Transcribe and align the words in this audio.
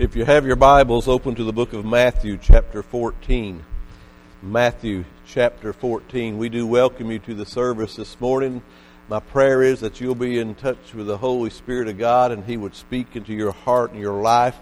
If 0.00 0.16
you 0.16 0.24
have 0.24 0.46
your 0.46 0.56
Bibles, 0.56 1.08
open 1.08 1.34
to 1.34 1.44
the 1.44 1.52
book 1.52 1.74
of 1.74 1.84
Matthew, 1.84 2.38
chapter 2.38 2.82
14. 2.82 3.62
Matthew, 4.42 5.04
chapter 5.26 5.74
14. 5.74 6.38
We 6.38 6.48
do 6.48 6.66
welcome 6.66 7.10
you 7.10 7.18
to 7.18 7.34
the 7.34 7.44
service 7.44 7.96
this 7.96 8.18
morning. 8.18 8.62
My 9.10 9.20
prayer 9.20 9.62
is 9.62 9.80
that 9.80 10.00
you'll 10.00 10.14
be 10.14 10.38
in 10.38 10.54
touch 10.54 10.94
with 10.94 11.06
the 11.06 11.18
Holy 11.18 11.50
Spirit 11.50 11.86
of 11.86 11.98
God 11.98 12.32
and 12.32 12.46
He 12.46 12.56
would 12.56 12.74
speak 12.74 13.14
into 13.14 13.34
your 13.34 13.52
heart 13.52 13.90
and 13.90 14.00
your 14.00 14.22
life, 14.22 14.56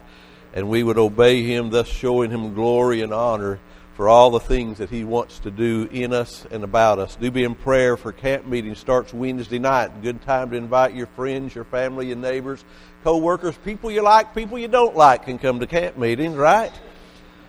and 0.54 0.68
we 0.68 0.82
would 0.82 0.98
obey 0.98 1.44
Him, 1.44 1.70
thus 1.70 1.86
showing 1.86 2.32
Him 2.32 2.54
glory 2.54 3.00
and 3.00 3.14
honor 3.14 3.60
for 3.98 4.08
all 4.08 4.30
the 4.30 4.38
things 4.38 4.78
that 4.78 4.90
He 4.90 5.02
wants 5.02 5.40
to 5.40 5.50
do 5.50 5.88
in 5.90 6.12
us 6.12 6.46
and 6.52 6.62
about 6.62 7.00
us. 7.00 7.16
Do 7.16 7.32
be 7.32 7.42
in 7.42 7.56
prayer 7.56 7.96
for 7.96 8.12
camp 8.12 8.46
meeting 8.46 8.76
starts 8.76 9.12
Wednesday 9.12 9.58
night. 9.58 10.02
Good 10.02 10.22
time 10.22 10.50
to 10.52 10.56
invite 10.56 10.94
your 10.94 11.08
friends, 11.08 11.52
your 11.52 11.64
family, 11.64 12.12
and 12.12 12.22
neighbors 12.22 12.64
co-workers, 13.02 13.56
people 13.64 13.90
you 13.90 14.02
like, 14.02 14.36
people 14.36 14.56
you 14.56 14.68
don't 14.68 14.94
like 14.94 15.24
can 15.24 15.36
come 15.36 15.58
to 15.58 15.66
camp 15.66 15.98
meetings, 15.98 16.36
right? 16.36 16.70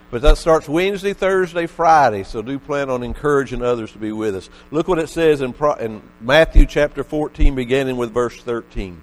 But 0.10 0.24
that 0.24 0.40
starts 0.40 0.68
Wednesday, 0.68 1.14
Thursday, 1.14 1.68
Friday, 1.68 2.24
so 2.24 2.42
do 2.42 2.58
plan 2.58 2.90
on 2.90 3.04
encouraging 3.04 3.62
others 3.62 3.92
to 3.92 4.00
be 4.00 4.12
with 4.12 4.36
us. 4.36 4.50
Look 4.72 4.88
what 4.88 4.98
it 4.98 5.10
says 5.10 5.42
in, 5.42 5.54
in 5.80 6.02
Matthew 6.20 6.66
chapter 6.66 7.04
14, 7.04 7.54
beginning 7.54 7.98
with 7.98 8.12
verse 8.12 8.42
13. 8.42 9.00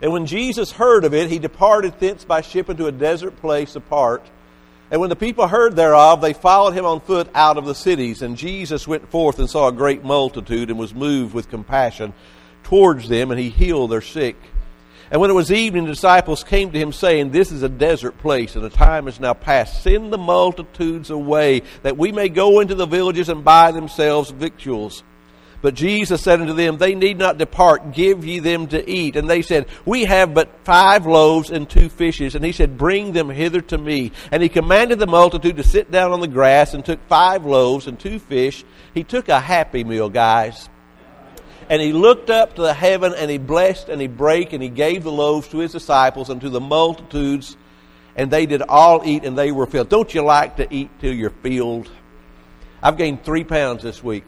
And 0.00 0.12
when 0.12 0.26
Jesus 0.26 0.70
heard 0.70 1.04
of 1.04 1.12
it, 1.12 1.28
he 1.28 1.40
departed 1.40 1.98
thence 1.98 2.24
by 2.24 2.42
ship 2.42 2.70
into 2.70 2.86
a 2.86 2.92
desert 2.92 3.36
place 3.40 3.74
apart. 3.74 4.24
And 4.90 5.00
when 5.00 5.10
the 5.10 5.16
people 5.16 5.48
heard 5.48 5.74
thereof, 5.74 6.20
they 6.20 6.32
followed 6.32 6.72
him 6.72 6.84
on 6.84 7.00
foot 7.00 7.28
out 7.34 7.58
of 7.58 7.64
the 7.64 7.74
cities. 7.74 8.22
And 8.22 8.36
Jesus 8.36 8.86
went 8.86 9.10
forth 9.10 9.38
and 9.38 9.50
saw 9.50 9.68
a 9.68 9.72
great 9.72 10.04
multitude 10.04 10.70
and 10.70 10.78
was 10.78 10.94
moved 10.94 11.34
with 11.34 11.50
compassion 11.50 12.12
towards 12.62 13.08
them, 13.08 13.30
and 13.30 13.40
he 13.40 13.50
healed 13.50 13.90
their 13.90 14.00
sick. 14.00 14.36
And 15.10 15.20
when 15.20 15.30
it 15.30 15.34
was 15.34 15.52
evening, 15.52 15.84
the 15.84 15.92
disciples 15.92 16.42
came 16.42 16.72
to 16.72 16.78
him, 16.78 16.92
saying, 16.92 17.30
This 17.30 17.52
is 17.52 17.62
a 17.62 17.68
desert 17.68 18.18
place, 18.18 18.56
and 18.56 18.64
the 18.64 18.70
time 18.70 19.06
is 19.06 19.20
now 19.20 19.34
past. 19.34 19.82
Send 19.82 20.12
the 20.12 20.18
multitudes 20.18 21.10
away, 21.10 21.62
that 21.82 21.96
we 21.96 22.10
may 22.10 22.28
go 22.28 22.60
into 22.60 22.74
the 22.74 22.86
villages 22.86 23.28
and 23.28 23.44
buy 23.44 23.70
themselves 23.70 24.30
victuals. 24.30 25.04
But 25.66 25.74
Jesus 25.74 26.22
said 26.22 26.40
unto 26.40 26.52
them, 26.52 26.78
They 26.78 26.94
need 26.94 27.18
not 27.18 27.38
depart, 27.38 27.90
give 27.90 28.24
ye 28.24 28.38
them 28.38 28.68
to 28.68 28.88
eat. 28.88 29.16
And 29.16 29.28
they 29.28 29.42
said, 29.42 29.66
We 29.84 30.04
have 30.04 30.32
but 30.32 30.48
five 30.62 31.06
loaves 31.06 31.50
and 31.50 31.68
two 31.68 31.88
fishes. 31.88 32.36
And 32.36 32.44
he 32.44 32.52
said, 32.52 32.78
Bring 32.78 33.10
them 33.10 33.28
hither 33.30 33.60
to 33.62 33.76
me. 33.76 34.12
And 34.30 34.44
he 34.44 34.48
commanded 34.48 35.00
the 35.00 35.08
multitude 35.08 35.56
to 35.56 35.64
sit 35.64 35.90
down 35.90 36.12
on 36.12 36.20
the 36.20 36.28
grass, 36.28 36.72
and 36.72 36.84
took 36.84 37.04
five 37.08 37.44
loaves 37.44 37.88
and 37.88 37.98
two 37.98 38.20
fish. 38.20 38.64
He 38.94 39.02
took 39.02 39.28
a 39.28 39.40
happy 39.40 39.82
meal, 39.82 40.08
guys 40.08 40.68
and 41.68 41.82
he 41.82 41.92
looked 41.92 42.30
up 42.30 42.54
to 42.54 42.62
the 42.62 42.72
heaven 42.72 43.12
and 43.12 43.28
he 43.28 43.38
blessed 43.38 43.88
and 43.88 44.00
he 44.00 44.06
brake 44.06 44.52
and 44.52 44.62
he 44.62 44.68
gave 44.68 45.02
the 45.02 45.10
loaves 45.10 45.48
to 45.48 45.58
his 45.58 45.72
disciples 45.72 46.30
and 46.30 46.40
to 46.42 46.48
the 46.48 46.60
multitudes 46.60 47.56
and 48.14 48.30
they 48.30 48.46
did 48.46 48.62
all 48.62 49.02
eat 49.04 49.24
and 49.24 49.36
they 49.36 49.50
were 49.50 49.66
filled. 49.66 49.88
Don't 49.88 50.14
you 50.14 50.22
like 50.22 50.58
to 50.58 50.72
eat 50.72 50.90
till 51.00 51.12
you're 51.12 51.30
filled? 51.30 51.90
I've 52.80 52.96
gained 52.96 53.24
three 53.24 53.42
pounds 53.42 53.82
this 53.82 54.00
week. 54.00 54.22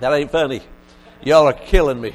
That 0.00 0.12
ain't 0.12 0.30
funny. 0.30 0.62
Y'all 1.22 1.48
are 1.48 1.52
killing 1.52 2.00
me. 2.00 2.14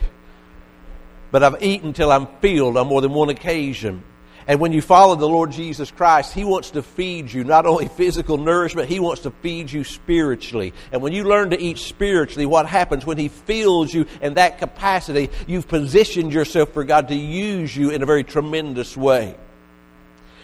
But 1.31 1.44
I've 1.44 1.62
eaten 1.64 1.94
till 1.94 2.12
I'm 2.12 2.28
filled 2.42 2.78
on 2.78 2.88
more 2.88 3.02
than 3.02 3.12
one 3.12 3.30
occasion. 3.30 4.03
And 4.45 4.59
when 4.59 4.73
you 4.73 4.81
follow 4.81 5.16
the 5.16 5.28
Lord 5.28 5.52
Jesus 5.52 5.89
Christ, 5.89 6.34
He 6.34 6.44
wants 6.44 6.72
to 6.72 6.84
feed 6.84 7.31
you 7.31 7.44
not 7.44 7.66
only 7.66 7.88
physical 7.88 8.38
nourishment, 8.38 8.89
He 8.89 9.00
wants 9.00 9.22
to 9.22 9.31
feed 9.31 9.72
you 9.72 9.84
spiritually. 9.84 10.73
And 10.92 11.02
when 11.02 11.14
you 11.14 11.23
learn 11.23 11.52
to 11.52 11.59
eat 11.59 11.78
spiritually, 11.78 12.45
what 12.45 12.66
happens 12.66 13.06
when 13.06 13.17
He 13.17 13.30
fills 13.30 13.94
you 13.94 14.06
in 14.22 14.34
that 14.34 14.59
capacity, 14.59 15.30
you've 15.48 15.67
positioned 15.67 16.34
yourself 16.34 16.73
for 16.73 16.84
God 16.84 17.08
to 17.08 17.16
use 17.16 17.76
you 17.76 17.89
in 17.89 18.04
a 18.04 18.06
very 18.06 18.23
tremendous 18.23 18.98
way. 18.98 19.36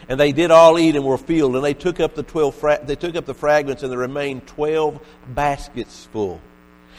And 0.08 0.20
they 0.20 0.32
did 0.32 0.50
all 0.50 0.80
eat 0.80 0.96
and 0.96 1.06
were 1.06 1.18
filled, 1.18 1.56
and 1.56 1.64
they 1.64 1.74
took 1.74 2.00
up 2.00 2.16
the 2.16 2.24
twelve 2.24 2.56
fra- 2.56 2.80
they 2.82 2.96
took 2.96 3.16
up 3.16 3.26
the 3.26 3.34
fragments, 3.34 3.84
and 3.84 3.92
there 3.92 4.00
remained 4.00 4.48
twelve 4.48 5.00
baskets 5.28 6.06
full. 6.06 6.42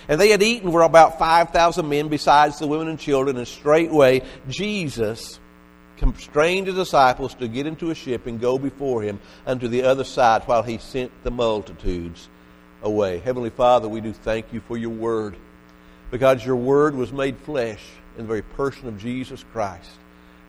And 0.09 0.21
they 0.21 0.31
had 0.31 0.43
eaten 0.43 0.73
were 0.73 0.83
about 0.83 1.19
five 1.19 1.51
thousand 1.51 1.89
men, 1.89 2.09
besides 2.09 2.59
the 2.59 2.67
women 2.67 2.89
and 2.89 2.99
children. 2.99 3.37
And 3.37 3.47
straightway 3.47 4.23
Jesus 4.49 5.39
constrained 5.97 6.67
his 6.67 6.77
disciples 6.77 7.35
to 7.35 7.47
get 7.47 7.67
into 7.67 7.91
a 7.91 7.95
ship 7.95 8.27
and 8.27 8.41
go 8.41 8.59
before 8.59 9.03
him 9.03 9.21
unto 9.47 9.69
the 9.69 9.83
other 9.83 10.05
side 10.05 10.43
while 10.45 10.63
he 10.63 10.79
sent 10.79 11.13
the 11.25 11.31
multitudes 11.31 12.29
away. 12.83 13.19
Heavenly 13.19 13.51
Father, 13.51 13.89
we 13.89 14.01
do 14.01 14.13
thank 14.13 14.53
you 14.53 14.61
for 14.61 14.79
your 14.79 14.91
word 14.91 15.37
because 16.11 16.45
your 16.45 16.57
word 16.57 16.95
was 16.95 17.13
made 17.13 17.37
flesh 17.39 17.85
in 18.17 18.23
the 18.25 18.29
very 18.29 18.43
person 18.43 18.89
of 18.89 18.99
Jesus 18.99 19.45
Christ. 19.53 19.91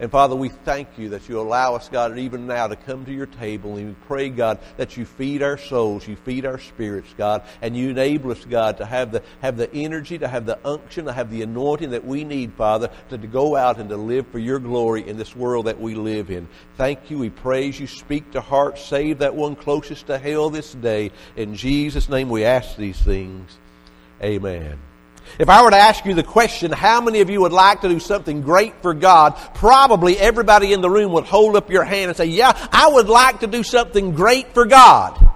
And 0.01 0.09
Father, 0.09 0.35
we 0.35 0.50
thank 0.50 0.97
you 0.97 1.09
that 1.09 1.29
you 1.29 1.39
allow 1.39 1.75
us, 1.75 1.88
God, 1.88 2.17
even 2.17 2.47
now 2.47 2.66
to 2.66 2.75
come 2.75 3.06
to 3.06 3.13
your 3.13 3.28
table. 3.28 3.78
And 3.78 3.89
we 3.89 3.95
pray, 4.07 4.29
God, 4.29 4.57
that 4.78 4.97
you 4.97 5.06
feed 5.06 5.44
our 5.44 5.59
souls, 5.59 6.07
you 6.07 6.16
feed 6.16 6.44
our 6.44 6.57
spirits, 6.57 7.13
God, 7.19 7.44
and 7.62 7.78
you 7.78 7.91
enable 7.91 8.31
us, 8.31 8.44
God, 8.44 8.78
to 8.78 8.85
have 8.88 9.12
the, 9.12 9.22
have 9.44 9.57
the 9.57 9.72
energy, 9.75 10.17
to 10.17 10.28
have 10.28 10.47
the 10.47 10.57
unction, 10.66 11.06
to 11.06 11.13
have 11.13 11.29
the 11.29 11.44
anointing 11.44 11.91
that 11.91 12.03
we 12.03 12.23
need, 12.23 12.51
Father, 12.53 12.89
to, 13.09 13.17
to 13.19 13.28
go 13.28 13.56
out 13.56 13.78
and 13.78 13.89
to 13.89 13.95
live 13.95 14.25
for 14.29 14.39
your 14.39 14.57
glory 14.57 15.07
in 15.07 15.17
this 15.17 15.35
world 15.35 15.67
that 15.67 15.79
we 15.79 15.94
live 15.94 16.31
in. 16.31 16.47
Thank 16.78 17.12
you. 17.12 17.19
We 17.19 17.29
praise 17.29 17.79
you. 17.79 17.85
Speak 17.85 18.31
to 18.31 18.41
hearts. 18.41 18.83
Save 18.83 19.19
that 19.19 19.35
one 19.35 19.56
closest 19.56 20.07
to 20.07 20.18
hell 20.18 20.50
this 20.50 20.73
day. 20.73 21.12
In 21.35 21.56
Jesus' 21.56 22.09
name 22.09 22.31
we 22.31 22.44
ask 22.44 22.75
these 22.75 23.00
things. 23.00 23.56
Amen. 24.23 24.79
If 25.39 25.49
I 25.49 25.63
were 25.63 25.71
to 25.71 25.77
ask 25.77 26.05
you 26.05 26.13
the 26.13 26.23
question, 26.23 26.71
how 26.71 27.01
many 27.01 27.21
of 27.21 27.29
you 27.29 27.41
would 27.41 27.53
like 27.53 27.81
to 27.81 27.89
do 27.89 27.99
something 27.99 28.41
great 28.41 28.81
for 28.81 28.93
God? 28.93 29.37
Probably 29.55 30.17
everybody 30.17 30.73
in 30.73 30.81
the 30.81 30.89
room 30.89 31.13
would 31.13 31.25
hold 31.25 31.55
up 31.55 31.69
your 31.69 31.83
hand 31.83 32.09
and 32.09 32.17
say, 32.17 32.25
yeah, 32.25 32.51
I 32.71 32.89
would 32.89 33.09
like 33.09 33.39
to 33.39 33.47
do 33.47 33.63
something 33.63 34.13
great 34.13 34.53
for 34.53 34.65
God. 34.65 35.29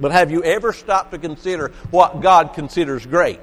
But 0.00 0.12
have 0.12 0.30
you 0.30 0.42
ever 0.42 0.72
stopped 0.72 1.12
to 1.12 1.18
consider 1.18 1.72
what 1.90 2.20
God 2.20 2.54
considers 2.54 3.06
great? 3.06 3.40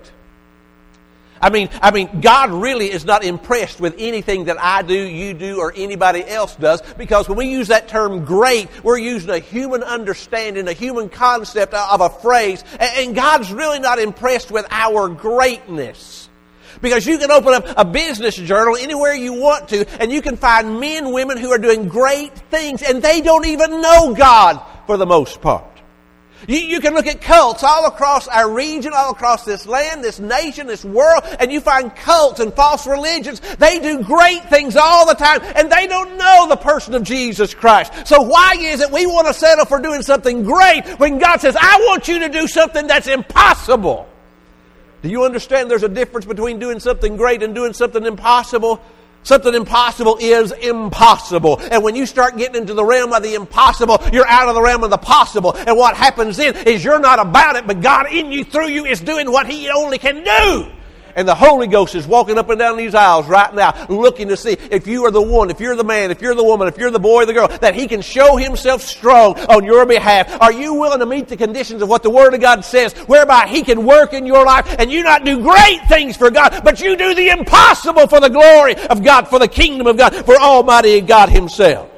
I 1.41 1.49
mean, 1.49 1.69
I 1.81 1.91
mean, 1.91 2.21
God 2.21 2.51
really 2.51 2.91
is 2.91 3.03
not 3.03 3.23
impressed 3.23 3.79
with 3.79 3.95
anything 3.97 4.45
that 4.45 4.61
I 4.61 4.83
do, 4.83 4.93
you 4.93 5.33
do, 5.33 5.59
or 5.59 5.73
anybody 5.75 6.23
else 6.23 6.55
does, 6.55 6.81
because 6.97 7.27
when 7.27 7.37
we 7.37 7.47
use 7.47 7.69
that 7.69 7.87
term 7.87 8.25
great, 8.25 8.69
we're 8.83 8.99
using 8.99 9.31
a 9.31 9.39
human 9.39 9.81
understanding, 9.81 10.67
a 10.67 10.73
human 10.73 11.09
concept 11.09 11.73
of 11.73 12.01
a 12.01 12.09
phrase, 12.09 12.63
and 12.79 13.15
God's 13.15 13.51
really 13.51 13.79
not 13.79 13.97
impressed 13.97 14.51
with 14.51 14.67
our 14.69 15.09
greatness. 15.09 16.29
Because 16.81 17.05
you 17.05 17.17
can 17.17 17.31
open 17.31 17.53
up 17.53 17.65
a 17.75 17.85
business 17.85 18.35
journal 18.35 18.75
anywhere 18.75 19.13
you 19.13 19.33
want 19.33 19.69
to, 19.69 19.85
and 20.01 20.11
you 20.11 20.21
can 20.21 20.37
find 20.37 20.79
men, 20.79 21.11
women 21.11 21.37
who 21.37 21.51
are 21.51 21.57
doing 21.57 21.87
great 21.87 22.35
things, 22.49 22.81
and 22.81 23.01
they 23.01 23.21
don't 23.21 23.45
even 23.45 23.81
know 23.81 24.13
God 24.13 24.61
for 24.87 24.97
the 24.97 25.05
most 25.05 25.41
part. 25.41 25.70
You, 26.47 26.57
you, 26.57 26.79
can 26.79 26.93
look 26.93 27.07
at 27.07 27.21
cults 27.21 27.63
all 27.63 27.85
across 27.85 28.27
our 28.27 28.51
region, 28.51 28.93
all 28.95 29.11
across 29.11 29.45
this 29.45 29.65
land, 29.67 30.03
this 30.03 30.19
nation, 30.19 30.67
this 30.67 30.83
world, 30.83 31.23
and 31.39 31.51
you 31.51 31.61
find 31.61 31.95
cults 31.95 32.39
and 32.39 32.53
false 32.53 32.87
religions. 32.87 33.39
They 33.57 33.79
do 33.79 34.03
great 34.03 34.43
things 34.45 34.75
all 34.75 35.05
the 35.05 35.13
time, 35.13 35.41
and 35.55 35.71
they 35.71 35.87
don't 35.87 36.17
know 36.17 36.47
the 36.49 36.57
person 36.57 36.95
of 36.95 37.03
Jesus 37.03 37.53
Christ. 37.53 38.07
So 38.07 38.21
why 38.21 38.55
is 38.59 38.81
it 38.81 38.91
we 38.91 39.05
want 39.05 39.27
to 39.27 39.33
settle 39.33 39.65
for 39.65 39.79
doing 39.79 40.01
something 40.01 40.43
great 40.43 40.87
when 40.99 41.19
God 41.19 41.41
says, 41.41 41.55
I 41.59 41.85
want 41.87 42.07
you 42.07 42.19
to 42.19 42.29
do 42.29 42.47
something 42.47 42.87
that's 42.87 43.07
impossible? 43.07 44.07
Do 45.01 45.09
you 45.09 45.23
understand 45.23 45.69
there's 45.69 45.83
a 45.83 45.89
difference 45.89 46.25
between 46.25 46.59
doing 46.59 46.79
something 46.79 47.17
great 47.17 47.41
and 47.43 47.55
doing 47.55 47.73
something 47.73 48.05
impossible? 48.05 48.81
Something 49.23 49.53
impossible 49.53 50.17
is 50.19 50.51
impossible. 50.51 51.59
And 51.71 51.83
when 51.83 51.95
you 51.95 52.05
start 52.05 52.37
getting 52.37 52.59
into 52.59 52.73
the 52.73 52.83
realm 52.83 53.13
of 53.13 53.21
the 53.21 53.35
impossible, 53.35 53.99
you're 54.11 54.27
out 54.27 54.49
of 54.49 54.55
the 54.55 54.61
realm 54.61 54.83
of 54.83 54.89
the 54.89 54.97
possible. 54.97 55.55
And 55.55 55.77
what 55.77 55.95
happens 55.95 56.37
then 56.37 56.55
is 56.67 56.83
you're 56.83 56.99
not 56.99 57.19
about 57.19 57.55
it, 57.55 57.67
but 57.67 57.81
God 57.81 58.11
in 58.11 58.31
you, 58.31 58.43
through 58.43 58.69
you, 58.69 58.85
is 58.85 58.99
doing 58.99 59.31
what 59.31 59.47
He 59.47 59.69
only 59.69 59.99
can 59.99 60.23
do. 60.23 60.71
And 61.15 61.27
the 61.27 61.35
Holy 61.35 61.67
Ghost 61.67 61.95
is 61.95 62.07
walking 62.07 62.37
up 62.37 62.49
and 62.49 62.59
down 62.59 62.77
these 62.77 62.95
aisles 62.95 63.27
right 63.27 63.53
now, 63.53 63.85
looking 63.87 64.29
to 64.29 64.37
see 64.37 64.53
if 64.71 64.87
you 64.87 65.05
are 65.05 65.11
the 65.11 65.21
one, 65.21 65.49
if 65.49 65.59
you're 65.59 65.75
the 65.75 65.83
man, 65.83 66.11
if 66.11 66.21
you're 66.21 66.35
the 66.35 66.43
woman, 66.43 66.67
if 66.67 66.77
you're 66.77 66.91
the 66.91 66.99
boy 66.99 67.23
or 67.23 67.25
the 67.25 67.33
girl, 67.33 67.47
that 67.47 67.75
He 67.75 67.87
can 67.87 68.01
show 68.01 68.37
Himself 68.37 68.81
strong 68.81 69.37
on 69.39 69.63
your 69.63 69.85
behalf. 69.85 70.41
Are 70.41 70.51
you 70.51 70.73
willing 70.73 70.99
to 70.99 71.05
meet 71.05 71.27
the 71.27 71.37
conditions 71.37 71.81
of 71.81 71.89
what 71.89 72.03
the 72.03 72.09
Word 72.09 72.33
of 72.33 72.41
God 72.41 72.63
says, 72.65 72.93
whereby 73.07 73.47
He 73.47 73.63
can 73.63 73.85
work 73.85 74.13
in 74.13 74.25
your 74.25 74.45
life 74.45 74.75
and 74.79 74.91
you 74.91 75.03
not 75.03 75.25
do 75.25 75.41
great 75.41 75.81
things 75.87 76.17
for 76.17 76.31
God, 76.31 76.61
but 76.63 76.81
you 76.81 76.95
do 76.95 77.13
the 77.13 77.29
impossible 77.29 78.07
for 78.07 78.19
the 78.19 78.29
glory 78.29 78.75
of 78.75 79.03
God, 79.03 79.27
for 79.27 79.39
the 79.39 79.47
kingdom 79.47 79.87
of 79.87 79.97
God, 79.97 80.13
for 80.25 80.35
Almighty 80.39 81.01
God 81.01 81.29
Himself? 81.29 81.89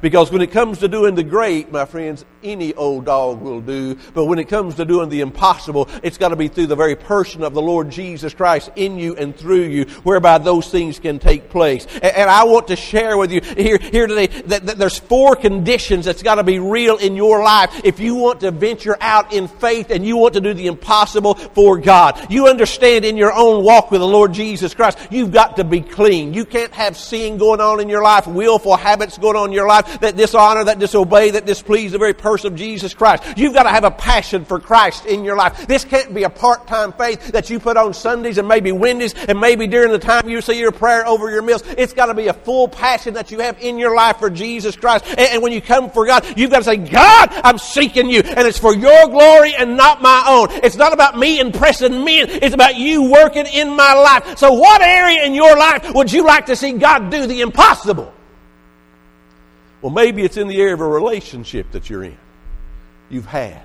Because 0.00 0.32
when 0.32 0.42
it 0.42 0.50
comes 0.50 0.78
to 0.78 0.88
doing 0.88 1.14
the 1.14 1.22
great, 1.22 1.70
my 1.70 1.84
friends, 1.84 2.24
any 2.42 2.74
old 2.74 3.06
dog 3.06 3.40
will 3.40 3.60
do. 3.60 3.96
But 4.14 4.26
when 4.26 4.38
it 4.38 4.48
comes 4.48 4.76
to 4.76 4.84
doing 4.84 5.08
the 5.08 5.20
impossible, 5.20 5.88
it's 6.02 6.18
got 6.18 6.28
to 6.28 6.36
be 6.36 6.48
through 6.48 6.66
the 6.66 6.76
very 6.76 6.96
person 6.96 7.42
of 7.42 7.54
the 7.54 7.62
Lord 7.62 7.90
Jesus 7.90 8.34
Christ 8.34 8.70
in 8.76 8.98
you 8.98 9.14
and 9.16 9.36
through 9.36 9.64
you, 9.64 9.84
whereby 10.02 10.38
those 10.38 10.70
things 10.70 10.98
can 10.98 11.18
take 11.18 11.50
place. 11.50 11.86
And, 11.94 12.04
and 12.04 12.30
I 12.30 12.44
want 12.44 12.68
to 12.68 12.76
share 12.76 13.16
with 13.16 13.32
you 13.32 13.40
here, 13.40 13.78
here 13.78 14.06
today 14.06 14.26
that, 14.26 14.66
that 14.66 14.78
there's 14.78 14.98
four 14.98 15.36
conditions 15.36 16.04
that's 16.04 16.22
got 16.22 16.36
to 16.36 16.44
be 16.44 16.58
real 16.58 16.96
in 16.98 17.16
your 17.16 17.42
life 17.42 17.80
if 17.84 18.00
you 18.00 18.14
want 18.14 18.40
to 18.40 18.50
venture 18.50 18.96
out 19.00 19.32
in 19.32 19.48
faith 19.48 19.90
and 19.90 20.04
you 20.04 20.16
want 20.16 20.34
to 20.34 20.40
do 20.40 20.54
the 20.54 20.66
impossible 20.66 21.34
for 21.34 21.78
God. 21.78 22.30
You 22.30 22.48
understand 22.48 23.04
in 23.04 23.16
your 23.16 23.32
own 23.32 23.64
walk 23.64 23.90
with 23.90 24.00
the 24.00 24.06
Lord 24.06 24.32
Jesus 24.32 24.74
Christ, 24.74 24.98
you've 25.10 25.32
got 25.32 25.56
to 25.56 25.64
be 25.64 25.80
clean. 25.80 26.34
You 26.34 26.44
can't 26.44 26.72
have 26.72 26.96
sin 26.96 27.38
going 27.38 27.60
on 27.60 27.80
in 27.80 27.88
your 27.88 28.02
life, 28.02 28.26
willful 28.26 28.76
habits 28.76 29.18
going 29.18 29.36
on 29.36 29.50
in 29.50 29.52
your 29.52 29.68
life 29.68 30.00
that 30.00 30.16
dishonor, 30.16 30.64
that 30.64 30.78
disobey, 30.78 31.30
that 31.30 31.46
displease 31.46 31.92
the 31.92 31.98
very 31.98 32.14
person 32.14 32.31
of 32.32 32.54
Jesus 32.54 32.94
Christ. 32.94 33.22
You've 33.36 33.54
got 33.54 33.64
to 33.64 33.68
have 33.68 33.84
a 33.84 33.90
passion 33.90 34.44
for 34.44 34.58
Christ 34.58 35.06
in 35.06 35.24
your 35.24 35.36
life. 35.36 35.66
This 35.66 35.84
can't 35.84 36.14
be 36.14 36.24
a 36.24 36.30
part-time 36.30 36.92
faith 36.94 37.32
that 37.32 37.50
you 37.50 37.60
put 37.60 37.76
on 37.76 37.94
Sundays 37.94 38.38
and 38.38 38.48
maybe 38.48 38.72
Wednesdays 38.72 39.14
and 39.28 39.38
maybe 39.38 39.66
during 39.66 39.92
the 39.92 39.98
time 39.98 40.28
you 40.28 40.40
say 40.40 40.58
your 40.58 40.72
prayer 40.72 41.06
over 41.06 41.30
your 41.30 41.42
meals. 41.42 41.62
It's 41.76 41.92
got 41.92 42.06
to 42.06 42.14
be 42.14 42.28
a 42.28 42.32
full 42.32 42.68
passion 42.68 43.14
that 43.14 43.30
you 43.30 43.40
have 43.40 43.60
in 43.60 43.78
your 43.78 43.94
life 43.94 44.18
for 44.18 44.30
Jesus 44.30 44.74
Christ. 44.74 45.04
And, 45.08 45.20
and 45.20 45.42
when 45.42 45.52
you 45.52 45.60
come 45.60 45.90
for 45.90 46.06
God, 46.06 46.24
you've 46.36 46.50
got 46.50 46.58
to 46.58 46.64
say, 46.64 46.76
God, 46.76 47.28
I'm 47.44 47.58
seeking 47.58 48.08
you. 48.10 48.20
And 48.20 48.48
it's 48.48 48.58
for 48.58 48.74
your 48.74 49.08
glory 49.08 49.54
and 49.54 49.76
not 49.76 50.00
my 50.00 50.24
own. 50.26 50.48
It's 50.64 50.76
not 50.76 50.92
about 50.92 51.18
me 51.18 51.40
impressing 51.40 52.04
men. 52.04 52.28
It's 52.28 52.54
about 52.54 52.76
you 52.76 53.10
working 53.10 53.46
in 53.46 53.76
my 53.76 53.94
life. 53.94 54.38
So 54.38 54.52
what 54.52 54.80
area 54.80 55.24
in 55.24 55.34
your 55.34 55.56
life 55.56 55.94
would 55.94 56.12
you 56.12 56.24
like 56.24 56.46
to 56.46 56.56
see 56.56 56.72
God 56.72 57.10
do 57.10 57.26
the 57.26 57.40
impossible? 57.40 58.12
Well, 59.80 59.92
maybe 59.92 60.22
it's 60.22 60.36
in 60.36 60.46
the 60.46 60.60
area 60.60 60.74
of 60.74 60.80
a 60.80 60.88
relationship 60.88 61.72
that 61.72 61.90
you're 61.90 62.04
in, 62.04 62.16
you've 63.12 63.26
had. 63.26 63.62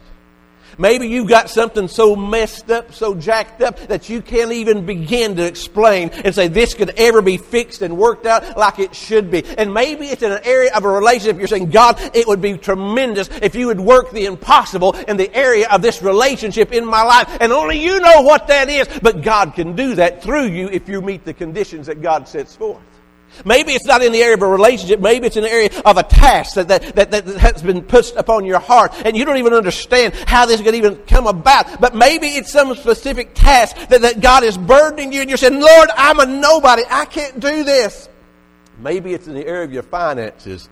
Maybe 0.78 1.08
you've 1.08 1.30
got 1.30 1.50
something 1.50 1.88
so 1.88 2.16
messed 2.16 2.70
up, 2.70 2.94
so 2.94 3.16
jacked 3.16 3.62
up, 3.62 3.80
that 3.88 4.10
you 4.10 4.22
can't 4.22 4.52
even 4.52 4.86
begin 4.86 5.36
to 5.38 5.46
explain 5.46 6.10
and 6.10 6.36
say 6.36 6.50
this 6.50 6.74
could 6.74 6.92
ever 6.98 7.22
be 7.22 7.38
fixed 7.38 7.82
and 7.82 7.98
worked 7.98 8.26
out 8.26 8.58
like 8.58 8.78
it 8.78 8.94
should 8.94 9.32
be. 9.32 9.44
And 9.58 9.74
maybe 9.74 10.08
it's 10.08 10.22
in 10.22 10.32
an 10.32 10.42
area 10.44 10.72
of 10.76 10.84
a 10.84 10.90
relationship 10.90 11.40
you're 11.40 11.48
saying, 11.48 11.72
God, 11.72 12.00
it 12.14 12.28
would 12.28 12.42
be 12.42 12.58
tremendous 12.58 13.30
if 13.42 13.56
you 13.56 13.68
would 13.68 13.80
work 13.80 14.12
the 14.12 14.26
impossible 14.26 14.94
in 14.94 15.18
the 15.18 15.34
area 15.34 15.68
of 15.70 15.82
this 15.82 16.04
relationship 16.04 16.72
in 16.72 16.86
my 16.86 17.02
life. 17.02 17.38
And 17.40 17.52
only 17.52 17.80
you 17.80 18.00
know 18.00 18.22
what 18.22 18.48
that 18.48 18.70
is, 18.70 18.88
but 19.02 19.22
God 19.22 19.56
can 19.56 19.76
do 19.76 19.96
that 19.96 20.22
through 20.22 20.48
you 20.48 20.70
if 20.70 20.88
you 20.88 21.02
meet 21.02 21.26
the 21.26 21.34
conditions 21.34 21.88
that 21.88 22.02
God 22.02 22.28
sets 22.28 22.56
forth. 22.56 22.82
Maybe 23.46 23.74
it's 23.74 23.86
not 23.86 24.02
in 24.02 24.12
the 24.12 24.22
area 24.22 24.36
of 24.36 24.42
a 24.42 24.48
relationship. 24.48 25.00
Maybe 25.00 25.28
it's 25.28 25.38
in 25.38 25.44
the 25.44 25.52
area 25.52 25.70
of 25.86 25.98
a 25.98 26.04
task 26.04 26.56
that, 26.56 26.68
that, 26.68 26.96
that, 26.96 27.12
that 27.12 27.26
has 27.38 27.62
been 27.62 27.82
pushed 27.82 28.16
upon 28.16 28.46
your 28.46 28.60
heart. 28.60 28.94
And 29.06 29.16
you 29.16 29.26
don't 29.26 29.38
even 29.38 29.54
understand 29.54 30.14
how 30.14 30.46
this 30.46 30.62
could 30.62 30.76
even 30.76 30.96
come 31.06 31.28
about. 31.28 31.80
But 31.80 31.96
maybe 31.96 32.28
it's 32.28 32.52
some 32.52 32.76
specific 32.76 33.34
task 33.34 33.76
that, 33.90 34.02
that 34.02 34.20
God 34.20 34.44
is 34.44 34.58
burdening 34.58 35.14
you 35.14 35.22
and 35.22 35.30
you're 35.30 35.38
saying, 35.38 35.60
Lord, 35.60 35.90
I'm 35.96 36.20
a 36.20 36.26
nobody. 36.26 36.84
I 36.90 37.06
can't 37.06 37.40
do 37.40 37.64
this. 37.64 38.10
Maybe 38.80 39.14
it's 39.14 39.28
in 39.28 39.34
the 39.34 39.46
area 39.46 39.64
of 39.64 39.74
your 39.74 39.84
finances 39.84 40.70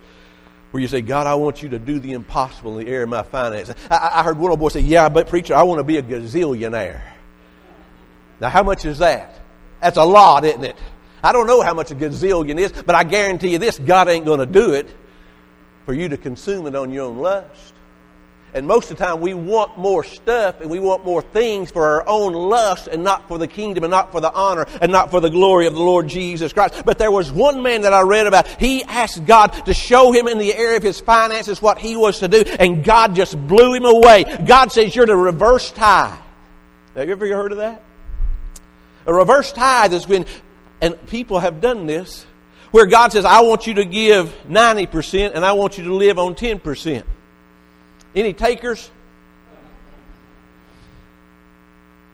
where 0.72 0.81
you 0.81 0.88
say, 0.88 1.02
God, 1.02 1.25
I 1.25 1.36
want 1.36 1.63
you 1.63 1.69
to 1.69 1.80
do 1.80 2.00
the 2.00 2.12
impossible 2.12 2.78
in 2.78 2.86
the 2.86 2.92
area 2.92 3.04
of 3.04 3.10
my 3.10 3.24
finances. 3.24 3.75
I, 3.90 4.12
I 4.16 4.24
heard 4.24 4.38
one 4.38 4.52
old 4.52 4.60
boy 4.60 4.69
say, 4.69 4.81
Yeah, 4.81 5.10
but 5.10 5.28
preacher, 5.30 5.56
I 5.56 5.63
want 5.63 5.80
to 5.80 5.84
be 5.84 5.98
a 5.98 6.04
gazillionaire. 6.04 7.02
Now, 8.42 8.50
how 8.50 8.63
much 8.63 8.86
is 8.86 9.00
that? 9.00 9.40
That's 9.81 9.98
a 9.98 10.04
lot, 10.04 10.44
isn't 10.44 10.63
it? 10.63 10.75
I 11.25 11.31
don't 11.31 11.48
know 11.48 11.62
how 11.62 11.74
much 11.74 11.89
a 11.89 11.95
gazillion 11.95 12.60
is, 12.60 12.72
but 12.72 12.94
I 12.94 13.04
guarantee 13.04 13.50
you 13.50 13.57
this 13.57 13.80
God 13.80 14.07
ain't 14.07 14.25
going 14.25 14.42
to 14.42 14.45
do 14.45 14.74
it 14.74 14.88
for 15.83 15.94
you 15.94 16.07
to 16.10 16.18
consume 16.18 16.68
it 16.68 16.75
on 16.75 16.92
your 16.92 17.06
own 17.06 17.18
lust. 17.18 17.74
And 18.54 18.68
most 18.68 18.92
of 18.92 18.98
the 18.98 19.04
time, 19.04 19.22
we 19.22 19.33
want 19.33 19.75
more 19.75 20.04
stuff 20.04 20.62
and 20.62 20.69
we 20.69 20.80
want 20.80 21.04
more 21.04 21.24
things 21.24 21.72
for 21.72 21.83
our 21.83 22.07
own 22.07 22.33
lust 22.33 22.88
and 22.88 23.04
not 23.04 23.27
for 23.27 23.39
the 23.39 23.48
kingdom 23.48 23.83
and 23.83 23.89
not 23.89 24.12
for 24.12 24.22
the 24.22 24.31
honor 24.31 24.68
and 24.80 24.92
not 24.92 25.10
for 25.10 25.19
the 25.19 25.31
glory 25.31 25.66
of 25.66 25.74
the 25.74 25.81
Lord 25.81 26.07
Jesus 26.07 26.54
Christ. 26.54 26.83
But 26.86 27.00
there 27.00 27.12
was 27.12 27.31
one 27.31 27.63
man 27.63 27.81
that 27.81 27.92
I 27.92 28.01
read 28.04 28.28
about. 28.28 28.48
He 28.48 28.83
asked 28.83 29.25
God 29.25 29.48
to 29.66 29.74
show 29.74 30.12
him 30.12 30.28
in 30.28 30.38
the 30.38 30.54
area 30.54 30.78
of 30.78 30.83
his 30.83 31.00
finances 31.00 31.60
what 31.60 31.80
he 31.80 31.98
was 31.98 32.19
to 32.19 32.28
do, 32.28 32.44
and 32.60 32.83
God 32.83 33.16
just 33.16 33.36
blew 33.48 33.74
him 33.74 33.86
away. 33.86 34.25
God 34.45 34.71
says, 34.71 34.95
You're 34.95 35.07
to 35.07 35.18
reverse 35.18 35.71
tithe. 35.71 36.19
Have 36.94 37.07
you 37.07 37.13
ever 37.13 37.28
heard 37.28 37.51
of 37.51 37.57
that? 37.57 37.81
A 39.07 39.13
reverse 39.13 39.51
tithe 39.51 39.94
is 39.94 40.07
when 40.07 40.25
and 40.85 41.07
people 41.07 41.39
have 41.39 41.61
done 41.61 41.87
this, 41.87 42.27
where 42.69 42.85
God 42.85 43.11
says, 43.11 43.25
I 43.25 43.41
want 43.41 43.65
you 43.65 43.73
to 43.75 43.85
give 43.85 44.31
90% 44.47 45.31
and 45.33 45.43
I 45.43 45.53
want 45.53 45.79
you 45.79 45.85
to 45.85 45.95
live 45.95 46.19
on 46.19 46.35
10%. 46.35 47.03
Any 48.13 48.33
takers? 48.33 48.91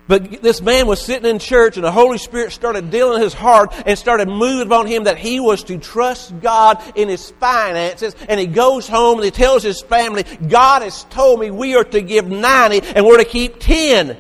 But 0.08 0.42
this 0.42 0.62
man 0.62 0.88
was 0.88 1.04
sitting 1.04 1.30
in 1.30 1.38
church 1.38 1.76
and 1.76 1.84
the 1.84 1.92
Holy 1.92 2.18
Spirit 2.18 2.54
started 2.54 2.92
dealing 2.92 3.22
his 3.22 3.34
heart 3.34 3.74
and 3.86 4.00
started 4.00 4.30
moving 4.30 4.72
on 4.72 4.88
him 4.88 5.04
that 5.04 5.18
he 5.18 5.42
was 5.42 5.66
to 5.66 5.78
trust 5.78 6.40
God 6.40 6.82
in 6.96 7.10
his 7.10 7.30
finances. 7.32 8.16
And 8.30 8.40
he 8.40 8.48
goes 8.48 8.88
home 8.88 9.18
and 9.18 9.26
he 9.26 9.32
tells 9.32 9.64
his 9.64 9.82
family, 9.82 10.24
God 10.48 10.82
has 10.82 11.04
told 11.06 11.42
me 11.42 11.52
we 11.52 11.76
are 11.76 11.84
to 11.84 12.02
give 12.02 12.26
90 12.26 12.88
and 12.96 13.06
we're 13.06 13.18
to 13.18 13.26
keep 13.26 13.60
10. 13.60 14.18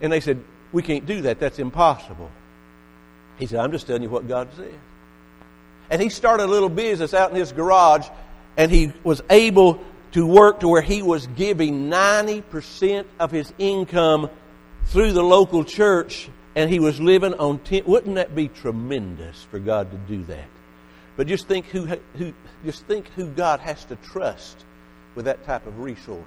And 0.00 0.10
they 0.10 0.20
said, 0.20 0.42
we 0.72 0.82
can't 0.82 1.04
do 1.04 1.20
that. 1.22 1.40
That's 1.40 1.58
impossible. 1.58 2.30
He 3.38 3.46
said, 3.46 3.60
I'm 3.60 3.72
just 3.72 3.86
telling 3.86 4.02
you 4.02 4.10
what 4.10 4.28
God 4.28 4.48
said. 4.56 4.74
And 5.90 6.00
he 6.00 6.08
started 6.08 6.44
a 6.44 6.46
little 6.46 6.68
business 6.68 7.14
out 7.14 7.30
in 7.30 7.36
his 7.36 7.52
garage, 7.52 8.06
and 8.56 8.70
he 8.70 8.92
was 9.02 9.22
able 9.30 9.82
to 10.12 10.24
work 10.24 10.60
to 10.60 10.68
where 10.68 10.82
he 10.82 11.02
was 11.02 11.26
giving 11.28 11.90
90% 11.90 13.04
of 13.18 13.30
his 13.30 13.52
income 13.58 14.30
through 14.86 15.12
the 15.12 15.22
local 15.22 15.64
church, 15.64 16.28
and 16.54 16.70
he 16.70 16.78
was 16.78 17.00
living 17.00 17.34
on 17.34 17.58
10. 17.58 17.84
Wouldn't 17.84 18.14
that 18.14 18.34
be 18.34 18.48
tremendous 18.48 19.42
for 19.50 19.58
God 19.58 19.90
to 19.90 19.96
do 19.96 20.24
that? 20.24 20.48
But 21.16 21.26
just 21.26 21.46
think 21.48 21.66
who, 21.66 21.86
who, 22.16 22.32
just 22.64 22.86
think 22.86 23.08
who 23.14 23.26
God 23.26 23.60
has 23.60 23.84
to 23.86 23.96
trust 23.96 24.64
with 25.14 25.26
that 25.26 25.44
type 25.44 25.66
of 25.66 25.80
resource. 25.80 26.24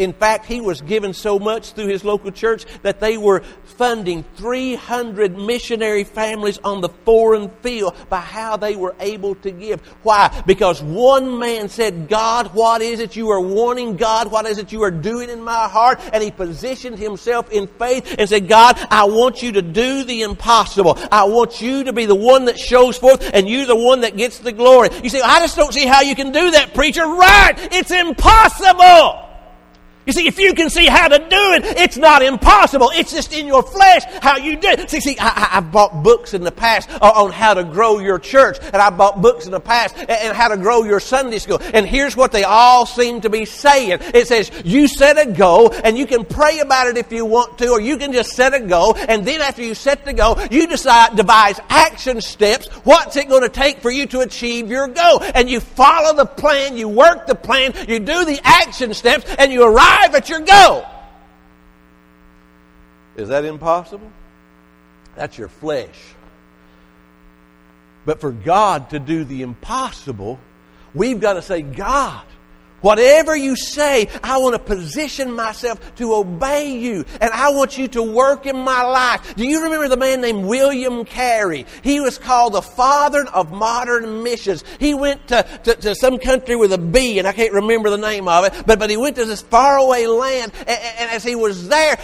In 0.00 0.14
fact, 0.14 0.46
he 0.46 0.62
was 0.62 0.80
given 0.80 1.12
so 1.12 1.38
much 1.38 1.72
through 1.72 1.88
his 1.88 2.04
local 2.04 2.30
church 2.30 2.64
that 2.80 3.00
they 3.00 3.18
were 3.18 3.40
funding 3.64 4.24
300 4.36 5.36
missionary 5.36 6.04
families 6.04 6.56
on 6.64 6.80
the 6.80 6.88
foreign 6.88 7.50
field 7.60 7.94
by 8.08 8.20
how 8.20 8.56
they 8.56 8.76
were 8.76 8.96
able 8.98 9.34
to 9.36 9.50
give. 9.50 9.86
Why? 10.02 10.42
Because 10.46 10.82
one 10.82 11.38
man 11.38 11.68
said, 11.68 12.08
God, 12.08 12.54
what 12.54 12.80
is 12.80 12.98
it 13.00 13.14
you 13.14 13.28
are 13.28 13.42
wanting? 13.42 13.98
God, 13.98 14.30
what 14.30 14.46
is 14.46 14.56
it 14.56 14.72
you 14.72 14.84
are 14.84 14.90
doing 14.90 15.28
in 15.28 15.42
my 15.42 15.68
heart? 15.68 16.00
And 16.14 16.22
he 16.22 16.30
positioned 16.30 16.98
himself 16.98 17.50
in 17.50 17.66
faith 17.66 18.14
and 18.18 18.26
said, 18.26 18.48
God, 18.48 18.78
I 18.90 19.04
want 19.04 19.42
you 19.42 19.52
to 19.52 19.62
do 19.62 20.04
the 20.04 20.22
impossible. 20.22 20.98
I 21.12 21.24
want 21.24 21.60
you 21.60 21.84
to 21.84 21.92
be 21.92 22.06
the 22.06 22.14
one 22.14 22.46
that 22.46 22.58
shows 22.58 22.96
forth 22.96 23.30
and 23.34 23.46
you're 23.46 23.66
the 23.66 23.76
one 23.76 24.00
that 24.00 24.16
gets 24.16 24.38
the 24.38 24.52
glory. 24.52 24.88
You 25.02 25.10
say, 25.10 25.20
I 25.20 25.40
just 25.40 25.58
don't 25.58 25.74
see 25.74 25.84
how 25.84 26.00
you 26.00 26.14
can 26.14 26.32
do 26.32 26.52
that, 26.52 26.72
preacher. 26.72 27.02
Right! 27.06 27.52
It's 27.70 27.90
impossible! 27.90 29.29
You 30.06 30.14
see, 30.14 30.26
if 30.26 30.38
you 30.38 30.54
can 30.54 30.70
see 30.70 30.86
how 30.86 31.08
to 31.08 31.18
do 31.18 31.26
it, 31.28 31.78
it's 31.78 31.98
not 31.98 32.22
impossible. 32.22 32.90
It's 32.94 33.12
just 33.12 33.34
in 33.34 33.46
your 33.46 33.62
flesh 33.62 34.02
how 34.22 34.38
you 34.38 34.56
do 34.56 34.68
it. 34.68 34.88
See, 34.88 35.00
see 35.00 35.18
I, 35.18 35.28
have 35.50 35.70
bought 35.70 36.02
books 36.02 36.32
in 36.32 36.42
the 36.42 36.50
past 36.50 36.88
uh, 36.90 37.12
on 37.14 37.32
how 37.32 37.52
to 37.54 37.64
grow 37.64 37.98
your 37.98 38.18
church, 38.18 38.56
and 38.60 38.76
I 38.76 38.88
bought 38.88 39.20
books 39.20 39.44
in 39.44 39.52
the 39.52 39.60
past 39.60 39.96
and 39.98 40.34
how 40.34 40.48
to 40.48 40.56
grow 40.56 40.84
your 40.84 41.00
Sunday 41.00 41.38
school. 41.38 41.58
And 41.74 41.86
here's 41.86 42.16
what 42.16 42.32
they 42.32 42.44
all 42.44 42.86
seem 42.86 43.20
to 43.20 43.30
be 43.30 43.44
saying. 43.44 43.98
It 44.14 44.26
says, 44.26 44.50
you 44.64 44.88
set 44.88 45.18
a 45.18 45.30
goal, 45.30 45.72
and 45.84 45.98
you 45.98 46.06
can 46.06 46.24
pray 46.24 46.60
about 46.60 46.86
it 46.86 46.96
if 46.96 47.12
you 47.12 47.26
want 47.26 47.58
to, 47.58 47.68
or 47.68 47.80
you 47.80 47.98
can 47.98 48.12
just 48.12 48.32
set 48.32 48.54
a 48.54 48.60
goal, 48.60 48.96
and 48.96 49.26
then 49.26 49.42
after 49.42 49.62
you 49.62 49.74
set 49.74 50.06
the 50.06 50.14
goal, 50.14 50.40
you 50.50 50.66
decide, 50.66 51.14
devise 51.16 51.60
action 51.68 52.22
steps. 52.22 52.68
What's 52.84 53.16
it 53.16 53.28
going 53.28 53.42
to 53.42 53.50
take 53.50 53.80
for 53.80 53.90
you 53.90 54.06
to 54.06 54.20
achieve 54.20 54.70
your 54.70 54.88
goal? 54.88 55.22
And 55.34 55.50
you 55.50 55.60
follow 55.60 56.16
the 56.16 56.26
plan, 56.26 56.78
you 56.78 56.88
work 56.88 57.26
the 57.26 57.34
plan, 57.34 57.74
you 57.86 57.98
do 57.98 58.24
the 58.24 58.40
action 58.42 58.94
steps, 58.94 59.26
and 59.38 59.52
you 59.52 59.62
arrive 59.62 59.89
arrive 59.90 60.14
at 60.14 60.28
your 60.28 60.40
goal. 60.40 60.86
Is 63.16 63.28
that 63.28 63.44
impossible? 63.44 64.10
That's 65.16 65.36
your 65.36 65.48
flesh. 65.48 66.14
But 68.06 68.20
for 68.20 68.30
God 68.30 68.90
to 68.90 68.98
do 68.98 69.24
the 69.24 69.42
impossible, 69.42 70.38
we've 70.94 71.20
got 71.20 71.34
to 71.34 71.42
say, 71.42 71.62
God, 71.62 72.24
Whatever 72.80 73.36
you 73.36 73.56
say, 73.56 74.08
I 74.22 74.38
want 74.38 74.54
to 74.54 74.58
position 74.58 75.32
myself 75.32 75.94
to 75.96 76.14
obey 76.14 76.78
you. 76.78 77.04
And 77.20 77.30
I 77.30 77.50
want 77.50 77.76
you 77.76 77.88
to 77.88 78.02
work 78.02 78.46
in 78.46 78.56
my 78.56 78.82
life. 78.82 79.34
Do 79.36 79.46
you 79.46 79.64
remember 79.64 79.88
the 79.88 79.96
man 79.96 80.20
named 80.20 80.46
William 80.46 81.04
Carey? 81.04 81.66
He 81.82 82.00
was 82.00 82.16
called 82.18 82.54
the 82.54 82.62
father 82.62 83.26
of 83.26 83.52
modern 83.52 84.22
missions. 84.22 84.64
He 84.78 84.94
went 84.94 85.28
to, 85.28 85.42
to, 85.64 85.74
to 85.74 85.94
some 85.94 86.18
country 86.18 86.56
with 86.56 86.72
a 86.72 86.78
B, 86.78 87.18
and 87.18 87.28
I 87.28 87.32
can't 87.32 87.52
remember 87.52 87.90
the 87.90 87.98
name 87.98 88.28
of 88.28 88.44
it, 88.44 88.54
but, 88.66 88.78
but 88.78 88.88
he 88.88 88.96
went 88.96 89.16
to 89.16 89.24
this 89.26 89.42
faraway 89.42 90.06
land, 90.06 90.52
and, 90.60 90.68
and 90.68 91.10
as 91.10 91.22
he 91.22 91.34
was 91.34 91.68
there, 91.68 91.98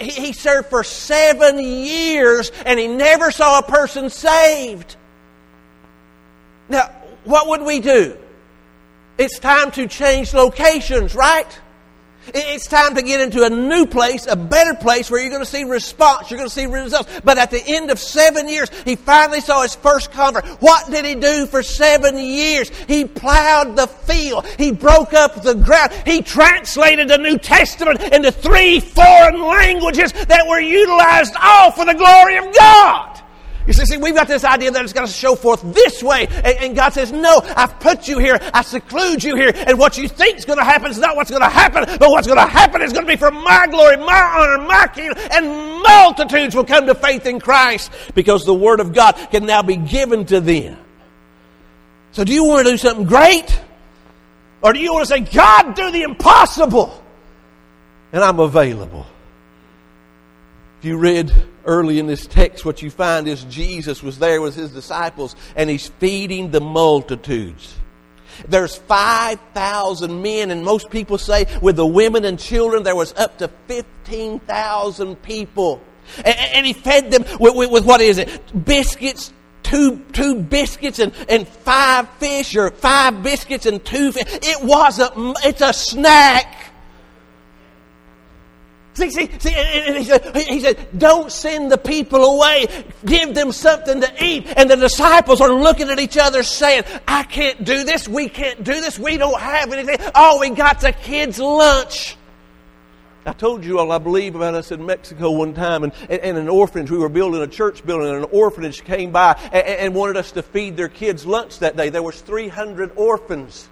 he, 0.00 0.10
he 0.10 0.32
served 0.32 0.70
for 0.70 0.82
seven 0.82 1.60
years, 1.60 2.50
and 2.64 2.80
he 2.80 2.88
never 2.88 3.30
saw 3.30 3.60
a 3.60 3.62
person 3.62 4.10
saved. 4.10 4.96
Now, 6.68 6.88
what 7.24 7.48
would 7.48 7.62
we 7.62 7.80
do? 7.80 8.18
It's 9.18 9.38
time 9.38 9.70
to 9.72 9.86
change 9.86 10.34
locations, 10.34 11.14
right? 11.14 11.46
It's 12.34 12.66
time 12.66 12.96
to 12.96 13.02
get 13.02 13.20
into 13.20 13.44
a 13.44 13.50
new 13.50 13.86
place, 13.86 14.26
a 14.26 14.36
better 14.36 14.74
place 14.74 15.10
where 15.10 15.20
you're 15.20 15.30
going 15.30 15.44
to 15.44 15.50
see 15.50 15.64
response, 15.64 16.30
you're 16.30 16.38
going 16.38 16.48
to 16.48 16.54
see 16.54 16.66
results. 16.66 17.20
But 17.24 17.38
at 17.38 17.50
the 17.50 17.62
end 17.64 17.90
of 17.90 17.98
seven 17.98 18.48
years, 18.48 18.68
he 18.84 18.96
finally 18.96 19.40
saw 19.40 19.62
his 19.62 19.74
first 19.76 20.10
convert. 20.10 20.44
What 20.60 20.90
did 20.90 21.04
he 21.04 21.14
do 21.14 21.46
for 21.46 21.62
seven 21.62 22.18
years? 22.18 22.68
He 22.86 23.04
plowed 23.04 23.76
the 23.76 23.86
field. 23.86 24.46
He 24.58 24.72
broke 24.72 25.12
up 25.12 25.42
the 25.42 25.54
ground. 25.54 25.92
He 26.04 26.22
translated 26.22 27.08
the 27.08 27.18
New 27.18 27.38
Testament 27.38 28.02
into 28.02 28.32
three 28.32 28.80
foreign 28.80 29.40
languages 29.40 30.12
that 30.12 30.46
were 30.48 30.60
utilized 30.60 31.34
all 31.40 31.70
for 31.70 31.84
the 31.84 31.94
glory 31.94 32.36
of 32.38 32.54
God. 32.54 33.15
You 33.66 33.72
see, 33.72 33.84
see, 33.84 33.96
we've 33.96 34.14
got 34.14 34.28
this 34.28 34.44
idea 34.44 34.70
that 34.70 34.84
it's 34.84 34.92
going 34.92 35.06
to 35.06 35.12
show 35.12 35.34
forth 35.34 35.62
this 35.74 36.02
way. 36.02 36.26
And, 36.28 36.46
and, 36.46 36.76
God 36.76 36.92
says, 36.92 37.10
no, 37.10 37.40
I've 37.56 37.80
put 37.80 38.06
you 38.06 38.18
here. 38.18 38.38
I 38.54 38.62
seclude 38.62 39.24
you 39.24 39.34
here. 39.34 39.52
And 39.54 39.78
what 39.78 39.98
you 39.98 40.08
think 40.08 40.38
is 40.38 40.44
going 40.44 40.58
to 40.58 40.64
happen 40.64 40.90
is 40.90 40.98
not 40.98 41.16
what's 41.16 41.30
going 41.30 41.42
to 41.42 41.48
happen, 41.48 41.84
but 41.98 42.10
what's 42.10 42.26
going 42.26 42.38
to 42.38 42.46
happen 42.46 42.82
is 42.82 42.92
going 42.92 43.04
to 43.04 43.12
be 43.12 43.16
for 43.16 43.30
my 43.30 43.66
glory, 43.66 43.96
my 43.96 44.22
honor, 44.38 44.64
my 44.66 44.86
kingdom. 44.94 45.18
And 45.32 45.82
multitudes 45.82 46.54
will 46.54 46.64
come 46.64 46.86
to 46.86 46.94
faith 46.94 47.26
in 47.26 47.40
Christ 47.40 47.90
because 48.14 48.44
the 48.44 48.54
Word 48.54 48.78
of 48.78 48.92
God 48.92 49.14
can 49.30 49.46
now 49.46 49.62
be 49.62 49.76
given 49.76 50.24
to 50.26 50.40
them. 50.40 50.76
So 52.12 52.24
do 52.24 52.32
you 52.32 52.44
want 52.44 52.66
to 52.66 52.72
do 52.72 52.78
something 52.78 53.06
great? 53.06 53.60
Or 54.62 54.72
do 54.72 54.78
you 54.78 54.92
want 54.92 55.08
to 55.08 55.14
say, 55.14 55.20
God, 55.20 55.74
do 55.74 55.90
the 55.90 56.02
impossible? 56.02 57.02
And 58.12 58.22
I'm 58.22 58.38
available. 58.38 59.06
If 60.78 60.84
you 60.84 60.98
read 60.98 61.32
early 61.64 61.98
in 61.98 62.06
this 62.06 62.26
text, 62.26 62.64
what 62.64 62.82
you 62.82 62.90
find 62.90 63.26
is 63.26 63.44
Jesus 63.44 64.02
was 64.02 64.18
there 64.18 64.42
with 64.42 64.54
his 64.54 64.70
disciples 64.70 65.34
and 65.56 65.70
he's 65.70 65.88
feeding 65.88 66.50
the 66.50 66.60
multitudes. 66.60 67.74
There's 68.48 68.76
5,000 68.76 70.22
men, 70.22 70.50
and 70.50 70.62
most 70.62 70.90
people 70.90 71.16
say 71.16 71.46
with 71.62 71.76
the 71.76 71.86
women 71.86 72.26
and 72.26 72.38
children, 72.38 72.82
there 72.82 72.94
was 72.94 73.14
up 73.14 73.38
to 73.38 73.48
15,000 73.68 75.22
people. 75.22 75.80
And, 76.18 76.36
and, 76.36 76.66
he 76.66 76.72
fed 76.72 77.10
them 77.10 77.24
with, 77.40 77.56
with, 77.56 77.70
with 77.70 77.84
what 77.84 78.00
is 78.00 78.18
it? 78.18 78.64
Biscuits, 78.64 79.32
two, 79.62 79.98
two 80.12 80.36
biscuits 80.36 80.98
and, 81.00 81.12
and 81.28 81.48
five 81.48 82.08
fish, 82.18 82.54
or 82.54 82.70
five 82.70 83.22
biscuits 83.22 83.66
and 83.66 83.84
two 83.84 84.12
fish. 84.12 84.24
It 84.42 84.64
was 84.64 85.00
a, 85.00 85.10
it's 85.44 85.62
a 85.62 85.72
snack. 85.72 86.72
See, 88.96 89.10
see, 89.10 89.28
see, 89.38 89.52
and 89.54 89.94
he 89.94 90.04
said, 90.04 90.34
he 90.34 90.60
said, 90.60 90.78
don't 90.96 91.30
send 91.30 91.70
the 91.70 91.76
people 91.76 92.24
away. 92.24 92.64
Give 93.04 93.34
them 93.34 93.52
something 93.52 94.00
to 94.00 94.24
eat. 94.24 94.46
And 94.56 94.70
the 94.70 94.76
disciples 94.76 95.42
are 95.42 95.52
looking 95.52 95.90
at 95.90 96.00
each 96.00 96.16
other 96.16 96.42
saying, 96.42 96.84
I 97.06 97.24
can't 97.24 97.62
do 97.62 97.84
this. 97.84 98.08
We 98.08 98.30
can't 98.30 98.64
do 98.64 98.72
this. 98.72 98.98
We 98.98 99.18
don't 99.18 99.38
have 99.38 99.70
anything. 99.70 99.98
All 100.14 100.40
we 100.40 100.48
got's 100.48 100.82
a 100.84 100.92
kid's 100.92 101.38
lunch. 101.38 102.16
I 103.26 103.34
told 103.34 103.66
you 103.66 103.80
all, 103.80 103.92
I 103.92 103.98
believe, 103.98 104.34
about 104.34 104.54
us 104.54 104.72
in 104.72 104.86
Mexico 104.86 105.30
one 105.30 105.52
time, 105.52 105.84
and, 105.84 105.92
and 106.08 106.38
an 106.38 106.48
orphanage. 106.48 106.90
We 106.90 106.96
were 106.96 107.10
building 107.10 107.42
a 107.42 107.46
church 107.46 107.84
building, 107.84 108.08
and 108.08 108.24
an 108.24 108.30
orphanage 108.32 108.82
came 108.82 109.12
by 109.12 109.38
and, 109.52 109.66
and 109.66 109.94
wanted 109.94 110.16
us 110.16 110.32
to 110.32 110.42
feed 110.42 110.78
their 110.78 110.88
kids 110.88 111.26
lunch 111.26 111.58
that 111.58 111.76
day. 111.76 111.90
There 111.90 112.02
was 112.02 112.18
300 112.22 112.92
orphans. 112.96 113.68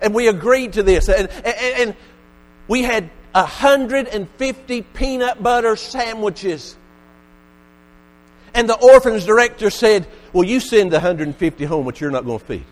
And 0.00 0.12
we 0.12 0.26
agreed 0.26 0.72
to 0.72 0.82
this. 0.82 1.08
And, 1.08 1.28
and, 1.28 1.46
and 1.46 1.96
we 2.66 2.82
had 2.82 3.10
150 3.34 4.82
peanut 4.82 5.42
butter 5.42 5.74
sandwiches. 5.74 6.76
And 8.54 8.68
the 8.68 8.76
orphanage 8.76 9.24
director 9.24 9.70
said, 9.70 10.06
Well, 10.32 10.44
you 10.44 10.60
send 10.60 10.92
the 10.92 10.96
150 10.96 11.64
home, 11.64 11.84
which 11.84 12.00
you're 12.00 12.12
not 12.12 12.24
going 12.24 12.38
to 12.38 12.44
feed. 12.44 12.64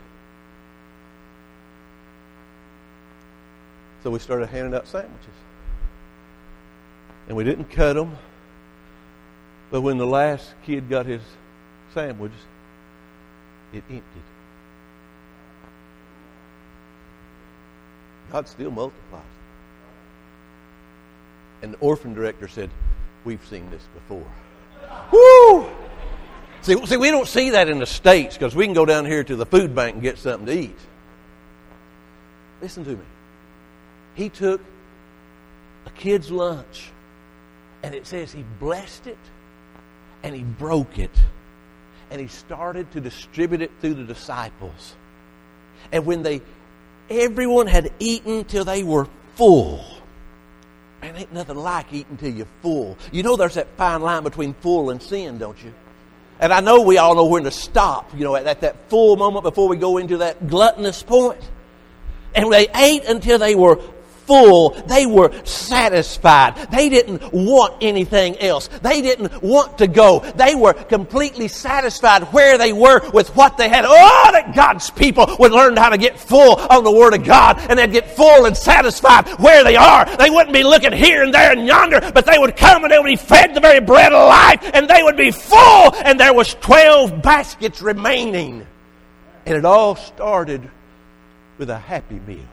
So 4.05 4.11
we 4.11 4.21
started 4.21 4.49
handing 4.49 4.75
out 4.75 4.87
sandwiches. 4.87 5.35
And 7.27 7.37
we 7.37 7.43
didn't 7.43 7.71
cut 7.71 7.95
them. 7.95 8.17
But 9.73 9.81
when 9.81 9.99
the 9.99 10.07
last 10.07 10.55
kid 10.65 10.89
got 10.89 11.07
his 11.07 11.23
sandwich, 11.95 12.33
it 13.73 13.83
emptied. 13.89 14.03
God 18.31 18.49
still 18.49 18.71
multiplies. 18.71 19.32
And 21.63 21.75
the 21.75 21.79
orphan 21.79 22.15
director 22.15 22.49
said, 22.49 22.71
We've 23.25 23.45
seen 23.47 23.71
this 23.71 23.83
before. 23.95 24.27
Woo! 25.13 25.71
See, 26.63 26.87
see, 26.87 26.97
we 26.97 27.11
don't 27.11 27.29
see 27.29 27.51
that 27.51 27.69
in 27.69 27.79
the 27.79 27.87
States 27.87 28.37
because 28.37 28.55
we 28.55 28.65
can 28.65 28.75
go 28.75 28.85
down 28.85 29.07
here 29.07 29.25
to 29.25 29.37
the 29.37 29.47
food 29.47 29.75
bank 29.75 29.95
and 29.95 30.03
get 30.03 30.19
something 30.19 30.47
to 30.47 30.53
eat. 30.53 30.79
Listen 32.61 32.85
to 32.85 32.91
me. 32.91 33.05
He 34.15 34.29
took 34.29 34.61
a 35.87 35.91
kid's 35.91 36.31
lunch 36.31 36.91
and 37.83 37.95
it 37.95 38.07
says 38.07 38.33
he 38.33 38.45
blessed 38.61 39.07
it 39.07 39.19
and 40.23 40.35
he 40.35 40.43
broke 40.43 40.99
it 40.99 41.11
and 42.11 42.21
he 42.21 42.29
started 42.29 42.93
to 42.93 43.01
distribute 43.01 43.63
it 43.63 43.71
through 43.81 43.95
the 43.95 44.05
disciples. 44.05 44.95
And 45.91 46.07
when 46.07 46.23
they, 46.23 46.43
everyone 47.11 47.67
had 47.67 47.93
eaten 47.99 48.45
till 48.45 48.65
they 48.65 48.83
were 48.83 49.09
full, 49.35 49.85
Man, 51.13 51.21
ain't 51.21 51.33
nothing 51.33 51.57
like 51.57 51.93
eating 51.93 52.17
till 52.17 52.33
you're 52.33 52.47
full. 52.63 52.97
You 53.11 53.23
know 53.23 53.37
there's 53.37 53.55
that 53.55 53.69
fine 53.77 54.01
line 54.01 54.23
between 54.23 54.55
full 54.55 54.91
and 54.91 55.03
sin, 55.03 55.39
don't 55.39 55.63
you? 55.63 55.73
And 56.41 56.53
I 56.53 56.61
know 56.61 56.81
we 56.81 56.99
all 56.99 57.15
know 57.15 57.27
when 57.27 57.45
to 57.45 57.51
stop, 57.51 58.11
you 58.17 58.25
know, 58.25 58.35
at, 58.35 58.47
at 58.47 58.63
that 58.63 58.89
full 58.89 59.17
moment 59.17 59.45
before 59.45 59.69
we 59.69 59.77
go 59.77 59.99
into 59.99 60.19
that 60.19 60.49
gluttonous 60.49 61.03
point. 61.03 61.41
And 62.35 62.51
they 62.51 62.67
ate 62.75 63.05
until 63.05 63.39
they 63.39 63.55
were 63.55 63.77
full. 64.33 64.71
They 64.71 65.05
were 65.05 65.31
satisfied. 65.45 66.57
They 66.71 66.89
didn't 66.89 67.35
want 67.35 67.75
anything 67.83 68.39
else. 68.39 68.69
They 68.69 69.03
didn't 69.03 69.43
want 69.43 69.77
to 69.79 69.87
go. 69.87 70.21
They 70.21 70.55
were 70.55 70.73
completely 70.73 71.49
satisfied 71.49 72.23
where 72.33 72.57
they 72.57 72.73
were 72.73 73.11
with 73.11 73.37
what 73.37 73.59
they 73.59 73.69
had. 73.69 73.85
Oh, 73.87 74.31
that 74.33 74.55
God's 74.55 74.89
people 74.89 75.27
would 75.39 75.53
learn 75.53 75.77
how 75.77 75.91
to 75.91 75.99
get 75.99 76.19
full 76.19 76.57
on 76.57 76.83
the 76.83 76.91
Word 76.91 77.13
of 77.13 77.25
God 77.25 77.59
and 77.69 77.79
they'd 77.79 77.93
get 77.93 78.17
full 78.17 78.47
and 78.47 78.57
satisfied 78.57 79.29
where 79.39 79.65
they 79.65 79.77
are. 79.77 80.07
They 80.17 80.31
wouldn't 80.31 80.55
be 80.55 80.63
looking 80.63 80.93
here 80.93 81.23
and 81.23 81.35
there 81.35 81.53
and 81.53 81.67
yonder, 81.67 82.01
but 82.01 82.25
they 82.25 82.39
would 82.39 82.57
come 82.57 82.85
and 82.85 82.91
they 82.91 82.99
would 82.99 83.05
be 83.05 83.17
fed 83.17 83.55
the 83.55 83.61
very 83.61 83.81
bread 83.81 84.15
of 84.15 84.29
life 84.29 84.71
and 84.73 84.89
they 84.89 85.03
would 85.03 85.19
be 85.19 85.31
full 85.31 85.95
and 86.07 86.19
there 86.19 86.33
was 86.33 86.55
12 86.55 87.21
baskets 87.21 87.83
remaining. 87.83 88.67
And 89.45 89.57
it 89.59 89.67
all 89.67 89.97
started 89.97 90.71
with 91.59 91.69
a 91.69 91.79
happy 91.79 92.19
meal. 92.21 92.49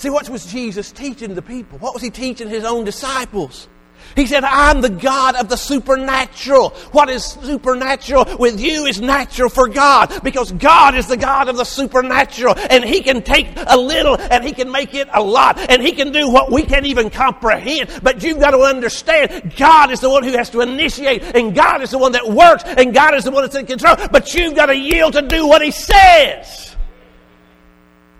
See, 0.00 0.08
what 0.08 0.30
was 0.30 0.46
Jesus 0.46 0.92
teaching 0.92 1.34
the 1.34 1.42
people? 1.42 1.76
What 1.76 1.92
was 1.92 2.02
he 2.02 2.08
teaching 2.08 2.48
his 2.48 2.64
own 2.64 2.86
disciples? 2.86 3.68
He 4.16 4.24
said, 4.24 4.44
I'm 4.44 4.80
the 4.80 4.88
God 4.88 5.36
of 5.36 5.50
the 5.50 5.58
supernatural. 5.58 6.70
What 6.92 7.10
is 7.10 7.22
supernatural 7.22 8.38
with 8.38 8.58
you 8.58 8.86
is 8.86 9.02
natural 9.02 9.50
for 9.50 9.68
God 9.68 10.24
because 10.24 10.52
God 10.52 10.94
is 10.94 11.06
the 11.06 11.18
God 11.18 11.50
of 11.50 11.58
the 11.58 11.64
supernatural 11.64 12.54
and 12.70 12.82
He 12.82 13.02
can 13.02 13.20
take 13.20 13.48
a 13.54 13.76
little 13.76 14.18
and 14.18 14.42
He 14.42 14.54
can 14.54 14.72
make 14.72 14.94
it 14.94 15.06
a 15.12 15.22
lot 15.22 15.58
and 15.70 15.82
He 15.82 15.92
can 15.92 16.12
do 16.12 16.30
what 16.30 16.50
we 16.50 16.62
can't 16.62 16.86
even 16.86 17.10
comprehend. 17.10 18.00
But 18.02 18.22
you've 18.22 18.40
got 18.40 18.52
to 18.52 18.60
understand 18.60 19.52
God 19.58 19.90
is 19.90 20.00
the 20.00 20.08
one 20.08 20.24
who 20.24 20.32
has 20.32 20.48
to 20.50 20.62
initiate 20.62 21.36
and 21.36 21.54
God 21.54 21.82
is 21.82 21.90
the 21.90 21.98
one 21.98 22.12
that 22.12 22.26
works 22.26 22.64
and 22.64 22.94
God 22.94 23.14
is 23.14 23.24
the 23.24 23.32
one 23.32 23.42
that's 23.42 23.54
in 23.54 23.66
control. 23.66 23.96
But 24.10 24.32
you've 24.32 24.56
got 24.56 24.66
to 24.66 24.76
yield 24.76 25.12
to 25.12 25.20
do 25.20 25.46
what 25.46 25.60
He 25.60 25.72
says. 25.72 26.74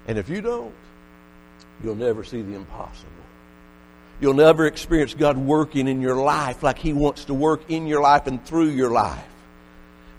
And 0.07 0.19
if 0.19 0.29
you 0.29 0.43
don't, 0.43 0.75
you'll 1.83 1.95
never 1.95 2.25
see 2.25 2.43
the 2.43 2.55
impossible. 2.55 3.11
You'll 4.21 4.35
never 4.35 4.67
experience 4.67 5.15
God 5.15 5.39
working 5.39 5.89
in 5.89 6.03
your 6.03 6.17
life 6.17 6.63
like 6.63 6.79
He 6.79 6.93
wants 6.93 7.27
to 7.27 7.35
work 7.35 7.71
in 7.71 7.87
your 7.87 8.03
life 8.03 8.27
and 8.27 8.45
through 8.45 8.69
your 8.69 8.91
life. 8.91 9.25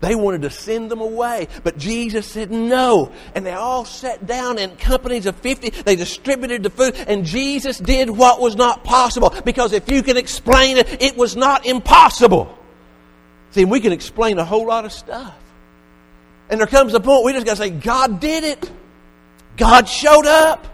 They 0.01 0.15
wanted 0.15 0.41
to 0.41 0.49
send 0.49 0.89
them 0.89 0.99
away, 0.99 1.47
but 1.63 1.77
Jesus 1.77 2.25
said 2.25 2.49
no. 2.51 3.11
And 3.35 3.45
they 3.45 3.53
all 3.53 3.85
sat 3.85 4.25
down 4.25 4.57
in 4.57 4.75
companies 4.75 5.27
of 5.27 5.35
50. 5.35 5.69
They 5.83 5.95
distributed 5.95 6.63
the 6.63 6.71
food, 6.71 6.95
and 6.95 7.23
Jesus 7.23 7.77
did 7.77 8.09
what 8.09 8.41
was 8.41 8.55
not 8.55 8.83
possible. 8.83 9.29
Because 9.45 9.73
if 9.73 9.89
you 9.91 10.01
can 10.01 10.17
explain 10.17 10.77
it, 10.77 11.03
it 11.03 11.15
was 11.15 11.35
not 11.35 11.67
impossible. 11.67 12.57
See, 13.51 13.65
we 13.65 13.79
can 13.79 13.91
explain 13.91 14.39
a 14.39 14.45
whole 14.45 14.65
lot 14.65 14.85
of 14.85 14.91
stuff. 14.91 15.35
And 16.49 16.59
there 16.59 16.67
comes 16.67 16.95
a 16.95 16.99
point 16.99 17.23
we 17.23 17.33
just 17.33 17.45
got 17.45 17.57
to 17.57 17.63
say, 17.63 17.69
God 17.69 18.19
did 18.19 18.43
it. 18.43 18.71
God 19.55 19.87
showed 19.87 20.25
up. 20.25 20.67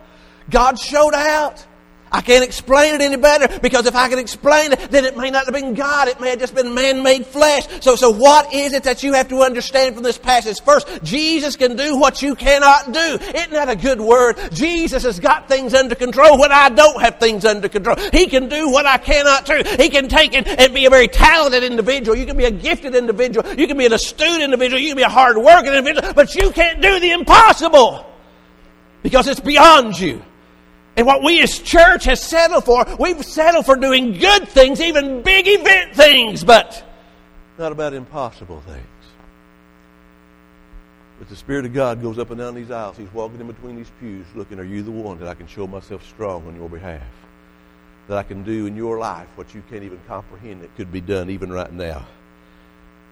God 0.50 0.80
showed 0.80 1.14
out. 1.14 1.66
I 2.10 2.22
can't 2.22 2.44
explain 2.44 2.96
it 2.96 3.02
any 3.02 3.18
better 3.18 3.60
because 3.60 3.86
if 3.86 3.94
I 3.94 4.08
could 4.08 4.20
explain 4.20 4.72
it, 4.72 4.92
then 4.92 5.04
it 5.04 5.18
may 5.18 5.30
not 5.30 5.46
have 5.46 5.54
been 5.54 5.74
God. 5.74 6.08
It 6.08 6.22
may 6.22 6.30
have 6.30 6.40
just 6.40 6.56
been 6.56 6.74
man-made 6.74 7.26
flesh. 7.26 7.68
So, 7.82 7.98
so 7.98 8.12
what 8.12 8.54
is 8.54 8.72
it 8.72 8.84
that 8.84 9.04
you 9.04 9.12
have 9.14 9.28
to 9.28 9.42
understand 9.42 9.96
from 9.96 10.04
this 10.04 10.18
passage? 10.18 10.62
First, 10.62 10.88
Jesus 11.04 11.58
can 11.58 11.76
do 11.76 11.98
what 11.98 12.22
you 12.22 12.36
cannot 12.36 12.94
do. 12.94 13.00
Isn't 13.00 13.52
that 13.52 13.68
a 13.70 13.76
good 13.76 14.00
word? 14.00 14.38
Jesus 14.54 15.04
has 15.04 15.20
got 15.20 15.50
things 15.50 15.74
under 15.74 15.96
control 15.96 16.40
when 16.40 16.52
I 16.52 16.70
don't 16.70 17.02
have 17.02 17.20
things 17.20 17.44
under 17.44 17.68
control. 17.68 17.98
He 18.14 18.28
can 18.28 18.48
do 18.48 18.70
what 18.70 18.86
I 18.86 18.98
cannot 18.98 19.46
do. 19.46 19.62
He 19.78 19.90
can 19.90 20.08
take 20.08 20.34
it 20.34 20.48
and 20.48 20.74
be 20.74 20.86
a 20.86 20.90
very 20.90 21.10
talented 21.10 21.64
individual. 21.64 22.18
You 22.18 22.26
can 22.26 22.38
be 22.38 22.46
a 22.46 22.52
gifted 22.52 22.96
individual. 22.96 23.46
You 23.56 23.68
can 23.68 23.78
be 23.78 23.86
an 23.86 23.92
astute 23.94 24.42
individual. 24.42 24.80
You 24.80 24.90
can 24.90 24.98
be 24.98 25.04
a 25.04 25.10
hard-working 25.10 25.74
individual. 25.74 26.14
But 26.14 26.36
you 26.36 26.52
can't 26.52 26.82
do 26.82 27.02
the 27.02 27.12
impossible 27.12 28.06
because 29.04 29.28
it's 29.28 29.42
beyond 29.42 30.00
you. 30.00 30.24
And 30.98 31.06
what 31.06 31.24
we 31.24 31.42
as 31.44 31.60
church 31.60 32.06
has 32.06 32.20
settled 32.20 32.66
for, 32.66 32.84
we've 33.00 33.24
settled 33.24 33.68
for 33.68 33.76
doing 33.76 34.14
good 34.14 34.50
things, 34.50 34.82
even 34.82 35.22
big 35.22 35.48
event 35.48 35.96
things, 35.96 36.44
but 36.44 36.84
not 37.60 37.72
about 37.72 37.94
impossible 37.94 38.62
things. 38.62 38.84
But 41.20 41.30
the 41.30 41.36
Spirit 41.36 41.66
of 41.66 41.74
God 41.74 42.02
goes 42.02 42.18
up 42.18 42.32
and 42.32 42.40
down 42.40 42.56
these 42.56 42.72
aisles. 42.72 42.98
He's 42.98 43.14
walking 43.14 43.40
in 43.40 43.48
between 43.48 43.76
these 43.76 43.92
pews 44.00 44.26
looking, 44.36 44.60
are 44.60 44.64
you 44.64 44.82
the 44.82 44.92
one 44.92 45.20
that 45.20 45.28
I 45.28 45.36
can 45.36 45.48
show 45.48 45.68
myself 45.68 46.04
strong 46.04 46.48
on 46.48 46.56
your 46.56 46.70
behalf? 46.70 47.02
That 48.08 48.18
I 48.18 48.24
can 48.24 48.44
do 48.44 48.66
in 48.66 48.76
your 48.76 48.98
life 48.98 49.28
what 49.36 49.54
you 49.54 49.64
can't 49.70 49.84
even 49.84 50.00
comprehend 50.08 50.62
that 50.62 50.76
could 50.76 50.92
be 50.92 51.02
done 51.02 51.30
even 51.30 51.52
right 51.52 51.72
now. 51.72 52.08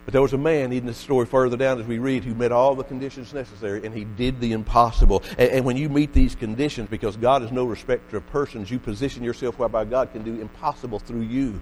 But 0.06 0.12
there 0.12 0.22
was 0.22 0.34
a 0.34 0.38
man 0.38 0.72
in 0.72 0.86
the 0.86 0.94
story 0.94 1.26
further 1.26 1.58
down 1.58 1.80
as 1.80 1.88
we 1.88 1.98
read 1.98 2.24
who 2.24 2.36
met 2.36 2.52
all 2.52 2.76
the 2.76 2.84
conditions 2.84 3.34
necessary 3.34 3.84
and 3.84 3.94
he 3.94 4.04
did 4.04 4.40
the 4.40 4.52
impossible. 4.52 5.24
And, 5.32 5.50
and, 5.50 5.66
when 5.66 5.78
you 5.78 5.90
meet 5.90 6.14
these 6.14 6.36
conditions, 6.36 6.90
because 6.90 7.18
God 7.18 7.42
is 7.42 7.52
no 7.52 7.66
respecter 7.66 8.18
of 8.18 8.28
persons, 8.28 8.70
you 8.70 8.78
position 8.78 9.24
yourself 9.24 9.58
whereby 9.58 9.84
God 9.86 10.12
can 10.14 10.24
do 10.24 10.40
impossible 10.40 11.00
through 11.00 11.22
you. 11.22 11.60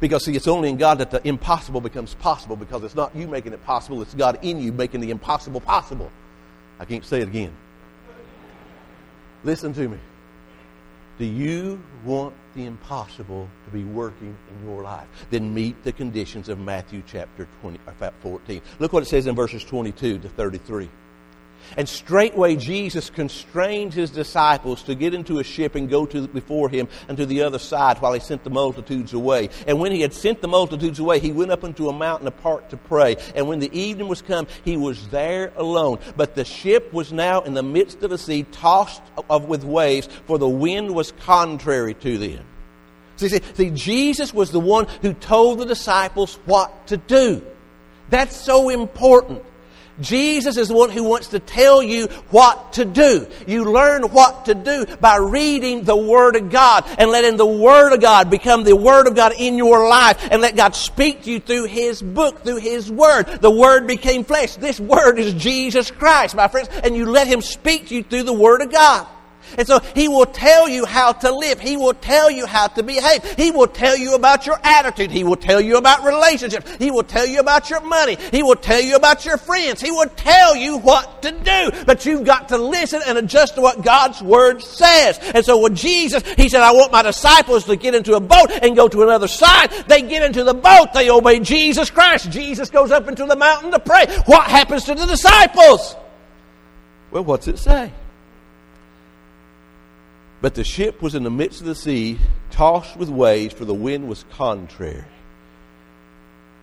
Because 0.00 0.24
see, 0.24 0.34
it's 0.34 0.48
only 0.48 0.68
in 0.68 0.78
God 0.78 0.98
that 0.98 1.12
the 1.12 1.26
impossible 1.26 1.80
becomes 1.80 2.14
possible 2.14 2.56
because 2.56 2.82
it's 2.82 2.96
not 2.96 3.14
you 3.14 3.28
making 3.28 3.52
it 3.52 3.64
possible, 3.64 4.02
it's 4.02 4.14
God 4.14 4.40
in 4.42 4.58
you 4.58 4.72
making 4.72 5.00
the 5.00 5.10
impossible 5.10 5.60
possible. 5.60 6.10
I 6.80 6.84
can't 6.84 7.04
say 7.04 7.20
it 7.20 7.28
again. 7.28 7.54
Listen 9.44 9.72
to 9.74 9.88
me. 9.88 9.98
Do 11.18 11.24
you 11.24 11.80
want 12.04 12.34
the 12.56 12.64
impossible 12.64 13.48
to 13.66 13.70
be 13.70 13.84
working 13.84 14.36
in 14.50 14.68
your 14.68 14.82
life? 14.82 15.06
Then 15.30 15.54
meet 15.54 15.84
the 15.84 15.92
conditions 15.92 16.48
of 16.48 16.58
Matthew 16.58 17.02
chapter 17.06 17.46
20, 17.60 17.78
uh, 17.86 18.10
14. 18.20 18.60
Look 18.80 18.92
what 18.92 19.02
it 19.02 19.06
says 19.06 19.26
in 19.26 19.36
verses 19.36 19.62
22 19.62 20.18
to 20.18 20.28
33. 20.28 20.88
And 21.76 21.88
straightway 21.88 22.56
Jesus 22.56 23.10
constrained 23.10 23.94
his 23.94 24.10
disciples 24.10 24.82
to 24.84 24.94
get 24.94 25.14
into 25.14 25.38
a 25.38 25.44
ship 25.44 25.74
and 25.74 25.88
go 25.88 26.06
to 26.06 26.28
before 26.28 26.68
him 26.68 26.88
unto 27.08 27.24
the 27.24 27.42
other 27.42 27.58
side 27.58 27.98
while 27.98 28.12
he 28.12 28.20
sent 28.20 28.44
the 28.44 28.50
multitudes 28.50 29.12
away. 29.12 29.50
And 29.66 29.80
when 29.80 29.92
he 29.92 30.00
had 30.00 30.12
sent 30.12 30.40
the 30.40 30.48
multitudes 30.48 30.98
away, 30.98 31.18
he 31.18 31.32
went 31.32 31.50
up 31.50 31.64
into 31.64 31.88
a 31.88 31.92
mountain 31.92 32.28
apart 32.28 32.70
to 32.70 32.76
pray. 32.76 33.16
And 33.34 33.48
when 33.48 33.58
the 33.58 33.76
evening 33.78 34.08
was 34.08 34.22
come, 34.22 34.46
he 34.64 34.76
was 34.76 35.08
there 35.08 35.52
alone. 35.56 35.98
But 36.16 36.34
the 36.34 36.44
ship 36.44 36.92
was 36.92 37.12
now 37.12 37.42
in 37.42 37.54
the 37.54 37.62
midst 37.62 38.02
of 38.02 38.10
the 38.10 38.18
sea, 38.18 38.44
tossed 38.44 39.02
of, 39.28 39.44
with 39.44 39.64
waves, 39.64 40.08
for 40.26 40.38
the 40.38 40.48
wind 40.48 40.94
was 40.94 41.12
contrary 41.12 41.94
to 41.94 42.18
them. 42.18 42.44
See, 43.16 43.28
see, 43.28 43.40
see, 43.54 43.70
Jesus 43.70 44.34
was 44.34 44.50
the 44.50 44.60
one 44.60 44.86
who 45.00 45.14
told 45.14 45.58
the 45.58 45.64
disciples 45.64 46.38
what 46.44 46.86
to 46.88 46.98
do. 46.98 47.42
That's 48.10 48.36
so 48.36 48.68
important. 48.68 49.42
Jesus 50.00 50.56
is 50.56 50.68
the 50.68 50.74
one 50.74 50.90
who 50.90 51.04
wants 51.04 51.28
to 51.28 51.38
tell 51.38 51.82
you 51.82 52.06
what 52.30 52.74
to 52.74 52.84
do. 52.84 53.26
You 53.46 53.64
learn 53.64 54.04
what 54.04 54.46
to 54.46 54.54
do 54.54 54.86
by 55.00 55.16
reading 55.16 55.84
the 55.84 55.96
Word 55.96 56.36
of 56.36 56.50
God 56.50 56.84
and 56.98 57.10
letting 57.10 57.36
the 57.36 57.46
Word 57.46 57.92
of 57.92 58.00
God 58.00 58.30
become 58.30 58.64
the 58.64 58.76
Word 58.76 59.06
of 59.06 59.14
God 59.14 59.32
in 59.38 59.56
your 59.56 59.88
life 59.88 60.28
and 60.30 60.42
let 60.42 60.56
God 60.56 60.74
speak 60.74 61.22
to 61.24 61.30
you 61.30 61.40
through 61.40 61.64
His 61.64 62.02
book, 62.02 62.42
through 62.42 62.58
His 62.58 62.90
Word. 62.90 63.24
The 63.40 63.50
Word 63.50 63.86
became 63.86 64.24
flesh. 64.24 64.56
This 64.56 64.78
Word 64.78 65.18
is 65.18 65.34
Jesus 65.34 65.90
Christ, 65.90 66.34
my 66.34 66.48
friends, 66.48 66.68
and 66.82 66.96
you 66.96 67.06
let 67.06 67.26
Him 67.26 67.40
speak 67.40 67.88
to 67.88 67.94
you 67.94 68.02
through 68.02 68.24
the 68.24 68.32
Word 68.32 68.62
of 68.62 68.70
God. 68.70 69.06
And 69.58 69.66
so 69.66 69.80
He 69.94 70.08
will 70.08 70.26
tell 70.26 70.68
you 70.68 70.84
how 70.84 71.12
to 71.12 71.32
live. 71.32 71.60
He 71.60 71.76
will 71.76 71.94
tell 71.94 72.30
you 72.30 72.46
how 72.46 72.68
to 72.68 72.82
behave. 72.82 73.24
He 73.34 73.50
will 73.50 73.66
tell 73.66 73.96
you 73.96 74.14
about 74.14 74.46
your 74.46 74.58
attitude. 74.62 75.10
He 75.10 75.24
will 75.24 75.36
tell 75.36 75.60
you 75.60 75.76
about 75.76 76.04
relationships. 76.04 76.76
He 76.78 76.90
will 76.90 77.04
tell 77.04 77.26
you 77.26 77.40
about 77.40 77.70
your 77.70 77.80
money. 77.80 78.16
He 78.30 78.42
will 78.42 78.56
tell 78.56 78.80
you 78.80 78.96
about 78.96 79.24
your 79.24 79.36
friends. 79.36 79.80
He 79.80 79.90
will 79.90 80.08
tell 80.08 80.56
you 80.56 80.78
what 80.78 81.22
to 81.22 81.32
do. 81.32 81.84
But 81.84 82.06
you've 82.06 82.24
got 82.24 82.48
to 82.50 82.58
listen 82.58 83.00
and 83.06 83.18
adjust 83.18 83.54
to 83.54 83.60
what 83.60 83.82
God's 83.82 84.22
Word 84.22 84.62
says. 84.62 85.18
And 85.34 85.44
so 85.44 85.60
with 85.60 85.74
Jesus, 85.74 86.22
He 86.36 86.48
said, 86.48 86.62
I 86.62 86.72
want 86.72 86.92
my 86.92 87.02
disciples 87.02 87.64
to 87.64 87.76
get 87.76 87.94
into 87.94 88.14
a 88.14 88.20
boat 88.20 88.50
and 88.62 88.76
go 88.76 88.88
to 88.88 89.02
another 89.02 89.28
side. 89.28 89.70
They 89.88 90.02
get 90.02 90.22
into 90.22 90.44
the 90.44 90.54
boat. 90.54 90.92
They 90.92 91.10
obey 91.10 91.40
Jesus 91.40 91.90
Christ. 91.90 92.30
Jesus 92.30 92.70
goes 92.70 92.90
up 92.90 93.08
into 93.08 93.24
the 93.24 93.36
mountain 93.36 93.70
to 93.72 93.78
pray. 93.78 94.06
What 94.26 94.44
happens 94.44 94.84
to 94.84 94.94
the 94.94 95.06
disciples? 95.06 95.96
Well, 97.10 97.24
what's 97.24 97.48
it 97.48 97.58
say? 97.58 97.92
But 100.40 100.54
the 100.54 100.64
ship 100.64 101.00
was 101.00 101.14
in 101.14 101.22
the 101.22 101.30
midst 101.30 101.60
of 101.60 101.66
the 101.66 101.74
sea, 101.74 102.18
tossed 102.50 102.96
with 102.96 103.08
waves, 103.08 103.54
for 103.54 103.64
the 103.64 103.74
wind 103.74 104.08
was 104.08 104.24
contrary. 104.32 105.04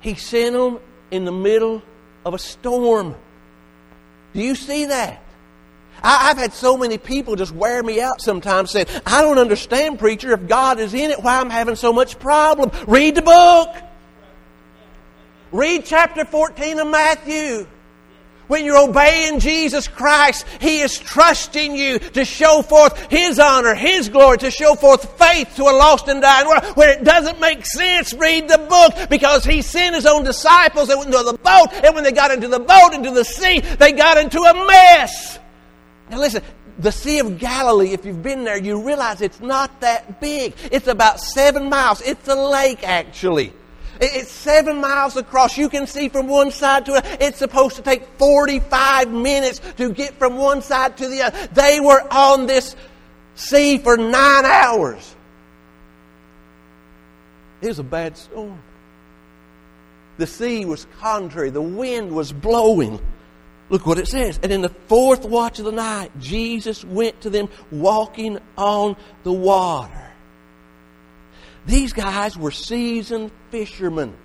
He 0.02 0.16
sent 0.16 0.54
them 0.54 0.80
in 1.12 1.26
the 1.26 1.32
middle 1.32 1.82
of 2.26 2.34
a 2.34 2.40
storm. 2.40 3.16
Do 4.34 4.42
you 4.42 4.56
see 4.56 4.86
that? 4.86 5.22
I, 6.02 6.28
have 6.28 6.38
had 6.38 6.54
so 6.54 6.76
many 6.76 6.98
people 6.98 7.36
just 7.36 7.54
wear 7.54 7.82
me 7.82 8.02
out 8.02 8.20
sometimes 8.20 8.72
saying, 8.72 8.88
I 9.06 9.22
don't 9.22 9.38
understand, 9.38 10.00
preacher, 10.00 10.34
if 10.34 10.48
God 10.48 10.80
is 10.80 10.94
in 10.94 11.12
it, 11.12 11.24
why 11.24 11.40
I'm 11.40 11.50
having 11.50 11.76
so 11.76 11.94
much 11.94 12.20
problem. 12.20 12.72
Read 12.88 13.16
the 13.16 13.22
book. 13.22 13.76
Read 15.52 15.86
chapter 15.86 16.26
14 16.26 16.80
of 16.80 16.88
Matthew. 16.88 17.68
When 18.54 18.66
you're 18.66 18.78
obeying 18.78 19.40
Jesus 19.40 19.88
Christ, 19.88 20.46
He 20.62 20.82
is 20.82 21.00
trusting 21.00 21.76
you 21.76 21.98
to 21.98 22.24
show 22.24 22.62
forth 22.62 23.10
His 23.10 23.40
honor, 23.40 23.74
His 23.74 24.10
glory, 24.10 24.38
to 24.38 24.52
show 24.52 24.76
forth 24.76 25.18
faith 25.18 25.56
to 25.56 25.64
a 25.64 25.74
lost 25.74 26.08
and 26.08 26.22
dying 26.22 26.48
world. 26.48 26.64
Where 26.76 26.92
it 26.92 27.04
doesn't 27.04 27.40
make 27.40 27.66
sense, 27.66 28.14
read 28.14 28.48
the 28.48 28.60
book 28.60 29.10
because 29.10 29.44
He 29.44 29.64
sent 29.64 29.96
His 29.96 30.06
own 30.06 30.24
disciples 30.24 30.90
that 30.90 31.00
went 31.00 31.08
into 31.08 31.24
the 31.24 31.34
boat, 31.34 31.70
and 31.84 31.96
when 31.96 32.04
they 32.04 32.12
got 32.12 32.30
into 32.30 32.48
the 32.48 32.60
boat, 32.60 32.94
into 32.94 33.10
the 33.10 33.26
sea, 33.26 33.60
they 33.62 33.92
got 33.92 34.20
into 34.20 34.40
a 34.40 34.68
mess. 34.68 35.40
Now 36.12 36.20
listen, 36.20 36.44
the 36.78 36.92
Sea 36.92 37.22
of 37.22 37.40
Galilee, 37.40 37.94
if 37.94 38.06
you've 38.06 38.22
been 38.22 38.44
there, 38.44 38.60
you 38.60 38.86
realize 38.86 39.22
it's 39.22 39.40
not 39.40 39.82
that 39.82 40.22
big. 40.22 40.54
It's 40.72 40.88
about 40.88 41.20
seven 41.20 41.70
miles. 41.70 42.02
It's 42.02 42.28
a 42.28 42.36
lake, 42.36 42.88
actually. 42.88 43.52
It's 44.06 44.32
seven 44.32 44.82
miles 44.82 45.18
across. 45.18 45.58
You 45.58 45.70
can 45.70 45.88
see 45.88 46.10
from 46.10 46.28
one 46.28 46.52
side 46.52 46.86
to 46.86 46.94
another. 46.94 47.18
It's 47.20 47.40
supposed 47.40 47.76
to 47.78 47.82
take 47.82 48.06
45 48.18 49.12
minutes 49.12 49.60
to 49.78 49.92
get 49.92 50.16
from 50.16 50.38
one 50.38 50.62
side 50.62 50.98
to 50.98 51.08
the 51.08 51.24
other. 51.24 51.48
They 51.54 51.80
were 51.80 52.02
on 52.12 52.48
this 52.48 52.76
sea 53.36 53.78
for 53.78 53.98
nine 53.98 54.46
hours. 54.46 55.16
It 57.62 57.68
was 57.68 57.80
a 57.80 57.84
bad 57.84 58.18
storm. 58.18 58.62
The 60.18 60.28
sea 60.28 60.66
was 60.66 60.86
contrary. 61.00 61.50
The 61.50 61.62
wind 61.62 62.12
was 62.12 62.32
blowing. 62.32 63.00
Look 63.70 63.86
what 63.86 63.98
it 63.98 64.08
says. 64.08 64.40
And 64.44 64.52
in 64.52 64.62
the 64.62 64.70
fourth 64.70 65.26
watch 65.26 65.60
of 65.60 65.66
the 65.66 65.72
night, 65.72 66.12
Jesus 66.20 66.84
went 66.84 67.22
to 67.22 67.30
them 67.30 67.50
walking 67.72 68.40
on 68.58 68.96
the 69.24 69.34
water. 69.34 70.13
These 71.66 71.94
guys 71.94 72.38
were 72.38 72.52
seasoned 72.52 73.32
fishermen. 73.50 74.16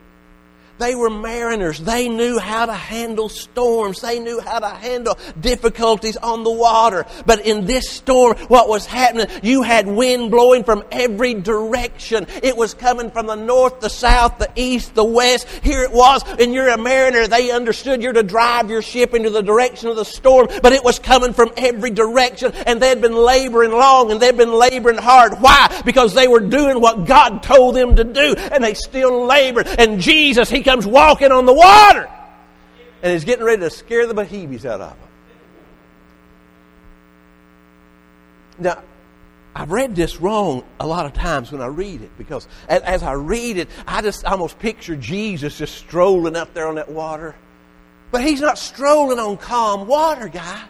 They 0.78 0.94
were 0.94 1.10
mariners. 1.10 1.78
They 1.78 2.08
knew 2.08 2.38
how 2.38 2.66
to 2.66 2.72
handle 2.72 3.28
storms. 3.28 4.00
They 4.00 4.20
knew 4.20 4.40
how 4.40 4.60
to 4.60 4.68
handle 4.68 5.18
difficulties 5.40 6.16
on 6.16 6.44
the 6.44 6.50
water. 6.50 7.06
But 7.26 7.46
in 7.46 7.66
this 7.66 7.90
storm, 7.90 8.36
what 8.48 8.68
was 8.68 8.86
happening, 8.86 9.26
you 9.42 9.62
had 9.62 9.86
wind 9.86 10.30
blowing 10.30 10.64
from 10.64 10.84
every 10.90 11.34
direction. 11.34 12.26
It 12.42 12.56
was 12.56 12.74
coming 12.74 13.10
from 13.10 13.26
the 13.26 13.34
north, 13.34 13.80
the 13.80 13.90
south, 13.90 14.38
the 14.38 14.50
east, 14.54 14.94
the 14.94 15.04
west. 15.04 15.48
Here 15.62 15.82
it 15.82 15.92
was, 15.92 16.22
and 16.38 16.52
you're 16.52 16.68
a 16.68 16.78
mariner. 16.78 17.26
They 17.26 17.50
understood 17.50 18.02
you're 18.02 18.12
to 18.12 18.22
drive 18.22 18.70
your 18.70 18.82
ship 18.82 19.14
into 19.14 19.30
the 19.30 19.42
direction 19.42 19.88
of 19.88 19.96
the 19.96 20.04
storm, 20.04 20.48
but 20.62 20.72
it 20.72 20.84
was 20.84 20.98
coming 20.98 21.32
from 21.32 21.50
every 21.56 21.90
direction, 21.90 22.52
and 22.66 22.80
they'd 22.80 23.00
been 23.00 23.16
laboring 23.16 23.72
long, 23.72 24.10
and 24.10 24.20
they'd 24.20 24.36
been 24.36 24.52
laboring 24.52 24.98
hard. 24.98 25.34
Why? 25.40 25.82
Because 25.84 26.14
they 26.14 26.28
were 26.28 26.40
doing 26.40 26.80
what 26.80 27.06
God 27.06 27.42
told 27.42 27.74
them 27.74 27.96
to 27.96 28.04
do, 28.04 28.34
and 28.36 28.62
they 28.62 28.74
still 28.74 29.26
labored. 29.26 29.66
And 29.66 30.00
Jesus, 30.00 30.48
He 30.48 30.62
comes 30.68 30.86
walking 30.86 31.32
on 31.32 31.46
the 31.46 31.52
water. 31.52 32.08
And 33.02 33.12
he's 33.12 33.24
getting 33.24 33.44
ready 33.44 33.62
to 33.62 33.70
scare 33.70 34.06
the 34.06 34.12
behemoths 34.12 34.66
out 34.66 34.80
of 34.80 34.90
them. 34.90 35.08
Now, 38.58 38.82
I've 39.54 39.70
read 39.70 39.96
this 39.96 40.20
wrong 40.20 40.64
a 40.78 40.86
lot 40.86 41.06
of 41.06 41.14
times 41.14 41.50
when 41.50 41.62
I 41.62 41.66
read 41.66 42.02
it 42.02 42.10
because 42.18 42.46
as, 42.68 43.02
I 43.02 43.12
read 43.12 43.56
it, 43.56 43.68
I 43.86 44.02
just 44.02 44.24
almost 44.24 44.58
picture 44.58 44.94
Jesus 44.94 45.56
just 45.56 45.76
strolling 45.76 46.36
up 46.36 46.52
there 46.54 46.68
on 46.68 46.74
that 46.74 46.90
water. 46.90 47.34
But 48.10 48.22
he's 48.22 48.40
not 48.40 48.58
strolling 48.58 49.18
on 49.18 49.36
calm 49.36 49.86
water, 49.86 50.28
guys. 50.28 50.66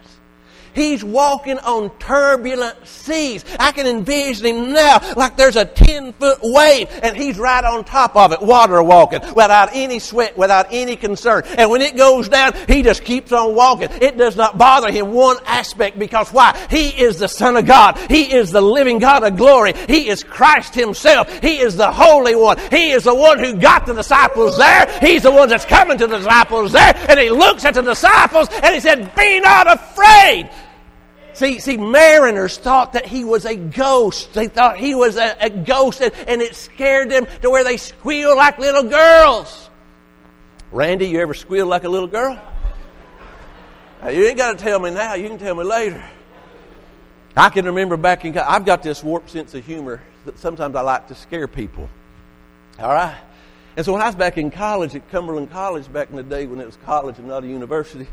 He's 0.79 1.03
walking 1.03 1.59
on 1.59 1.91
turbulent 1.99 2.87
seas. 2.87 3.45
I 3.59 3.73
can 3.73 3.87
envision 3.87 4.47
him 4.47 4.73
now 4.73 5.01
like 5.17 5.37
there's 5.37 5.57
a 5.57 5.65
10 5.65 6.13
foot 6.13 6.39
wave 6.43 6.89
and 7.03 7.17
he's 7.17 7.39
right 7.39 7.65
on 7.65 7.85
top 7.85 8.15
of 8.15 8.33
it, 8.33 8.41
water 8.41 8.81
walking, 8.83 9.21
without 9.35 9.71
any 9.73 9.99
sweat, 9.99 10.39
without 10.39 10.67
any 10.71 10.95
concern. 10.95 11.43
And 11.57 11.71
when 11.71 11.83
it 11.83 11.97
goes 11.97 12.29
down, 12.29 12.55
he 12.69 12.83
just 12.83 13.05
keeps 13.05 13.33
on 13.33 13.55
walking. 13.55 13.89
It 14.01 14.17
does 14.17 14.37
not 14.37 14.57
bother 14.57 14.93
him 14.93 15.13
one 15.13 15.39
aspect 15.47 15.99
because 15.99 16.33
why? 16.33 16.57
He 16.71 16.89
is 16.89 17.19
the 17.19 17.29
Son 17.29 17.57
of 17.57 17.67
God. 17.67 17.99
He 18.09 18.33
is 18.33 18.53
the 18.53 18.61
living 18.61 18.99
God 18.99 19.25
of 19.25 19.37
glory. 19.37 19.75
He 19.89 20.09
is 20.09 20.23
Christ 20.23 20.75
Himself. 20.75 21.41
He 21.41 21.59
is 21.59 21.77
the 21.77 21.91
Holy 21.91 22.37
One. 22.37 22.59
He 22.71 22.93
is 22.93 23.05
the 23.05 23.15
one 23.15 23.39
who 23.39 23.55
got 23.55 23.87
the 23.87 23.95
disciples 23.95 24.57
there. 24.57 24.87
He's 25.01 25.25
the 25.25 25.33
one 25.33 25.49
that's 25.49 25.65
coming 25.65 25.99
to 25.99 26.07
the 26.07 26.19
disciples 26.19 26.73
there. 26.73 26.95
And 27.09 27.19
He 27.19 27.31
looks 27.31 27.65
at 27.65 27.75
the 27.75 27.83
disciples 27.83 28.49
and 28.63 28.75
He 28.75 28.81
said, 28.81 29.15
Be 29.17 29.41
not 29.41 29.67
afraid. 29.67 30.51
See, 31.39 31.61
see, 31.61 31.77
mariners 31.77 32.59
thought 32.59 32.95
that 32.95 33.07
he 33.07 33.23
was 33.23 33.45
a 33.45 33.55
ghost. 33.55 34.35
They 34.35 34.49
thought 34.49 34.77
he 34.77 34.97
was 34.97 35.17
a, 35.17 35.37
a 35.41 35.49
ghost, 35.49 36.01
and, 36.01 36.13
and, 36.27 36.43
it 36.43 36.57
scared 36.57 37.13
them 37.13 37.29
to 37.43 37.49
where 37.49 37.63
they 37.63 37.77
squealed 37.77 38.37
like 38.37 38.59
little 38.59 38.83
girls. 38.83 39.71
Randy, 40.73 41.07
you 41.07 41.21
ever 41.21 41.35
squealed 41.35 41.69
like 41.69 41.85
a 41.85 41.89
little 41.89 42.09
girl? 42.09 42.43
Now, 44.03 44.09
you 44.09 44.27
ain't 44.27 44.37
got 44.37 44.59
to 44.59 44.65
tell 44.65 44.81
me 44.81 44.91
now. 44.91 45.15
You 45.15 45.29
can 45.29 45.39
tell 45.39 45.55
me 45.55 45.63
later. 45.63 46.03
I 47.37 47.51
can 47.51 47.67
remember 47.67 47.97
back 47.97 48.25
in. 48.25 48.37
I've 48.37 48.65
got 48.65 48.83
this 48.83 49.05
warped 49.05 49.31
sense 49.31 49.55
of 49.55 49.65
humor 49.65 50.03
that 50.25 50.41
sometimes 50.41 50.75
I 50.75 50.81
like 50.81 51.07
to 51.07 51.15
scare 51.15 51.47
people. 51.47 51.89
All 52.81 52.93
right. 52.93 53.17
And 53.77 53.87
so 53.87 53.93
when 53.93 54.03
I 54.03 54.07
was 54.07 54.17
back 54.17 54.39
in 54.39 54.51
college 54.51 54.97
at 54.97 55.09
Cumberland 55.13 55.53
College 55.53 55.93
back 55.93 56.11
in 56.11 56.17
the 56.17 56.25
day 56.25 56.47
when 56.47 56.61
it 56.61 56.67
was 56.67 56.77
college 56.85 57.17
and 57.19 57.29
not 57.29 57.45
a 57.45 57.47
university, 57.47 58.09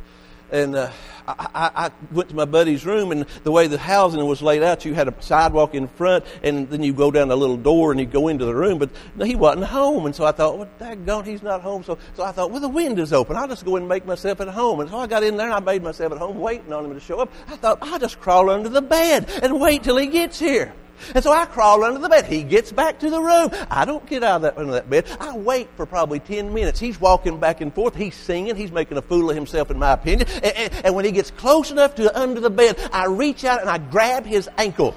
and 0.51 0.75
uh, 0.75 0.91
I, 1.27 1.71
I, 1.75 1.91
went 2.11 2.29
to 2.29 2.35
my 2.35 2.45
buddy's 2.45 2.85
room, 2.85 3.11
and 3.11 3.25
the 3.43 3.51
way 3.51 3.67
the 3.67 3.77
housing 3.77 4.25
was 4.25 4.41
laid 4.41 4.61
out, 4.63 4.85
you 4.85 4.93
had 4.93 5.07
a 5.07 5.13
sidewalk 5.21 5.73
in 5.73 5.87
front, 5.87 6.23
and 6.43 6.69
then 6.69 6.83
you 6.83 6.93
go 6.93 7.11
down 7.11 7.31
a 7.31 7.35
little 7.35 7.57
door 7.57 7.91
and 7.91 7.99
you 7.99 8.05
go 8.05 8.27
into 8.27 8.45
the 8.45 8.53
room. 8.53 8.77
But 8.77 8.91
he 9.25 9.35
wasn't 9.35 9.65
home, 9.65 10.05
and 10.05 10.15
so 10.15 10.25
I 10.25 10.31
thought, 10.31 10.57
well, 10.57 10.69
daggone, 10.79 11.25
he's 11.25 11.41
not 11.41 11.61
home. 11.61 11.83
So, 11.83 11.97
so 12.13 12.23
I 12.23 12.31
thought, 12.31 12.51
well, 12.51 12.61
the 12.61 12.69
window's 12.69 13.13
open. 13.13 13.35
I'll 13.35 13.47
just 13.47 13.65
go 13.65 13.75
in 13.75 13.83
and 13.83 13.89
make 13.89 14.05
myself 14.05 14.39
at 14.41 14.47
home. 14.49 14.79
And 14.79 14.89
so 14.89 14.97
I 14.97 15.07
got 15.07 15.23
in 15.23 15.37
there 15.37 15.47
and 15.47 15.55
I 15.55 15.59
made 15.59 15.83
myself 15.83 16.11
at 16.13 16.19
home, 16.19 16.39
waiting 16.39 16.71
on 16.71 16.85
him 16.85 16.93
to 16.93 16.99
show 16.99 17.19
up. 17.19 17.31
I 17.47 17.55
thought, 17.55 17.79
I'll 17.81 17.99
just 17.99 18.19
crawl 18.19 18.49
under 18.49 18.69
the 18.69 18.81
bed 18.81 19.29
and 19.41 19.59
wait 19.59 19.83
till 19.83 19.97
he 19.97 20.07
gets 20.07 20.39
here. 20.39 20.73
And 21.13 21.23
so 21.23 21.31
I 21.31 21.45
crawl 21.45 21.83
under 21.83 21.99
the 21.99 22.09
bed. 22.09 22.25
He 22.25 22.43
gets 22.43 22.71
back 22.71 22.99
to 22.99 23.09
the 23.09 23.21
room. 23.21 23.49
I 23.69 23.85
don't 23.85 24.05
get 24.05 24.23
out 24.23 24.37
of 24.37 24.41
that, 24.43 24.57
under 24.57 24.73
that 24.73 24.89
bed. 24.89 25.05
I 25.19 25.37
wait 25.37 25.69
for 25.75 25.85
probably 25.85 26.19
10 26.19 26.53
minutes. 26.53 26.79
He's 26.79 26.99
walking 26.99 27.39
back 27.39 27.61
and 27.61 27.73
forth. 27.73 27.95
He's 27.95 28.15
singing. 28.15 28.55
He's 28.55 28.71
making 28.71 28.97
a 28.97 29.01
fool 29.01 29.29
of 29.29 29.35
himself, 29.35 29.71
in 29.71 29.79
my 29.79 29.93
opinion. 29.93 30.27
And, 30.43 30.45
and, 30.45 30.85
and 30.85 30.95
when 30.95 31.05
he 31.05 31.11
gets 31.11 31.31
close 31.31 31.71
enough 31.71 31.95
to 31.95 32.19
under 32.19 32.39
the 32.39 32.49
bed, 32.49 32.79
I 32.91 33.05
reach 33.05 33.45
out 33.45 33.61
and 33.61 33.69
I 33.69 33.77
grab 33.77 34.25
his 34.25 34.49
ankle 34.57 34.95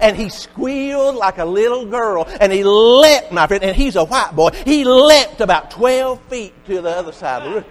and 0.00 0.16
he 0.16 0.28
squealed 0.28 1.16
like 1.16 1.38
a 1.38 1.44
little 1.44 1.86
girl 1.86 2.26
and 2.40 2.52
he 2.52 2.64
leapt, 2.64 3.32
my 3.32 3.46
friend, 3.46 3.64
and 3.64 3.76
he's 3.76 3.96
a 3.96 4.04
white 4.04 4.34
boy. 4.34 4.50
He 4.64 4.84
leapt 4.84 5.40
about 5.40 5.70
12 5.70 6.22
feet 6.24 6.54
to 6.66 6.80
the 6.80 6.90
other 6.90 7.12
side 7.12 7.42
of 7.42 7.48
the 7.48 7.54
room. 7.60 7.64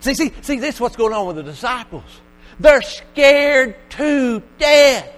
See, 0.00 0.14
see, 0.14 0.32
see, 0.40 0.58
this 0.58 0.76
is 0.76 0.80
what's 0.80 0.96
going 0.96 1.12
on 1.12 1.26
with 1.26 1.36
the 1.36 1.42
disciples. 1.42 2.20
They're 2.62 2.82
scared 2.82 3.74
to 3.90 4.42
death. 4.58 5.12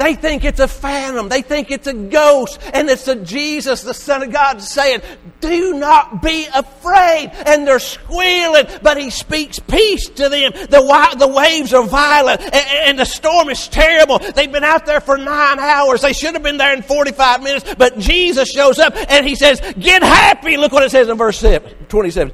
They 0.00 0.14
think 0.14 0.46
it's 0.46 0.60
a 0.60 0.66
phantom. 0.66 1.28
They 1.28 1.42
think 1.42 1.70
it's 1.70 1.86
a 1.86 1.92
ghost. 1.92 2.58
And 2.72 2.88
it's 2.88 3.06
a 3.06 3.16
Jesus, 3.16 3.82
the 3.82 3.92
Son 3.92 4.22
of 4.22 4.32
God, 4.32 4.62
saying, 4.62 5.02
Do 5.42 5.74
not 5.74 6.22
be 6.22 6.46
afraid. 6.54 7.30
And 7.44 7.66
they're 7.66 7.78
squealing, 7.78 8.66
but 8.82 8.96
He 8.96 9.10
speaks 9.10 9.58
peace 9.58 10.08
to 10.08 10.30
them. 10.30 10.52
The, 10.52 11.16
the 11.18 11.28
waves 11.28 11.74
are 11.74 11.84
violent, 11.84 12.40
and, 12.40 12.54
and 12.54 12.98
the 12.98 13.04
storm 13.04 13.50
is 13.50 13.68
terrible. 13.68 14.18
They've 14.20 14.50
been 14.50 14.64
out 14.64 14.86
there 14.86 15.02
for 15.02 15.18
nine 15.18 15.58
hours. 15.58 16.00
They 16.00 16.14
should 16.14 16.32
have 16.32 16.42
been 16.42 16.56
there 16.56 16.74
in 16.74 16.80
45 16.80 17.42
minutes, 17.42 17.74
but 17.76 17.98
Jesus 17.98 18.48
shows 18.48 18.78
up 18.78 18.96
and 18.96 19.26
He 19.26 19.34
says, 19.34 19.60
Get 19.78 20.02
happy. 20.02 20.56
Look 20.56 20.72
what 20.72 20.82
it 20.82 20.90
says 20.90 21.10
in 21.10 21.18
verse 21.18 21.44
27. 21.88 22.32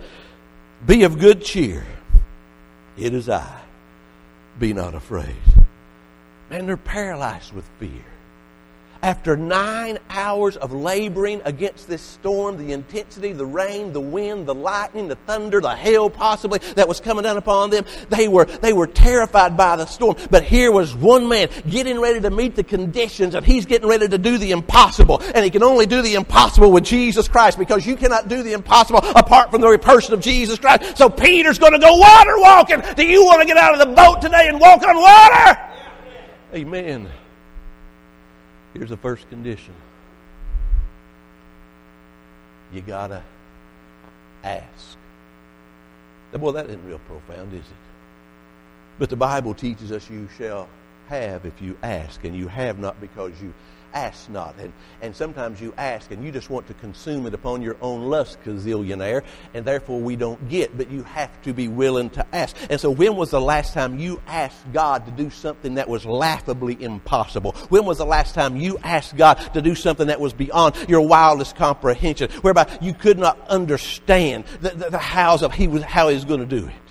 Be 0.87 1.03
of 1.03 1.19
good 1.19 1.43
cheer. 1.43 1.85
It 2.97 3.13
is 3.13 3.29
I. 3.29 3.56
Be 4.59 4.73
not 4.73 4.95
afraid. 4.95 5.37
And 6.51 6.69
they're 6.69 6.77
paralyzed 6.77 7.53
with 7.53 7.69
fear. 7.79 8.05
After 9.07 9.37
nine 9.37 10.01
hours 10.11 10.57
of 10.57 10.73
laboring 10.73 11.41
against 11.45 11.87
this 11.87 12.03
storm, 12.03 12.57
the 12.57 12.73
intensity, 12.73 13.33
the 13.33 13.47
rain, 13.47 13.93
the 13.93 14.01
wind, 14.01 14.47
the 14.47 14.55
lightning, 14.55 15.07
the 15.07 15.15
thunder, 15.15 15.61
the 15.61 15.77
hail 15.77 16.11
possibly 16.11 16.59
that 16.75 16.89
was 16.89 16.99
coming 16.99 17.23
down 17.23 17.37
upon 17.37 17.71
them, 17.71 17.85
they 18.09 18.27
were, 18.27 18.47
they 18.47 18.73
were 18.73 18.89
terrified 18.89 19.57
by 19.57 19.77
the 19.77 19.87
storm. 19.87 20.17
But 20.29 20.43
here 20.43 20.73
was 20.73 20.93
one 20.93 21.29
man 21.29 21.51
getting 21.71 22.01
ready 22.01 22.21
to 22.21 22.31
meet 22.31 22.57
the 22.57 22.65
conditions 22.65 23.37
and 23.37 23.47
he's 23.47 23.65
getting 23.65 23.89
ready 23.89 24.09
to 24.09 24.19
do 24.19 24.39
the 24.39 24.51
impossible. 24.51 25.23
And 25.37 25.45
he 25.45 25.51
can 25.53 25.63
only 25.63 25.87
do 25.87 26.03
the 26.03 26.15
impossible 26.15 26.73
with 26.73 26.83
Jesus 26.83 27.29
Christ 27.29 27.61
because 27.61 27.87
you 27.87 27.95
cannot 27.95 28.27
do 28.27 28.43
the 28.43 28.55
impossible 28.55 29.09
apart 29.15 29.53
from 29.53 29.61
the 29.61 29.79
person 29.79 30.15
of 30.15 30.21
Jesus 30.21 30.59
Christ. 30.59 30.99
So 30.99 31.09
Peter's 31.09 31.61
going 31.61 31.75
to 31.75 31.79
go 31.79 31.97
water 31.97 32.41
walking. 32.41 32.83
Do 32.97 33.07
you 33.07 33.25
want 33.25 33.41
to 33.41 33.47
get 33.47 33.57
out 33.57 33.73
of 33.73 33.79
the 33.79 33.95
boat 33.95 34.21
today 34.21 34.49
and 34.49 34.59
walk 34.59 34.83
on 34.83 34.97
water? 34.97 35.61
Amen. 36.53 37.09
Here's 38.77 38.91
the 38.91 38.97
first 38.99 39.27
condition 39.31 39.73
you 42.75 42.83
got 42.83 43.07
to 43.07 43.23
ask. 44.45 44.99
Well, 46.39 46.53
that 46.53 46.67
isn't 46.67 46.87
real 46.87 46.99
profound, 46.99 47.55
is 47.55 47.61
it? 47.61 47.77
But 48.99 49.09
the 49.09 49.17
Bible 49.17 49.55
teaches 49.55 49.93
us 49.93 50.11
you 50.11 50.29
shall 50.37 50.69
have 51.09 51.47
if 51.47 51.63
you 51.63 51.79
ask, 51.83 52.23
and 52.25 52.37
you 52.37 52.49
have 52.49 52.79
not 52.79 53.01
because 53.01 53.33
you 53.41 53.55
ask 53.95 54.29
not. 54.29 54.55
And, 54.59 54.73
and 55.01 55.15
sometimes 55.15 55.61
you 55.61 55.73
ask 55.77 56.11
and 56.11 56.25
you 56.25 56.33
just 56.33 56.51
want 56.51 56.67
to 56.69 56.75
consume 56.75 57.27
it 57.27 57.35
upon 57.35 57.63
your 57.63 57.77
own 57.81 58.03
lust, 58.03 58.39
gazillionaire, 58.45 59.23
and 59.55 59.65
therefore 59.65 60.01
we 60.01 60.17
don't 60.17 60.49
get, 60.49 60.77
but 60.77 60.91
you 60.91 61.03
have 61.05 61.41
to 61.43 61.53
be 61.53 61.69
willing 61.69 62.11
to 62.11 62.27
ask. 62.35 62.57
And 62.71 62.81
so 62.81 62.91
when 62.91 63.17
was 63.17 63.31
the 63.31 63.41
last 63.41 63.75
time 63.75 63.99
you 63.99 64.21
asked 64.27 64.73
God 64.73 65.07
to 65.07 65.13
do 65.13 65.31
something 65.31 65.75
that 65.75 65.89
was 65.89 66.05
laughably 66.05 66.81
impossible? 66.83 67.53
When 67.69 67.85
was 67.85 67.99
the 67.99 68.07
last 68.07 68.35
time 68.35 68.57
you 68.57 68.79
asked 68.83 69.17
God 69.17 69.35
to 69.55 69.63
do 69.63 69.75
something 69.75 70.09
that 70.09 70.21
was 70.21 70.33
beyond 70.33 70.77
your 70.89 71.07
wildest 71.07 71.57
comprehension, 71.57 72.31
whereby 72.43 72.79
you 72.81 72.95
could 72.95 73.19
not 73.19 73.39
understand 73.49 74.45
the, 74.61 74.71
the, 74.71 74.91
the 74.91 74.99
hows 74.99 75.43
of 75.43 75.53
he 75.53 75.69
was, 75.69 75.83
how 75.83 76.09
he 76.09 76.15
was 76.15 76.25
going 76.25 76.41
to 76.41 76.47
do 76.47 76.67
it? 76.67 76.86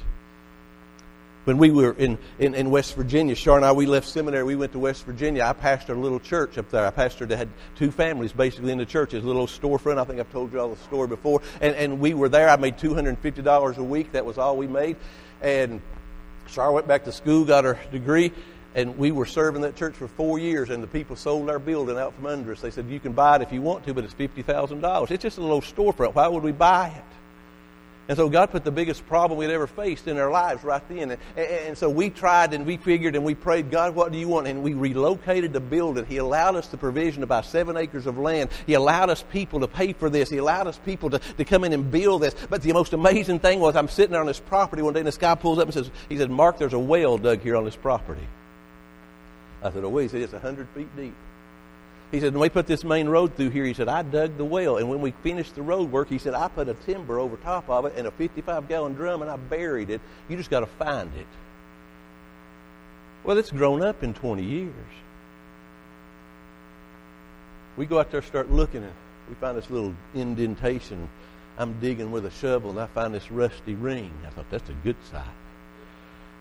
When 1.46 1.58
we 1.58 1.72
were 1.72 1.94
in, 1.94 2.18
in, 2.40 2.54
in, 2.54 2.70
West 2.70 2.96
Virginia, 2.96 3.36
Char 3.36 3.58
and 3.58 3.66
I, 3.66 3.72
we 3.72 3.86
left 3.86 4.08
seminary. 4.08 4.44
We 4.44 4.56
went 4.56 4.72
to 4.74 4.80
West 4.80 5.06
Virginia. 5.06 5.44
I 5.44 5.54
pastored 5.54 5.96
a 5.96 6.00
little 6.00 6.20
church 6.20 6.58
up 6.58 6.70
there. 6.72 6.86
I 6.86 6.92
pastored, 6.92 7.30
that 7.30 7.38
had 7.38 7.50
two 7.76 7.92
families 7.92 8.34
basically 8.34 8.72
in 8.72 8.78
the 8.78 8.86
church. 8.86 9.14
It's 9.14 9.24
a 9.24 9.28
little 9.28 9.48
storefront. 9.48 10.00
I 10.00 10.04
think 10.04 10.20
I've 10.20 10.32
told 10.32 10.52
you 10.52 10.60
all 10.60 10.70
the 10.70 10.84
story 10.84 11.08
before. 11.08 11.42
And, 11.62 11.76
and 11.76 12.00
we 12.00 12.14
were 12.14 12.30
there. 12.30 12.50
I 12.50 12.58
made 12.58 12.78
$250 12.78 13.78
a 13.78 13.84
week. 13.84 14.12
That 14.12 14.26
was 14.26 14.38
all 14.38 14.58
we 14.58 14.68
made. 14.68 14.98
And 15.42 15.82
Char 16.48 16.72
went 16.72 16.88
back 16.88 17.06
to 17.06 17.12
school, 17.12 17.46
got 17.46 17.64
her 17.64 17.80
degree. 17.92 18.32
And 18.74 18.98
we 18.98 19.12
were 19.12 19.26
serving 19.26 19.62
that 19.62 19.78
church 19.78 19.96
for 19.96 20.10
four 20.10 20.38
years, 20.38 20.70
and 20.70 20.84
the 20.84 20.88
people 20.88 21.16
sold 21.16 21.50
our 21.50 21.60
building 21.60 21.98
out 21.98 22.14
from 22.14 22.26
under 22.26 22.52
us. 22.52 22.60
They 22.60 22.72
said, 22.72 22.90
You 22.90 23.00
can 23.00 23.14
buy 23.14 23.38
it 23.38 23.42
if 23.42 23.54
you 23.54 23.62
want 23.62 23.86
to, 23.86 23.94
but 23.94 24.04
it's 24.04 24.14
$50,000. 24.14 25.12
It's 25.12 25.24
just 25.24 25.38
a 25.38 25.42
little 25.42 25.62
storefront. 25.62 26.14
Why 26.14 26.28
would 26.28 26.44
we 26.44 26.52
buy 26.52 26.90
it? 26.90 27.04
And 28.08 28.16
so 28.16 28.30
God 28.30 28.52
put 28.52 28.64
the 28.64 28.72
biggest 28.72 29.08
problem 29.08 29.40
we'd 29.40 29.50
ever 29.50 29.66
faced 29.66 30.08
in 30.08 30.18
our 30.18 30.30
lives 30.30 30.64
right 30.64 30.88
then. 30.90 31.12
And, 31.12 31.20
and, 31.38 31.78
so 31.78 31.90
we 31.90 32.12
tried 32.12 32.54
and 32.54 32.64
we 32.64 32.78
figured 32.78 33.16
and 33.16 33.26
we 33.26 33.34
prayed, 33.34 33.72
God, 33.72 33.96
what 33.96 34.12
do 34.12 34.20
you 34.20 34.28
want? 34.28 34.48
And 34.48 34.62
we 34.62 34.76
relocated 34.76 35.54
the 35.54 35.60
building. 35.60 36.06
He 36.06 36.18
allowed 36.18 36.56
us 36.56 36.68
the 36.68 36.78
provision 36.78 37.24
of 37.24 37.28
about 37.28 37.46
seven 37.46 37.78
acres 37.78 38.06
of 38.06 38.20
land. 38.20 38.52
He 38.68 38.76
allowed 38.76 39.10
us 39.10 39.24
people 39.32 39.60
to 39.62 39.68
pay 39.68 39.94
for 39.94 40.12
this. 40.12 40.30
He 40.30 40.38
allowed 40.38 40.68
us 40.68 40.78
people 40.86 41.10
to, 41.10 41.20
to 41.20 41.46
come 41.46 41.64
in 41.64 41.74
and 41.74 41.90
build 41.90 42.22
this. 42.22 42.36
But 42.48 42.62
the 42.62 42.74
most 42.74 42.94
amazing 42.94 43.40
thing 43.40 43.60
was 43.60 43.76
I'm 43.76 43.88
sitting 43.88 44.12
there 44.12 44.22
on 44.22 44.28
this 44.28 44.40
property 44.40 44.84
one 44.84 44.94
day 44.94 45.00
and 45.00 45.08
this 45.08 45.18
guy 45.18 45.34
pulls 45.34 45.58
up 45.58 45.66
and 45.66 45.74
says, 45.74 45.90
he 46.08 46.18
said, 46.18 46.30
Mark, 46.30 46.60
there's 46.60 46.74
a 46.74 46.80
well 46.80 47.18
dug 47.18 47.42
here 47.42 47.56
on 47.56 47.66
this 47.66 47.76
property. 47.76 48.28
I 49.64 49.72
said, 49.72 49.84
oh, 49.84 49.90
wait. 49.90 50.04
He 50.04 50.10
said, 50.10 50.22
it's 50.22 50.34
100 50.34 50.70
feet 50.70 50.96
deep. 50.96 51.16
He 52.16 52.22
said, 52.22 52.32
when 52.32 52.40
we 52.40 52.48
put 52.48 52.66
this 52.66 52.86
main 52.86 53.10
road 53.10 53.36
through 53.36 53.50
here, 53.50 53.66
he 53.66 53.74
said, 53.74 53.90
I 53.90 54.02
dug 54.02 54.38
the 54.38 54.46
well. 54.46 54.78
And 54.78 54.88
when 54.90 55.02
we 55.02 55.12
finished 55.12 55.54
the 55.56 55.62
road 55.62 55.92
work, 55.92 56.08
he 56.08 56.18
said, 56.18 56.34
I 56.34 56.48
put 56.48 56.70
a 56.70 56.74
timber 56.74 57.20
over 57.20 57.36
top 57.36 57.70
of 57.70 57.84
it 57.88 57.94
and 57.98 58.08
a 58.08 58.12
55 58.12 58.70
gallon 58.70 58.94
drum 58.94 59.22
and 59.22 59.30
I 59.30 59.36
buried 59.36 59.90
it. 59.90 60.00
You 60.30 60.38
just 60.38 60.50
got 60.50 60.62
to 60.62 60.66
find 60.66 61.12
it. 61.18 61.28
Well, 63.26 63.38
it's 63.38 63.52
grown 63.52 63.82
up 63.82 64.02
in 64.02 64.14
20 64.14 64.46
years. 64.46 64.74
We 67.76 67.86
go 67.86 68.00
out 68.00 68.12
there, 68.12 68.22
start 68.22 68.50
looking, 68.50 68.84
and 68.84 68.94
we 69.28 69.36
find 69.36 69.58
this 69.58 69.70
little 69.70 69.94
indentation. 70.14 71.10
I'm 71.58 71.82
digging 71.82 72.12
with 72.12 72.26
a 72.26 72.32
shovel, 72.32 72.70
and 72.70 72.80
I 72.80 72.86
find 72.86 73.14
this 73.14 73.30
rusty 73.30 73.76
ring. 73.76 74.14
I 74.26 74.30
thought, 74.30 74.50
that's 74.50 74.70
a 74.70 74.76
good 74.86 74.96
sign 75.12 75.26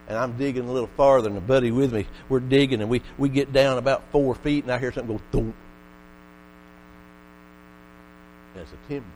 and 0.07 0.19
I'm 0.19 0.37
digging 0.37 0.69
a 0.69 0.71
little 0.71 0.89
farther, 0.95 1.29
and 1.29 1.37
a 1.37 1.41
buddy 1.41 1.71
with 1.71 1.91
me, 1.91 2.05
we're 2.29 2.39
digging, 2.39 2.81
and 2.81 2.91
we, 2.91 3.01
we 3.17 3.27
get 3.27 3.51
down 3.51 3.79
about 3.79 4.03
four 4.11 4.35
feet, 4.35 4.63
and 4.63 4.71
I 4.71 4.77
hear 4.77 4.91
something 4.91 5.17
go 5.17 5.23
thump. 5.31 5.55
That's 8.55 8.71
a 8.71 8.87
timber. 8.87 9.07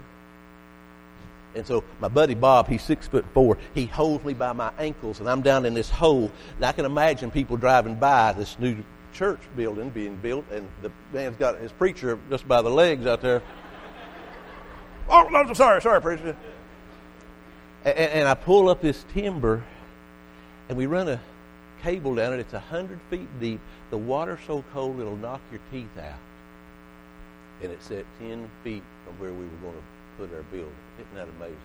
And 1.56 1.66
so 1.66 1.84
my 2.00 2.08
buddy 2.08 2.36
Bob, 2.36 2.68
he's 2.68 2.84
six 2.84 3.08
foot 3.08 3.26
four. 3.34 3.58
He 3.74 3.86
holds 3.86 4.24
me 4.24 4.34
by 4.34 4.54
my 4.54 4.72
ankles, 4.78 5.20
and 5.20 5.30
I'm 5.30 5.42
down 5.42 5.66
in 5.66 5.74
this 5.74 5.90
hole. 5.90 6.32
And 6.58 6.66
I 6.66 6.72
can 6.72 6.86
imagine 6.86 7.32
people 7.32 7.58
driving 7.58 7.96
by 7.96 8.34
this 8.34 8.58
new 8.60 8.78
church 9.14 9.40
building 9.56 9.90
being 9.90 10.16
built, 10.18 10.46
and 10.52 10.68
the 10.82 10.92
man's 11.12 11.38
got 11.38 11.58
his 11.58 11.72
preacher 11.72 12.20
just 12.30 12.48
by 12.48 12.62
the 12.62 12.70
legs 12.70 13.06
out 13.06 13.22
there. 13.22 13.42
oh, 15.10 15.28
no, 15.32 15.52
sorry, 15.54 15.82
sorry, 15.82 16.02
preacher. 16.02 16.36
And, 17.84 17.98
and 17.98 18.28
I 18.28 18.36
pull 18.36 18.70
up 18.70 18.82
this 18.82 19.04
timber, 19.14 19.64
and 20.68 20.78
we 20.78 20.86
run 20.86 21.08
a 21.08 21.20
cable 21.82 22.14
down 22.14 22.34
it. 22.34 22.40
It's 22.40 22.54
a 22.54 22.60
hundred 22.60 23.00
feet 23.10 23.28
deep. 23.40 23.60
The 23.90 23.98
water's 23.98 24.40
so 24.46 24.64
cold 24.72 25.00
it'll 25.00 25.16
knock 25.16 25.42
your 25.52 25.62
teeth 25.72 25.98
out. 25.98 26.20
And 27.64 27.72
it's 27.72 27.90
at 27.92 28.06
ten 28.20 28.50
feet 28.64 28.84
from 29.10 29.20
where 29.20 29.34
we 29.34 29.46
were 29.46 29.58
going 29.62 29.74
to 29.74 29.82
put 30.18 30.36
our 30.36 30.44
building. 30.44 30.76
Isn't 31.00 31.16
that 31.16 31.28
amazing? 31.38 31.58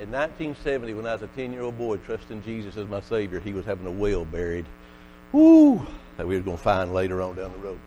In 0.00 0.10
1970, 0.10 0.94
when 0.94 1.06
I 1.06 1.14
was 1.14 1.22
a 1.22 1.26
10 1.28 1.52
year 1.52 1.62
old 1.62 1.78
boy 1.78 1.96
trusting 1.98 2.42
Jesus 2.42 2.76
as 2.76 2.88
my 2.88 3.00
Savior, 3.00 3.40
he 3.40 3.52
was 3.52 3.64
having 3.64 3.86
a 3.86 3.90
well 3.90 4.24
buried. 4.24 4.66
Woo! 5.32 5.86
That 6.16 6.26
we 6.26 6.36
were 6.36 6.42
going 6.42 6.56
to 6.56 6.62
find 6.62 6.92
later 6.92 7.22
on 7.22 7.36
down 7.36 7.52
the 7.52 7.58
road. 7.58 7.78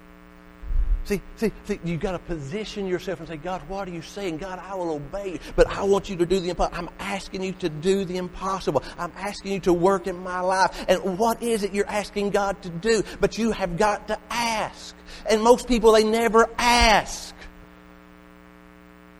See, 1.05 1.21
see, 1.37 1.51
see 1.65 1.79
you've 1.83 2.01
got 2.01 2.11
to 2.11 2.19
position 2.19 2.85
yourself 2.85 3.19
and 3.19 3.27
say, 3.27 3.37
God, 3.37 3.61
what 3.67 3.87
are 3.87 3.91
you 3.91 4.01
saying? 4.01 4.37
God, 4.37 4.59
I 4.59 4.75
will 4.75 4.91
obey 4.91 5.33
you, 5.33 5.39
but 5.55 5.67
I 5.67 5.83
want 5.83 6.09
you 6.09 6.15
to 6.17 6.25
do 6.25 6.39
the 6.39 6.49
impossible. 6.49 6.77
I'm 6.77 6.89
asking 6.99 7.41
you 7.41 7.53
to 7.53 7.69
do 7.69 8.05
the 8.05 8.17
impossible. 8.17 8.83
I'm 8.97 9.11
asking 9.15 9.53
you 9.53 9.59
to 9.61 9.73
work 9.73 10.07
in 10.07 10.17
my 10.17 10.41
life. 10.41 10.85
And 10.87 11.17
what 11.17 11.41
is 11.41 11.63
it 11.63 11.73
you're 11.73 11.87
asking 11.87 12.31
God 12.31 12.61
to 12.63 12.69
do? 12.69 13.03
But 13.19 13.37
you 13.37 13.51
have 13.51 13.77
got 13.77 14.09
to 14.09 14.19
ask. 14.29 14.95
And 15.27 15.41
most 15.41 15.67
people, 15.67 15.93
they 15.93 16.03
never 16.03 16.49
ask. 16.57 17.33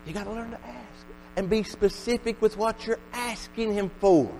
You 0.06 0.12
got 0.12 0.24
to 0.24 0.32
learn 0.32 0.50
to 0.50 0.60
ask 0.66 1.06
and 1.36 1.48
be 1.48 1.62
specific 1.62 2.40
with 2.40 2.56
what 2.56 2.86
you're 2.86 2.98
asking 3.12 3.74
Him 3.74 3.90
for. 4.00 4.30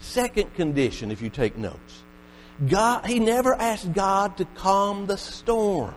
Second 0.00 0.54
condition, 0.54 1.10
if 1.10 1.22
you 1.22 1.30
take 1.30 1.56
notes, 1.56 2.02
God, 2.66 3.06
He 3.06 3.18
never 3.18 3.54
asked 3.54 3.92
God 3.92 4.36
to 4.38 4.44
calm 4.44 5.06
the 5.06 5.16
storm. 5.16 5.94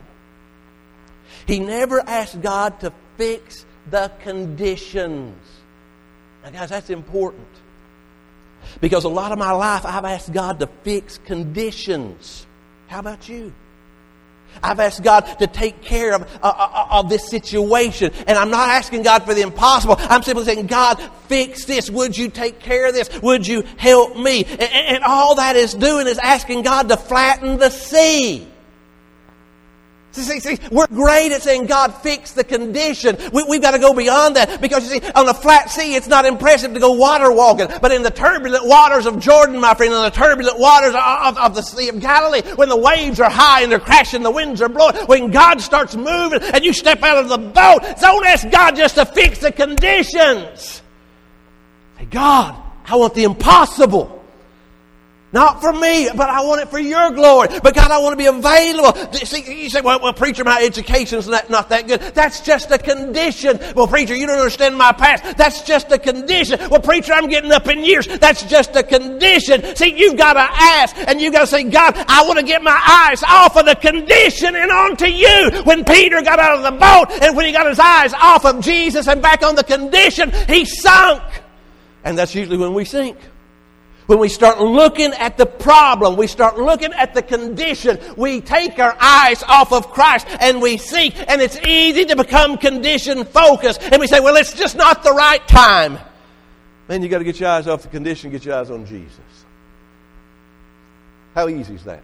He 1.47 1.59
never 1.59 2.01
asked 2.01 2.41
God 2.41 2.79
to 2.81 2.93
fix 3.17 3.65
the 3.89 4.11
conditions. 4.21 5.35
Now, 6.43 6.51
guys, 6.51 6.69
that's 6.69 6.89
important. 6.89 7.47
Because 8.79 9.05
a 9.05 9.09
lot 9.09 9.31
of 9.31 9.39
my 9.39 9.51
life, 9.51 9.85
I've 9.85 10.05
asked 10.05 10.31
God 10.31 10.59
to 10.59 10.67
fix 10.83 11.17
conditions. 11.17 12.45
How 12.87 12.99
about 12.99 13.27
you? 13.27 13.53
I've 14.63 14.79
asked 14.79 15.03
God 15.03 15.21
to 15.39 15.47
take 15.47 15.81
care 15.81 16.13
of, 16.13 16.21
uh, 16.21 16.25
uh, 16.43 16.69
uh, 16.73 16.99
of 16.99 17.09
this 17.09 17.29
situation. 17.29 18.11
And 18.27 18.37
I'm 18.37 18.49
not 18.49 18.69
asking 18.69 19.03
God 19.03 19.23
for 19.23 19.33
the 19.33 19.41
impossible. 19.41 19.95
I'm 19.99 20.23
simply 20.23 20.45
saying, 20.45 20.67
God, 20.67 21.01
fix 21.27 21.65
this. 21.65 21.89
Would 21.89 22.17
you 22.17 22.29
take 22.29 22.59
care 22.59 22.87
of 22.87 22.93
this? 22.93 23.09
Would 23.21 23.47
you 23.47 23.63
help 23.77 24.17
me? 24.17 24.45
And, 24.45 24.61
and 24.61 25.03
all 25.03 25.35
that 25.35 25.55
is 25.55 25.73
doing 25.73 26.07
is 26.07 26.17
asking 26.17 26.63
God 26.63 26.89
to 26.89 26.97
flatten 26.97 27.57
the 27.57 27.69
sea. 27.69 28.50
See, 30.11 30.23
see, 30.23 30.39
see, 30.41 30.59
we're 30.71 30.87
great 30.87 31.31
at 31.31 31.41
saying, 31.41 31.67
God, 31.67 31.95
fix 31.95 32.33
the 32.33 32.43
condition. 32.43 33.17
We, 33.31 33.43
have 33.43 33.61
got 33.61 33.71
to 33.71 33.79
go 33.79 33.93
beyond 33.93 34.35
that 34.35 34.59
because 34.59 34.83
you 34.83 34.99
see, 34.99 35.11
on 35.11 35.29
a 35.29 35.33
flat 35.33 35.69
sea, 35.69 35.95
it's 35.95 36.07
not 36.07 36.25
impressive 36.25 36.73
to 36.73 36.81
go 36.81 36.91
water 36.91 37.31
walking. 37.31 37.67
But 37.81 37.93
in 37.93 38.03
the 38.03 38.11
turbulent 38.11 38.65
waters 38.65 39.05
of 39.05 39.19
Jordan, 39.19 39.59
my 39.61 39.73
friend, 39.73 39.93
in 39.93 40.01
the 40.01 40.09
turbulent 40.09 40.59
waters 40.59 40.93
of, 40.95 41.37
of 41.37 41.55
the 41.55 41.61
Sea 41.61 41.87
of 41.87 42.01
Galilee, 42.01 42.41
when 42.55 42.67
the 42.67 42.75
waves 42.75 43.21
are 43.21 43.29
high 43.29 43.61
and 43.61 43.71
they're 43.71 43.79
crashing, 43.79 44.21
the 44.21 44.31
winds 44.31 44.61
are 44.61 44.67
blowing, 44.67 44.97
when 45.05 45.31
God 45.31 45.61
starts 45.61 45.95
moving 45.95 46.41
and 46.41 46.65
you 46.65 46.73
step 46.73 47.01
out 47.03 47.17
of 47.17 47.29
the 47.29 47.37
boat, 47.37 47.79
don't 48.01 48.25
ask 48.25 48.49
God 48.49 48.75
just 48.75 48.95
to 48.95 49.05
fix 49.05 49.39
the 49.39 49.53
conditions. 49.53 50.81
Say, 51.97 52.05
God, 52.09 52.61
I 52.85 52.97
want 52.97 53.13
the 53.13 53.23
impossible. 53.23 54.20
Not 55.33 55.61
for 55.61 55.71
me, 55.71 56.09
but 56.13 56.29
I 56.29 56.41
want 56.41 56.61
it 56.61 56.67
for 56.67 56.79
your 56.79 57.11
glory. 57.11 57.47
But 57.63 57.73
God, 57.73 57.89
I 57.89 57.99
want 57.99 58.13
to 58.13 58.17
be 58.17 58.25
available. 58.25 59.13
See, 59.13 59.63
you 59.63 59.69
say, 59.69 59.79
well, 59.79 60.01
well, 60.01 60.11
preacher, 60.11 60.43
my 60.43 60.61
education's 60.61 61.25
not, 61.27 61.49
not 61.49 61.69
that 61.69 61.87
good. 61.87 62.01
That's 62.13 62.41
just 62.41 62.69
a 62.71 62.77
condition. 62.77 63.57
Well, 63.73 63.87
preacher, 63.87 64.13
you 64.13 64.27
don't 64.27 64.37
understand 64.37 64.77
my 64.77 64.91
past. 64.91 65.37
That's 65.37 65.61
just 65.61 65.89
a 65.91 65.97
condition. 65.97 66.59
Well, 66.69 66.81
preacher, 66.81 67.13
I'm 67.13 67.29
getting 67.29 67.51
up 67.53 67.69
in 67.69 67.85
years. 67.85 68.07
That's 68.07 68.43
just 68.43 68.75
a 68.75 68.83
condition. 68.83 69.75
See, 69.77 69.97
you've 69.97 70.17
got 70.17 70.33
to 70.33 70.41
ask 70.41 70.97
and 70.97 71.21
you've 71.21 71.33
got 71.33 71.41
to 71.41 71.47
say, 71.47 71.63
God, 71.63 71.95
I 71.95 72.25
want 72.27 72.39
to 72.39 72.45
get 72.45 72.61
my 72.61 73.07
eyes 73.09 73.23
off 73.23 73.55
of 73.55 73.65
the 73.65 73.75
condition 73.75 74.55
and 74.57 74.69
onto 74.69 75.05
you. 75.05 75.61
When 75.63 75.85
Peter 75.85 76.21
got 76.23 76.39
out 76.39 76.57
of 76.57 76.63
the 76.63 76.77
boat 76.77 77.23
and 77.23 77.37
when 77.37 77.45
he 77.45 77.53
got 77.53 77.67
his 77.67 77.79
eyes 77.79 78.13
off 78.13 78.43
of 78.43 78.61
Jesus 78.61 79.07
and 79.07 79.21
back 79.21 79.43
on 79.43 79.55
the 79.55 79.63
condition, 79.63 80.29
he 80.49 80.65
sunk. 80.65 81.23
And 82.03 82.17
that's 82.17 82.35
usually 82.35 82.57
when 82.57 82.73
we 82.73 82.83
sink. 82.83 83.17
When 84.11 84.19
we 84.19 84.27
start 84.27 84.59
looking 84.59 85.13
at 85.13 85.37
the 85.37 85.45
problem, 85.45 86.17
we 86.17 86.27
start 86.27 86.57
looking 86.57 86.91
at 86.91 87.13
the 87.13 87.21
condition, 87.21 87.97
we 88.17 88.41
take 88.41 88.77
our 88.77 88.93
eyes 88.99 89.41
off 89.41 89.71
of 89.71 89.87
Christ 89.91 90.27
and 90.41 90.61
we 90.61 90.75
seek, 90.75 91.15
and 91.29 91.41
it's 91.41 91.57
easy 91.65 92.03
to 92.03 92.17
become 92.17 92.57
condition 92.57 93.23
focused. 93.23 93.81
And 93.81 94.01
we 94.01 94.07
say, 94.07 94.19
well, 94.19 94.35
it's 94.35 94.51
just 94.51 94.75
not 94.75 95.01
the 95.03 95.13
right 95.13 95.47
time. 95.47 95.97
Man, 96.89 97.01
you 97.01 97.07
got 97.07 97.19
to 97.19 97.23
get 97.23 97.39
your 97.39 97.51
eyes 97.51 97.69
off 97.69 97.83
the 97.83 97.87
condition, 97.87 98.31
get 98.31 98.43
your 98.43 98.55
eyes 98.55 98.69
on 98.69 98.85
Jesus. 98.85 99.45
How 101.33 101.47
easy 101.47 101.75
is 101.75 101.85
that? 101.85 102.03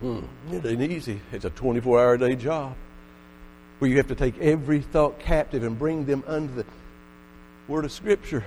Hmm, 0.00 0.20
it 0.50 0.64
ain't 0.64 0.80
easy. 0.80 1.20
It's 1.30 1.44
a 1.44 1.50
24 1.50 2.00
hour 2.00 2.16
day 2.16 2.36
job 2.36 2.74
where 3.80 3.90
you 3.90 3.98
have 3.98 4.08
to 4.08 4.14
take 4.14 4.38
every 4.38 4.80
thought 4.80 5.18
captive 5.18 5.62
and 5.62 5.78
bring 5.78 6.06
them 6.06 6.24
under 6.26 6.62
the 6.62 6.66
Word 7.68 7.84
of 7.84 7.92
Scripture. 7.92 8.46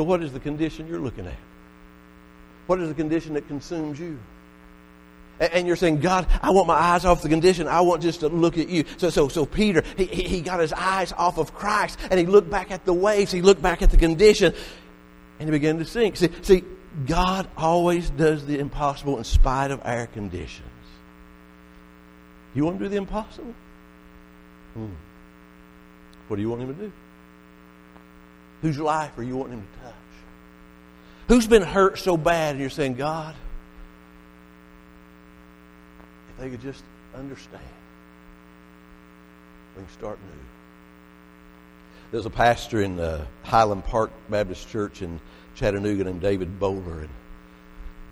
So, 0.00 0.04
what 0.04 0.22
is 0.22 0.32
the 0.32 0.40
condition 0.40 0.88
you're 0.88 0.98
looking 0.98 1.26
at? 1.26 1.36
What 2.66 2.80
is 2.80 2.88
the 2.88 2.94
condition 2.94 3.34
that 3.34 3.46
consumes 3.48 4.00
you? 4.00 4.18
And 5.38 5.66
you're 5.66 5.76
saying, 5.76 6.00
God, 6.00 6.26
I 6.40 6.52
want 6.52 6.68
my 6.68 6.74
eyes 6.74 7.04
off 7.04 7.20
the 7.20 7.28
condition. 7.28 7.68
I 7.68 7.82
want 7.82 8.00
just 8.00 8.20
to 8.20 8.30
look 8.30 8.56
at 8.56 8.70
you. 8.70 8.86
So, 8.96 9.10
so, 9.10 9.28
so 9.28 9.44
Peter, 9.44 9.84
he, 9.98 10.06
he 10.06 10.40
got 10.40 10.58
his 10.58 10.72
eyes 10.72 11.12
off 11.12 11.36
of 11.36 11.52
Christ 11.52 11.98
and 12.10 12.18
he 12.18 12.24
looked 12.24 12.48
back 12.48 12.70
at 12.70 12.86
the 12.86 12.94
waves. 12.94 13.30
He 13.30 13.42
looked 13.42 13.60
back 13.60 13.82
at 13.82 13.90
the 13.90 13.98
condition 13.98 14.54
and 15.38 15.46
he 15.46 15.50
began 15.50 15.76
to 15.76 15.84
sink. 15.84 16.16
See, 16.16 16.30
see 16.40 16.64
God 17.06 17.46
always 17.58 18.08
does 18.08 18.46
the 18.46 18.58
impossible 18.58 19.18
in 19.18 19.24
spite 19.24 19.70
of 19.70 19.82
our 19.84 20.06
conditions. 20.06 20.66
You 22.54 22.64
want 22.64 22.78
to 22.78 22.86
do 22.86 22.88
the 22.88 22.96
impossible? 22.96 23.54
Hmm. 24.72 24.94
What 26.28 26.36
do 26.36 26.42
you 26.42 26.48
want 26.48 26.62
him 26.62 26.74
to 26.74 26.84
do? 26.84 26.92
Whose 28.62 28.78
life 28.78 29.16
are 29.18 29.22
you 29.22 29.36
wanting 29.36 29.58
him 29.58 29.66
to 29.74 29.84
touch? 29.84 29.94
Who's 31.28 31.46
been 31.46 31.62
hurt 31.62 31.98
so 31.98 32.16
bad 32.16 32.52
and 32.52 32.60
you're 32.60 32.70
saying, 32.70 32.94
God, 32.94 33.34
if 36.30 36.42
they 36.42 36.50
could 36.50 36.60
just 36.60 36.82
understand, 37.14 37.62
we 39.76 39.82
can 39.82 39.92
start 39.92 40.18
new. 40.18 40.40
There's 42.10 42.26
a 42.26 42.30
pastor 42.30 42.82
in 42.82 42.98
uh, 42.98 43.24
Highland 43.44 43.84
Park 43.84 44.10
Baptist 44.28 44.68
Church 44.68 45.00
in 45.00 45.20
Chattanooga 45.54 46.04
named 46.04 46.20
David 46.20 46.58
Bowler, 46.58 47.00
and 47.00 47.08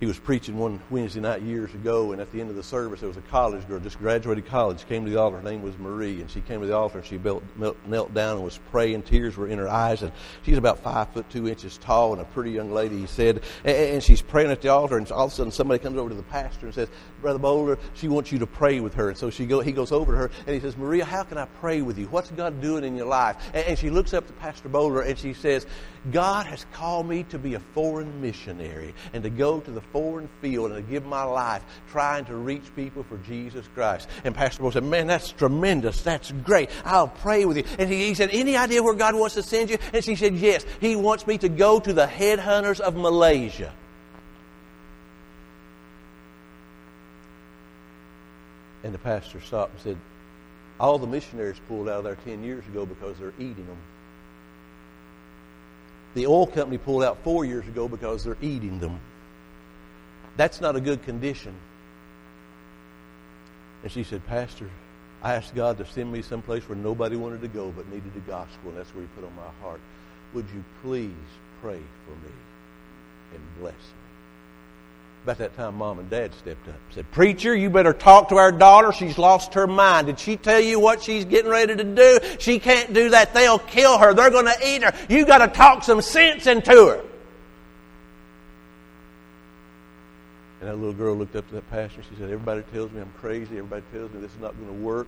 he 0.01 0.07
was 0.07 0.19
preaching 0.19 0.57
one 0.57 0.81
Wednesday 0.91 1.21
night 1.21 1.43
years 1.43 1.75
ago, 1.75 2.13
and 2.13 2.21
at 2.21 2.31
the 2.31 2.41
end 2.41 2.51
of 2.51 2.57
the 2.57 2.63
service, 2.63 3.01
there 3.01 3.09
was 3.09 3.17
a 3.17 3.23
college 3.23 3.67
girl, 3.67 3.81
just 3.81 3.99
graduated 3.99 4.47
college, 4.47 4.87
came 4.87 5.05
to 5.05 5.11
the 5.11 5.19
altar. 5.19 5.39
Her 5.39 5.43
name 5.43 5.63
was 5.63 5.77
Marie, 5.79 6.21
and 6.21 6.31
she 6.31 6.41
came 6.41 6.61
to 6.61 6.67
the 6.67 6.77
altar 6.77 6.99
and 6.99 7.07
she 7.07 7.19
knelt 7.19 8.15
down 8.15 8.37
and 8.37 8.45
was 8.45 8.59
praying. 8.71 9.03
Tears 9.03 9.37
were 9.37 9.49
in 9.49 9.59
her 9.59 9.69
eyes, 9.69 10.03
and 10.03 10.13
she's 10.43 10.57
about 10.57 10.79
five 10.81 11.13
foot 11.13 11.29
two 11.31 11.49
inches 11.49 11.79
tall 11.79 12.13
and 12.13 12.23
a 12.23 12.25
pretty 12.25 12.53
young 12.53 12.73
lady. 12.73 12.99
He 12.99 13.07
said, 13.07 13.43
and 13.65 14.03
she's 14.03 14.23
praying 14.23 14.51
at 14.51 14.61
the 14.61 14.69
altar, 14.69 14.97
and 14.97 15.11
all 15.11 15.27
of 15.27 15.33
a 15.33 15.35
sudden 15.35 15.53
somebody 15.53 15.83
comes 15.83 15.99
over 15.99 16.11
to 16.11 16.15
the 16.15 16.23
pastor 16.23 16.67
and 16.67 16.75
says, 16.75 16.89
"Brother 17.21 17.39
Bowler, 17.39 17.79
she 17.95 18.09
wants 18.09 18.31
you 18.31 18.39
to 18.39 18.47
pray 18.47 18.81
with 18.81 18.95
her." 18.95 19.09
And 19.09 19.19
so 19.19 19.31
she 19.31 19.47
go, 19.47 19.61
he 19.61 19.73
goes 19.73 19.93
over 19.93 20.13
to 20.13 20.19
her 20.19 20.31
and 20.47 20.55
he 20.55 20.61
says, 20.61 20.77
"Maria, 20.77 21.05
how 21.05 21.25
can 21.25 21.39
I 21.39 21.47
pray 21.47 21.83
with 21.83 21.99
you? 21.99 22.07
What's 22.07 22.31
God 22.31 22.61
doing 22.61 22.85
in 22.85 22.97
your 22.97 23.07
life?" 23.07 23.37
And, 23.55 23.79
she 23.79 23.91
looks 23.91 24.15
up 24.15 24.27
to 24.27 24.33
Pastor 24.35 24.69
Bowler 24.69 25.03
and 25.03 25.19
she 25.19 25.33
says, 25.33 25.67
"God 26.11 26.47
has 26.47 26.67
called 26.73 27.09
me 27.09 27.25
to 27.25 27.39
be 27.39 27.55
a 27.55 27.61
foreign 27.61 28.21
missionary 28.21 28.95
and 29.13 29.23
to 29.23 29.31
go 29.31 29.61
to 29.61 29.71
the 29.71 29.81
foreign 29.93 30.29
field 30.41 30.73
and 30.73 30.85
to 30.85 30.91
give 30.91 31.05
my 31.05 31.23
life 31.23 31.63
trying 31.91 32.25
to 32.27 32.37
reach 32.37 32.65
people 32.77 33.03
for 33.03 33.17
Jesus 33.19 33.67
Christ. 33.75 34.09
And 34.25 34.35
Pastor 34.35 34.63
Bo 34.63 34.71
said, 34.71 34.85
Man, 34.85 35.07
that's 35.07 35.33
tremendous. 35.33 36.03
That's 36.03 36.31
great. 36.31 36.71
I'll 36.85 37.09
pray 37.09 37.45
with 37.45 37.57
you. 37.57 37.65
And 37.79 37.91
he, 37.91 38.09
he 38.09 38.15
said, 38.15 38.31
Any 38.33 38.57
idea 38.57 38.83
where 38.83 38.95
God 38.95 39.15
wants 39.15 39.35
to 39.35 39.43
send 39.43 39.71
you? 39.71 39.79
And 39.93 40.05
she 40.05 40.15
said, 40.15 40.35
Yes. 40.35 40.65
He 40.81 40.97
wants 40.97 41.27
me 41.27 41.39
to 41.39 41.49
go 41.49 41.81
to 41.81 41.93
the 41.93 42.07
headhunters 42.07 42.81
of 42.81 42.97
Malaysia. 42.97 43.73
And 48.85 48.95
the 48.95 48.99
pastor 48.99 49.41
stopped 49.41 49.73
and 49.75 49.83
said, 49.83 49.97
All 50.79 50.99
the 50.99 51.07
missionaries 51.07 51.61
pulled 51.67 51.89
out 51.89 51.99
of 51.99 52.05
there 52.05 52.17
10 52.17 52.45
years 52.45 52.67
ago 52.67 52.87
because 52.87 53.19
they're 53.19 53.35
eating 53.39 53.67
them. 53.67 53.79
The 56.15 56.27
oil 56.27 56.47
company 56.47 56.79
pulled 56.79 57.05
out 57.05 57.19
four 57.23 57.45
years 57.45 57.67
ago 57.69 57.89
because 57.89 58.25
they're 58.25 58.37
eating 58.41 58.81
them. 58.81 59.01
That's 60.39 60.61
not 60.61 60.77
a 60.77 60.81
good 60.81 61.03
condition. 61.03 61.53
And 63.83 63.91
she 63.91 64.05
said, 64.05 64.25
Pastor, 64.29 64.71
I 65.21 65.35
asked 65.35 65.53
God 65.55 65.79
to 65.79 65.85
send 65.87 66.13
me 66.13 66.23
someplace 66.23 66.69
where 66.69 66.79
nobody 66.79 67.17
wanted 67.17 67.41
to 67.43 67.49
go 67.49 67.73
but 67.77 67.89
needed 67.89 68.15
the 68.15 68.21
gospel, 68.21 68.71
and 68.71 68.79
that's 68.79 68.95
where 68.95 69.03
He 69.03 69.09
put 69.17 69.25
on 69.25 69.35
my 69.35 69.51
heart. 69.61 69.81
Would 70.35 70.47
you 70.55 70.63
please 70.83 71.11
pray 71.61 71.81
for 72.07 72.13
me 72.25 72.33
and 73.35 73.41
bless 73.59 73.75
me? 73.75 73.81
About 75.25 75.39
that 75.39 75.57
time, 75.57 75.75
mom 75.75 75.99
and 75.99 76.09
dad 76.09 76.33
stepped 76.35 76.69
up 76.69 76.75
and 76.75 76.95
said, 76.95 77.11
Preacher, 77.11 77.57
you 77.57 77.69
better 77.69 77.93
talk 77.93 78.29
to 78.29 78.37
our 78.37 78.53
daughter. 78.53 78.93
She's 78.93 79.19
lost 79.19 79.55
her 79.55 79.67
mind. 79.67 80.07
Did 80.07 80.21
she 80.21 80.37
tell 80.37 80.61
you 80.61 80.79
what 80.79 81.03
she's 81.03 81.25
getting 81.25 81.51
ready 81.51 81.75
to 81.75 81.83
do? 81.85 82.21
She 82.39 82.61
can't 82.61 82.93
do 82.93 83.11
that. 83.11 83.35
They'll 83.35 83.59
kill 83.59 83.99
her. 83.99 84.15
They're 84.15 84.31
going 84.31 84.47
to 84.47 84.57
eat 84.65 84.85
her. 84.85 84.95
You 85.09 85.27
got 85.27 85.39
to 85.39 85.49
talk 85.49 85.83
some 85.83 86.01
sense 86.01 86.47
into 86.47 86.71
her. 86.71 87.05
And 90.69 90.77
that 90.77 90.87
little 90.87 90.99
girl 90.99 91.17
looked 91.17 91.35
up 91.35 91.49
to 91.49 91.55
that 91.55 91.71
pastor. 91.71 92.01
and 92.01 92.11
She 92.11 92.17
said, 92.17 92.25
Everybody 92.25 92.61
tells 92.75 92.93
me 92.93 93.01
I'm 93.01 93.11
crazy. 93.19 93.57
Everybody 93.57 93.83
tells 93.91 94.13
me 94.13 94.21
this 94.21 94.33
is 94.33 94.39
not 94.39 94.55
going 94.55 94.69
to 94.69 94.85
work. 94.85 95.07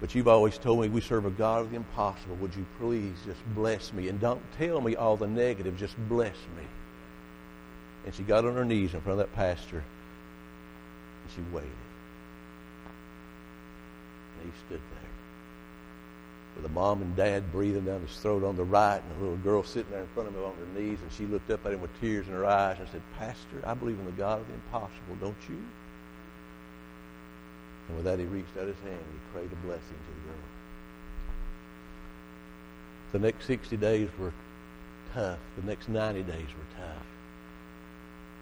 But 0.00 0.14
you've 0.14 0.28
always 0.28 0.58
told 0.58 0.80
me 0.80 0.88
we 0.88 1.00
serve 1.00 1.26
a 1.26 1.30
God 1.30 1.62
of 1.62 1.70
the 1.70 1.76
impossible. 1.76 2.36
Would 2.36 2.54
you 2.54 2.64
please 2.78 3.14
just 3.26 3.40
bless 3.52 3.92
me? 3.92 4.08
And 4.08 4.20
don't 4.20 4.40
tell 4.58 4.80
me 4.80 4.94
all 4.94 5.16
the 5.16 5.26
negative. 5.26 5.76
Just 5.76 5.96
bless 6.08 6.36
me. 6.56 6.62
And 8.04 8.14
she 8.14 8.22
got 8.22 8.44
on 8.44 8.54
her 8.54 8.64
knees 8.64 8.94
in 8.94 9.00
front 9.00 9.18
of 9.20 9.26
that 9.26 9.34
pastor. 9.34 9.78
And 9.78 11.32
she 11.34 11.40
waited. 11.52 11.70
And 14.40 14.52
he 14.52 14.58
stood 14.66 14.80
there 14.92 15.01
with 16.56 16.64
a 16.66 16.68
mom 16.70 17.02
and 17.02 17.16
dad 17.16 17.50
breathing 17.50 17.84
down 17.84 18.00
his 18.00 18.16
throat 18.18 18.44
on 18.44 18.56
the 18.56 18.64
right, 18.64 19.02
and 19.02 19.18
a 19.18 19.22
little 19.22 19.38
girl 19.38 19.62
sitting 19.62 19.90
there 19.90 20.00
in 20.00 20.06
front 20.08 20.28
of 20.28 20.34
him 20.34 20.44
on 20.44 20.54
her 20.54 20.80
knees, 20.80 20.98
and 21.02 21.12
she 21.12 21.26
looked 21.26 21.50
up 21.50 21.64
at 21.64 21.72
him 21.72 21.80
with 21.80 22.00
tears 22.00 22.26
in 22.28 22.34
her 22.34 22.46
eyes 22.46 22.76
and 22.78 22.88
said, 22.90 23.02
Pastor, 23.18 23.62
I 23.64 23.74
believe 23.74 23.98
in 23.98 24.04
the 24.06 24.12
God 24.12 24.40
of 24.40 24.46
the 24.48 24.54
impossible, 24.54 25.16
don't 25.20 25.36
you? 25.48 25.62
And 27.88 27.96
with 27.96 28.04
that, 28.04 28.18
he 28.18 28.24
reached 28.26 28.56
out 28.58 28.66
his 28.66 28.76
hand 28.80 28.98
and 28.98 29.12
he 29.12 29.18
prayed 29.32 29.50
a 29.52 29.66
blessing 29.66 29.82
to 29.82 30.14
the 30.14 30.28
girl. 30.28 30.42
The 33.12 33.18
next 33.18 33.46
60 33.46 33.76
days 33.76 34.08
were 34.18 34.32
tough. 35.12 35.38
The 35.56 35.66
next 35.66 35.88
90 35.88 36.22
days 36.22 36.32
were 36.36 36.82
tough. 36.82 37.11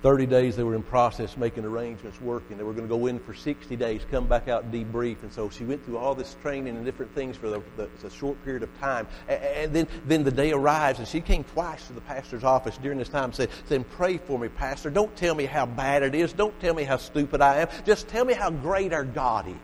30 0.02 0.24
days 0.26 0.56
they 0.56 0.62
were 0.62 0.74
in 0.74 0.82
process 0.82 1.36
making 1.36 1.64
arrangements 1.64 2.18
working. 2.22 2.56
They 2.56 2.62
were 2.62 2.72
going 2.72 2.88
to 2.88 2.94
go 2.94 3.06
in 3.06 3.18
for 3.18 3.34
60 3.34 3.76
days 3.76 4.00
come 4.10 4.26
back 4.26 4.48
out 4.48 4.72
debrief. 4.72 5.22
And 5.22 5.30
so 5.30 5.50
she 5.50 5.64
went 5.64 5.84
through 5.84 5.98
all 5.98 6.14
this 6.14 6.36
training 6.40 6.74
and 6.74 6.84
different 6.86 7.14
things 7.14 7.36
for 7.36 7.50
the, 7.50 7.62
the, 7.76 7.88
the, 8.02 8.08
short 8.08 8.42
period 8.42 8.62
of 8.62 8.80
time. 8.80 9.06
And, 9.28 9.42
and, 9.42 9.72
then, 9.74 9.88
then 10.06 10.24
the 10.24 10.30
day 10.30 10.52
arrives 10.52 11.00
and 11.00 11.06
she 11.06 11.20
came 11.20 11.44
twice 11.44 11.86
to 11.88 11.92
the 11.92 12.00
pastor's 12.00 12.44
office 12.44 12.78
during 12.78 12.98
this 12.98 13.10
time 13.10 13.24
and 13.24 13.34
said 13.34 13.50
then 13.68 13.84
pray 13.84 14.16
for 14.16 14.38
me 14.38 14.48
pastor. 14.48 14.88
Don't 14.88 15.14
tell 15.16 15.34
me 15.34 15.44
how 15.44 15.66
bad 15.66 16.02
it 16.02 16.14
is. 16.14 16.32
Don't 16.32 16.58
tell 16.60 16.74
me 16.74 16.84
how 16.84 16.96
stupid 16.96 17.42
i 17.42 17.58
am. 17.58 17.68
Just 17.84 18.08
tell 18.08 18.24
me 18.24 18.32
how 18.32 18.50
great 18.50 18.94
our 18.94 19.04
god 19.04 19.48
is. 19.48 19.54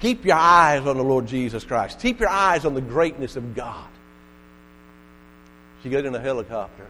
Keep 0.00 0.26
your 0.26 0.36
eyes 0.36 0.86
on 0.86 0.98
the 0.98 1.02
lord 1.02 1.26
jesus 1.26 1.64
christ. 1.64 2.00
Keep 2.00 2.20
your 2.20 2.28
eyes 2.28 2.66
on 2.66 2.74
the 2.74 2.82
greatness 2.82 3.36
of 3.36 3.54
god. 3.54 3.88
She 5.82 5.88
got 5.88 6.04
in 6.04 6.14
a 6.14 6.20
helicopter 6.20 6.86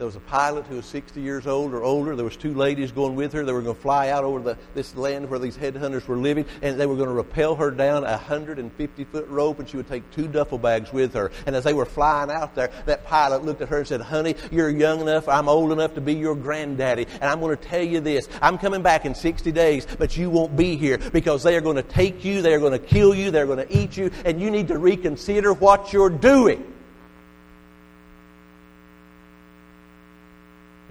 there 0.00 0.06
was 0.06 0.16
a 0.16 0.20
pilot 0.20 0.64
who 0.64 0.76
was 0.76 0.86
60 0.86 1.20
years 1.20 1.46
old 1.46 1.74
or 1.74 1.82
older. 1.82 2.16
There 2.16 2.24
was 2.24 2.34
two 2.34 2.54
ladies 2.54 2.90
going 2.90 3.16
with 3.16 3.34
her. 3.34 3.44
They 3.44 3.52
were 3.52 3.60
going 3.60 3.76
to 3.76 3.82
fly 3.82 4.08
out 4.08 4.24
over 4.24 4.40
the, 4.40 4.56
this 4.72 4.96
land 4.96 5.28
where 5.28 5.38
these 5.38 5.58
headhunters 5.58 6.08
were 6.08 6.16
living, 6.16 6.46
and 6.62 6.80
they 6.80 6.86
were 6.86 6.96
going 6.96 7.10
to 7.10 7.14
rappel 7.14 7.54
her 7.56 7.70
down 7.70 8.04
a 8.04 8.12
150 8.12 9.04
foot 9.04 9.28
rope, 9.28 9.58
and 9.58 9.68
she 9.68 9.76
would 9.76 9.88
take 9.88 10.10
two 10.10 10.26
duffel 10.26 10.56
bags 10.56 10.90
with 10.90 11.12
her. 11.12 11.30
And 11.44 11.54
as 11.54 11.64
they 11.64 11.74
were 11.74 11.84
flying 11.84 12.30
out 12.30 12.54
there, 12.54 12.70
that 12.86 13.04
pilot 13.04 13.44
looked 13.44 13.60
at 13.60 13.68
her 13.68 13.76
and 13.76 13.86
said, 13.86 14.00
"Honey, 14.00 14.36
you're 14.50 14.70
young 14.70 15.02
enough. 15.02 15.28
I'm 15.28 15.50
old 15.50 15.70
enough 15.70 15.92
to 15.96 16.00
be 16.00 16.14
your 16.14 16.34
granddaddy, 16.34 17.06
and 17.20 17.24
I'm 17.24 17.40
going 17.40 17.54
to 17.54 17.62
tell 17.62 17.84
you 17.84 18.00
this: 18.00 18.26
I'm 18.40 18.56
coming 18.56 18.80
back 18.80 19.04
in 19.04 19.14
60 19.14 19.52
days, 19.52 19.86
but 19.98 20.16
you 20.16 20.30
won't 20.30 20.56
be 20.56 20.78
here 20.78 20.96
because 20.96 21.42
they 21.42 21.58
are 21.58 21.60
going 21.60 21.76
to 21.76 21.82
take 21.82 22.24
you, 22.24 22.40
they 22.40 22.54
are 22.54 22.58
going 22.60 22.72
to 22.72 22.78
kill 22.78 23.14
you, 23.14 23.30
they're 23.30 23.44
going 23.44 23.68
to 23.68 23.78
eat 23.78 23.98
you, 23.98 24.10
and 24.24 24.40
you 24.40 24.50
need 24.50 24.68
to 24.68 24.78
reconsider 24.78 25.52
what 25.52 25.92
you're 25.92 26.08
doing." 26.08 26.79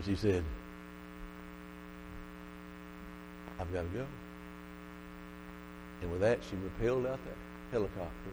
She 0.10 0.16
said, 0.16 0.44
I've 3.60 3.72
got 3.72 3.82
to 3.82 3.88
go. 4.00 4.06
And 6.02 6.12
with 6.12 6.22
that, 6.22 6.40
she 6.50 6.56
rappelled 6.56 7.06
out 7.06 7.20
that 7.26 7.38
helicopter, 7.72 8.32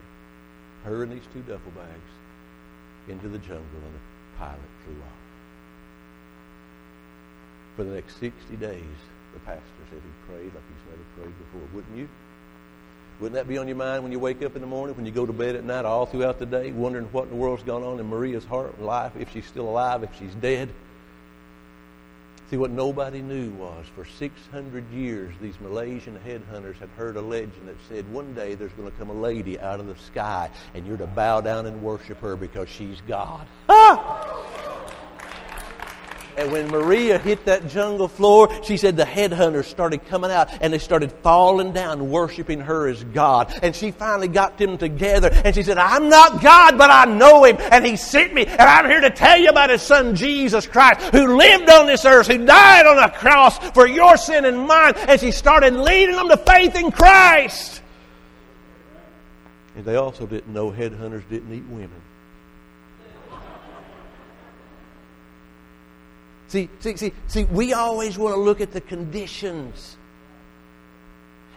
her 0.85 1.03
and 1.03 1.11
these 1.11 1.27
two 1.33 1.41
duffel 1.41 1.71
bags, 1.75 2.11
into 3.07 3.27
the 3.27 3.37
jungle, 3.37 3.61
and 3.61 3.93
the 3.93 4.39
pilot 4.39 4.59
flew 4.85 4.95
off. 4.95 5.21
For 7.75 7.83
the 7.83 7.93
next 7.93 8.19
60 8.19 8.55
days, 8.55 8.81
the 9.33 9.39
pastor 9.41 9.61
said 9.91 10.01
he 10.01 10.31
prayed 10.33 10.45
like 10.45 10.63
he's 10.63 10.89
never 10.89 11.03
prayed 11.15 11.37
before. 11.37 11.75
Wouldn't 11.75 11.95
you? 11.95 12.09
Wouldn't 13.19 13.35
that 13.35 13.47
be 13.47 13.59
on 13.59 13.67
your 13.67 13.77
mind 13.77 14.01
when 14.01 14.11
you 14.11 14.19
wake 14.19 14.41
up 14.41 14.55
in 14.55 14.61
the 14.61 14.67
morning, 14.67 14.95
when 14.95 15.05
you 15.05 15.11
go 15.11 15.27
to 15.27 15.33
bed 15.33 15.55
at 15.55 15.63
night, 15.63 15.85
all 15.85 16.07
throughout 16.07 16.39
the 16.39 16.45
day, 16.47 16.71
wondering 16.71 17.05
what 17.11 17.25
in 17.25 17.29
the 17.29 17.35
world's 17.35 17.63
gone 17.63 17.83
on 17.83 17.99
in 17.99 18.09
Maria's 18.09 18.45
heart 18.45 18.73
and 18.77 18.85
life, 18.85 19.11
if 19.19 19.31
she's 19.31 19.45
still 19.45 19.69
alive, 19.69 20.01
if 20.01 20.17
she's 20.17 20.33
dead? 20.35 20.69
See, 22.49 22.55
what 22.55 22.71
nobody 22.71 23.21
knew 23.21 23.51
was 23.51 23.85
for 23.93 24.05
600 24.05 24.89
years, 24.89 25.35
these 25.41 25.59
Malaysian 25.59 26.17
headhunters 26.25 26.77
had 26.77 26.87
heard 26.91 27.17
a 27.17 27.21
legend 27.21 27.67
that 27.67 27.75
said 27.89 28.07
one 28.07 28.33
day 28.33 28.55
there's 28.55 28.71
going 28.71 28.89
to 28.89 28.97
come 28.97 29.09
a 29.09 29.13
lady 29.13 29.59
out 29.59 29.81
of 29.81 29.87
the 29.87 29.97
sky 29.97 30.49
and 30.73 30.87
you're 30.87 30.95
to 30.95 31.07
bow 31.07 31.41
down 31.41 31.65
and 31.65 31.81
worship 31.81 32.19
her 32.19 32.37
because 32.37 32.69
she's 32.69 33.01
God. 33.01 33.45
Ah! 33.67 34.16
And 36.37 36.51
when 36.51 36.67
Maria 36.67 37.17
hit 37.17 37.45
that 37.45 37.67
jungle 37.67 38.07
floor, 38.07 38.49
she 38.63 38.77
said 38.77 38.95
the 38.95 39.03
headhunters 39.03 39.65
started 39.65 40.05
coming 40.05 40.29
out 40.29 40.49
and 40.61 40.71
they 40.71 40.77
started 40.77 41.11
falling 41.23 41.73
down, 41.73 42.11
worshiping 42.11 42.59
her 42.59 42.87
as 42.87 43.03
God. 43.05 43.57
And 43.63 43.75
she 43.75 43.89
finally 43.89 44.27
got 44.27 44.59
them 44.59 44.77
together 44.77 45.31
and 45.33 45.55
she 45.55 45.63
said, 45.63 45.79
I'm 45.79 46.09
not 46.09 46.43
God, 46.43 46.77
but 46.77 46.91
I 46.91 47.05
know 47.05 47.43
Him 47.43 47.57
and 47.59 47.83
He 47.83 47.95
sent 47.95 48.35
me. 48.35 48.45
And 48.45 48.61
I'm 48.61 48.85
here 48.85 49.01
to 49.01 49.09
tell 49.09 49.37
you 49.39 49.49
about 49.49 49.71
His 49.71 49.81
Son 49.81 50.15
Jesus 50.15 50.67
Christ 50.67 51.01
who 51.11 51.37
lived 51.37 51.71
on 51.71 51.87
this 51.87 52.05
earth, 52.05 52.27
who 52.27 52.45
died 52.45 52.85
on 52.85 52.99
a 52.99 53.09
cross 53.09 53.57
for 53.71 53.87
your 53.87 54.15
sin 54.15 54.45
and 54.45 54.67
mine. 54.67 54.93
And 54.95 55.19
she 55.19 55.31
started 55.31 55.73
leading 55.73 56.15
them 56.15 56.29
to 56.29 56.37
faith 56.37 56.75
in 56.75 56.91
Christ. 56.91 57.81
And 59.75 59.83
they 59.83 59.95
also 59.95 60.27
didn't 60.27 60.53
know 60.53 60.71
headhunters 60.71 61.27
didn't 61.29 61.51
eat 61.51 61.65
women. 61.67 62.01
See, 66.47 66.69
see, 66.79 66.95
see, 66.95 67.13
see, 67.27 67.43
we 67.43 67.73
always 67.73 68.17
want 68.17 68.35
to 68.35 68.39
look 68.39 68.61
at 68.61 68.71
the 68.71 68.81
conditions. 68.81 69.97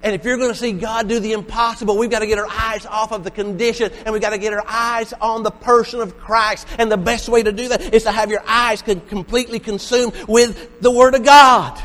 And 0.03 0.15
if 0.15 0.25
you're 0.25 0.39
going 0.39 0.51
to 0.51 0.59
see 0.59 0.73
God 0.73 1.09
do 1.09 1.21
the 1.21 1.33
impossible, 1.33 1.99
we've 1.99 2.11
got 2.11 2.21
to 2.21 2.27
get 2.27 2.39
our 2.39 2.49
eyes 2.49 2.87
off 2.87 3.13
of 3.13 3.23
the 3.23 3.31
condition 3.31 3.93
and 4.05 4.13
we've 4.13 4.23
got 4.23 4.31
to 4.31 4.39
get 4.39 4.53
our 4.53 4.65
eyes 4.67 5.13
on 5.21 5.43
the 5.43 5.51
person 5.51 6.01
of 6.01 6.17
Christ. 6.19 6.67
And 6.79 6.91
the 6.91 6.97
best 6.97 7.29
way 7.29 7.43
to 7.43 7.53
do 7.53 7.69
that 7.69 7.95
is 7.95 8.05
to 8.05 8.13
have 8.13 8.31
your 8.31 8.43
eyes 8.47 8.83
completely 8.83 9.59
consumed 9.59 10.15
with 10.27 10.81
the 10.81 10.91
Word 10.91 11.15
of 11.15 11.25
God. 11.25 11.81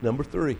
Number 0.00 0.24
three. 0.24 0.56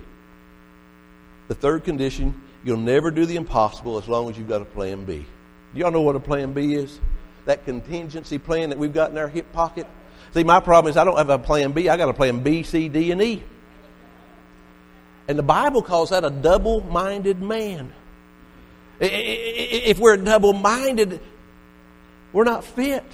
The 1.48 1.54
third 1.54 1.84
condition, 1.84 2.40
you'll 2.64 2.76
never 2.78 3.10
do 3.10 3.26
the 3.26 3.36
impossible 3.36 3.98
as 3.98 4.08
long 4.08 4.30
as 4.30 4.38
you've 4.38 4.48
got 4.48 4.62
a 4.62 4.66
plan 4.66 5.04
B. 5.04 5.26
Do 5.74 5.80
y'all 5.80 5.90
know 5.90 6.02
what 6.02 6.16
a 6.16 6.20
plan 6.20 6.52
B 6.52 6.74
is? 6.74 6.98
That 7.46 7.64
contingency 7.64 8.38
plan 8.38 8.70
that 8.70 8.78
we've 8.78 8.94
got 8.94 9.10
in 9.10 9.18
our 9.18 9.28
hip 9.28 9.52
pocket. 9.52 9.86
See, 10.32 10.44
my 10.44 10.60
problem 10.60 10.90
is 10.90 10.96
I 10.96 11.04
don't 11.04 11.16
have 11.16 11.30
a 11.30 11.38
plan 11.38 11.72
B. 11.72 11.88
I 11.88 11.96
got 11.96 12.08
a 12.08 12.14
plan 12.14 12.40
B, 12.42 12.62
C, 12.62 12.88
D, 12.88 13.12
and 13.12 13.22
E. 13.22 13.42
And 15.28 15.38
the 15.38 15.42
Bible 15.42 15.82
calls 15.82 16.10
that 16.10 16.24
a 16.24 16.30
double 16.30 16.80
minded 16.82 17.40
man. 17.40 17.92
If 19.00 19.98
we're 19.98 20.16
double 20.16 20.52
minded, 20.52 21.20
we're 22.32 22.44
not 22.44 22.64
fit. 22.64 23.04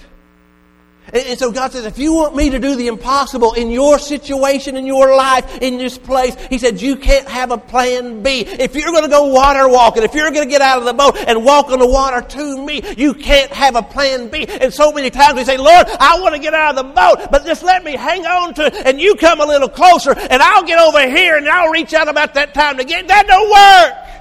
And 1.12 1.38
so 1.38 1.50
God 1.50 1.72
says, 1.72 1.84
if 1.84 1.98
you 1.98 2.14
want 2.14 2.36
me 2.36 2.50
to 2.50 2.58
do 2.58 2.76
the 2.76 2.88
impossible 2.88 3.54
in 3.54 3.70
your 3.70 3.98
situation, 3.98 4.76
in 4.76 4.86
your 4.86 5.16
life, 5.16 5.58
in 5.60 5.78
this 5.78 5.98
place, 5.98 6.36
He 6.46 6.58
said, 6.58 6.80
you 6.80 6.96
can't 6.96 7.28
have 7.28 7.50
a 7.50 7.58
plan 7.58 8.22
B. 8.22 8.40
If 8.40 8.74
you're 8.74 8.92
going 8.92 9.04
to 9.04 9.10
go 9.10 9.26
water 9.26 9.68
walking, 9.68 10.02
if 10.02 10.14
you're 10.14 10.30
going 10.30 10.44
to 10.44 10.50
get 10.50 10.60
out 10.60 10.78
of 10.78 10.84
the 10.84 10.92
boat 10.92 11.16
and 11.16 11.44
walk 11.44 11.70
on 11.70 11.78
the 11.78 11.86
water 11.86 12.20
to 12.20 12.64
me, 12.64 12.82
you 12.96 13.14
can't 13.14 13.50
have 13.50 13.76
a 13.76 13.82
plan 13.82 14.28
B. 14.28 14.46
And 14.46 14.72
so 14.72 14.92
many 14.92 15.10
times 15.10 15.34
we 15.34 15.44
say, 15.44 15.56
Lord, 15.56 15.86
I 15.98 16.20
want 16.20 16.34
to 16.34 16.40
get 16.40 16.54
out 16.54 16.76
of 16.76 16.86
the 16.86 16.92
boat, 16.92 17.30
but 17.30 17.44
just 17.44 17.62
let 17.62 17.84
me 17.84 17.92
hang 17.92 18.26
on 18.26 18.54
to 18.54 18.66
it 18.66 18.74
and 18.86 19.00
you 19.00 19.14
come 19.16 19.40
a 19.40 19.46
little 19.46 19.68
closer 19.68 20.12
and 20.12 20.42
I'll 20.42 20.64
get 20.64 20.78
over 20.78 21.08
here 21.08 21.36
and 21.36 21.48
I'll 21.48 21.70
reach 21.70 21.94
out 21.94 22.08
about 22.08 22.34
that 22.34 22.54
time 22.54 22.78
to 22.78 22.84
get, 22.84 23.08
that 23.08 23.26
don't 23.26 23.50
work. 23.50 24.19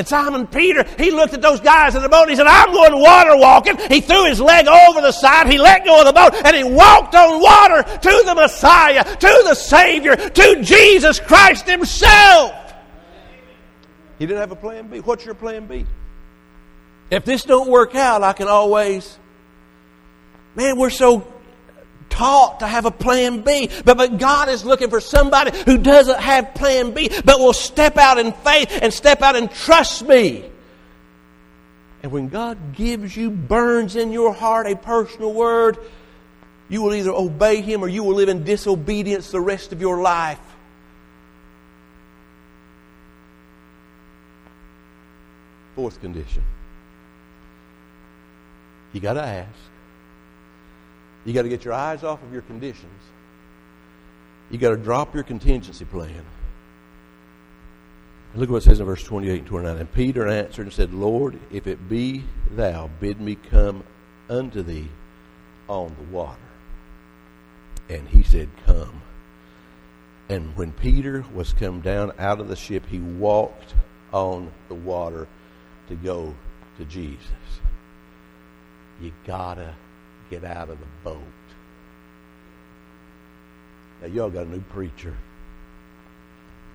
And 0.00 0.08
Simon 0.08 0.46
Peter, 0.46 0.86
he 0.96 1.10
looked 1.10 1.34
at 1.34 1.42
those 1.42 1.60
guys 1.60 1.94
in 1.94 2.00
the 2.00 2.08
boat 2.08 2.22
and 2.22 2.30
he 2.30 2.36
said, 2.36 2.46
I'm 2.46 2.72
going 2.72 2.98
water 2.98 3.36
walking. 3.36 3.76
He 3.90 4.00
threw 4.00 4.24
his 4.24 4.40
leg 4.40 4.66
over 4.66 5.02
the 5.02 5.12
side, 5.12 5.46
he 5.46 5.58
let 5.58 5.84
go 5.84 6.00
of 6.00 6.06
the 6.06 6.12
boat, 6.14 6.32
and 6.42 6.56
he 6.56 6.64
walked 6.64 7.14
on 7.14 7.38
water 7.42 7.82
to 7.82 8.22
the 8.24 8.34
Messiah, 8.34 9.04
to 9.04 9.42
the 9.44 9.54
Savior, 9.54 10.16
to 10.16 10.62
Jesus 10.62 11.20
Christ 11.20 11.68
Himself. 11.68 12.54
He 14.18 14.24
didn't 14.24 14.40
have 14.40 14.52
a 14.52 14.56
plan 14.56 14.88
B. 14.88 15.00
What's 15.00 15.26
your 15.26 15.34
plan 15.34 15.66
B? 15.66 15.84
If 17.10 17.26
this 17.26 17.42
don't 17.42 17.68
work 17.68 17.94
out, 17.94 18.22
I 18.22 18.32
can 18.32 18.48
always, 18.48 19.18
man, 20.54 20.78
we're 20.78 20.88
so 20.88 21.30
taught 22.10 22.60
to 22.60 22.66
have 22.66 22.84
a 22.84 22.90
plan 22.90 23.40
B. 23.40 23.70
But, 23.84 23.96
but 23.96 24.18
God 24.18 24.48
is 24.48 24.64
looking 24.64 24.90
for 24.90 25.00
somebody 25.00 25.56
who 25.64 25.78
doesn't 25.78 26.20
have 26.20 26.54
plan 26.54 26.92
B, 26.92 27.10
but 27.24 27.38
will 27.38 27.54
step 27.54 27.96
out 27.96 28.18
in 28.18 28.32
faith 28.32 28.78
and 28.82 28.92
step 28.92 29.22
out 29.22 29.36
and 29.36 29.50
trust 29.50 30.06
me. 30.06 30.44
And 32.02 32.12
when 32.12 32.28
God 32.28 32.74
gives 32.74 33.16
you, 33.16 33.30
burns 33.30 33.96
in 33.96 34.12
your 34.12 34.32
heart 34.32 34.66
a 34.66 34.76
personal 34.76 35.32
word, 35.32 35.78
you 36.68 36.82
will 36.82 36.94
either 36.94 37.12
obey 37.12 37.62
Him 37.62 37.82
or 37.82 37.88
you 37.88 38.04
will 38.04 38.14
live 38.14 38.28
in 38.28 38.44
disobedience 38.44 39.30
the 39.30 39.40
rest 39.40 39.72
of 39.72 39.80
your 39.80 40.00
life. 40.00 40.38
Fourth 45.74 46.00
condition 46.00 46.42
you 48.92 49.00
got 49.00 49.14
to 49.14 49.22
ask. 49.22 49.69
You 51.30 51.34
got 51.34 51.42
to 51.42 51.48
get 51.48 51.64
your 51.64 51.74
eyes 51.74 52.02
off 52.02 52.20
of 52.24 52.32
your 52.32 52.42
conditions. 52.42 53.02
You 54.50 54.58
got 54.58 54.70
to 54.70 54.76
drop 54.76 55.14
your 55.14 55.22
contingency 55.22 55.84
plan. 55.84 56.24
Look 58.34 58.50
what 58.50 58.56
it 58.56 58.60
says 58.62 58.80
in 58.80 58.86
verse 58.86 59.04
28 59.04 59.38
and 59.38 59.46
29. 59.46 59.76
And 59.76 59.92
Peter 59.92 60.26
answered 60.26 60.62
and 60.62 60.72
said, 60.72 60.92
Lord, 60.92 61.38
if 61.52 61.68
it 61.68 61.88
be 61.88 62.24
thou, 62.50 62.90
bid 62.98 63.20
me 63.20 63.36
come 63.36 63.84
unto 64.28 64.64
thee 64.64 64.88
on 65.68 65.94
the 66.00 66.12
water. 66.12 66.36
And 67.88 68.08
he 68.08 68.24
said, 68.24 68.48
Come. 68.66 69.00
And 70.28 70.56
when 70.56 70.72
Peter 70.72 71.24
was 71.32 71.52
come 71.52 71.80
down 71.80 72.12
out 72.18 72.40
of 72.40 72.48
the 72.48 72.56
ship, 72.56 72.86
he 72.86 72.98
walked 72.98 73.76
on 74.12 74.50
the 74.66 74.74
water 74.74 75.28
to 75.86 75.94
go 75.94 76.34
to 76.78 76.84
Jesus. 76.86 77.20
You 79.00 79.12
gotta 79.24 79.76
get 80.30 80.44
out 80.44 80.70
of 80.70 80.78
the 80.78 80.86
boat. 81.04 81.18
Now, 84.00 84.06
y'all 84.08 84.30
got 84.30 84.46
a 84.46 84.50
new 84.50 84.60
preacher. 84.60 85.14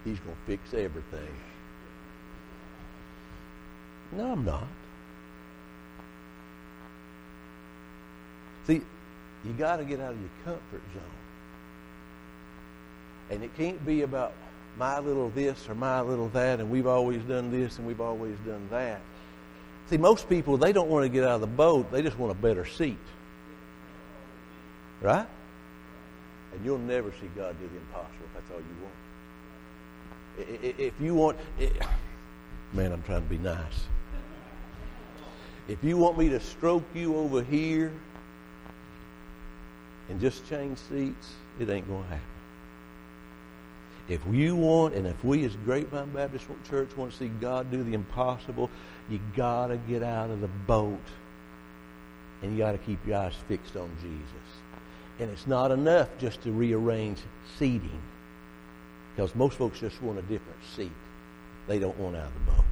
He's 0.03 0.19
going 0.19 0.35
to 0.35 0.41
fix 0.45 0.73
everything. 0.73 1.35
No, 4.11 4.33
I'm 4.33 4.45
not. 4.45 4.67
See, 8.67 8.81
you 9.43 9.53
got 9.57 9.77
to 9.77 9.85
get 9.85 9.99
out 9.99 10.11
of 10.11 10.19
your 10.19 10.29
comfort 10.43 10.81
zone. 10.93 11.03
And 13.31 13.43
it 13.43 13.55
can't 13.57 13.83
be 13.85 14.03
about 14.03 14.33
my 14.77 14.99
little 14.99 15.29
this 15.29 15.67
or 15.69 15.75
my 15.75 16.01
little 16.01 16.29
that, 16.29 16.59
and 16.59 16.69
we've 16.69 16.87
always 16.87 17.21
done 17.23 17.49
this 17.49 17.77
and 17.77 17.87
we've 17.87 18.01
always 18.01 18.35
done 18.45 18.67
that. 18.69 19.01
See, 19.89 19.97
most 19.97 20.27
people, 20.29 20.57
they 20.57 20.73
don't 20.73 20.89
want 20.89 21.03
to 21.03 21.09
get 21.09 21.23
out 21.23 21.35
of 21.35 21.41
the 21.41 21.47
boat, 21.47 21.91
they 21.91 22.01
just 22.01 22.17
want 22.17 22.31
a 22.31 22.35
better 22.35 22.65
seat. 22.65 22.97
Right? 25.05 25.27
And 26.51 26.65
you'll 26.65 26.79
never 26.79 27.11
see 27.11 27.27
God 27.35 27.55
do 27.59 27.67
the 27.67 27.77
impossible 27.77 28.25
if 28.25 28.33
that's 28.33 28.51
all 28.51 28.57
you 28.57 28.75
want. 28.81 30.79
If 30.79 30.93
you 30.99 31.13
want, 31.13 31.37
man, 32.73 32.91
I'm 32.91 33.03
trying 33.03 33.21
to 33.21 33.29
be 33.29 33.37
nice. 33.37 33.85
If 35.67 35.83
you 35.83 35.97
want 35.97 36.17
me 36.17 36.29
to 36.29 36.39
stroke 36.39 36.85
you 36.95 37.17
over 37.17 37.43
here 37.43 37.91
and 40.09 40.19
just 40.19 40.49
change 40.49 40.79
seats, 40.79 41.33
it 41.59 41.69
ain't 41.69 41.87
going 41.87 42.01
to 42.01 42.09
happen. 42.09 42.25
If 44.09 44.21
you 44.31 44.55
want, 44.55 44.95
and 44.95 45.05
if 45.05 45.23
we 45.23 45.45
as 45.45 45.55
Grapevine 45.65 46.09
Baptist 46.09 46.47
Church 46.67 46.97
want 46.97 47.11
to 47.11 47.17
see 47.17 47.27
God 47.27 47.69
do 47.69 47.83
the 47.83 47.93
impossible, 47.93 48.71
you 49.07 49.19
got 49.35 49.67
to 49.67 49.77
get 49.77 50.01
out 50.01 50.31
of 50.31 50.41
the 50.41 50.47
boat 50.47 50.97
and 52.41 52.53
you 52.53 52.57
got 52.57 52.71
to 52.71 52.79
keep 52.79 53.05
your 53.05 53.17
eyes 53.17 53.35
fixed 53.47 53.75
on 53.75 53.95
Jesus. 54.01 54.61
And 55.19 55.29
it's 55.29 55.47
not 55.47 55.71
enough 55.71 56.09
just 56.19 56.41
to 56.43 56.51
rearrange 56.51 57.19
seating. 57.57 58.01
Because 59.15 59.33
most 59.33 59.57
folks 59.57 59.79
just 59.79 60.01
want 60.01 60.19
a 60.19 60.21
different 60.23 60.59
seat. 60.75 60.91
They 61.67 61.79
don't 61.79 61.97
want 61.97 62.17
out 62.17 62.27
of 62.27 62.33
the 62.33 62.51
boat. 62.51 62.65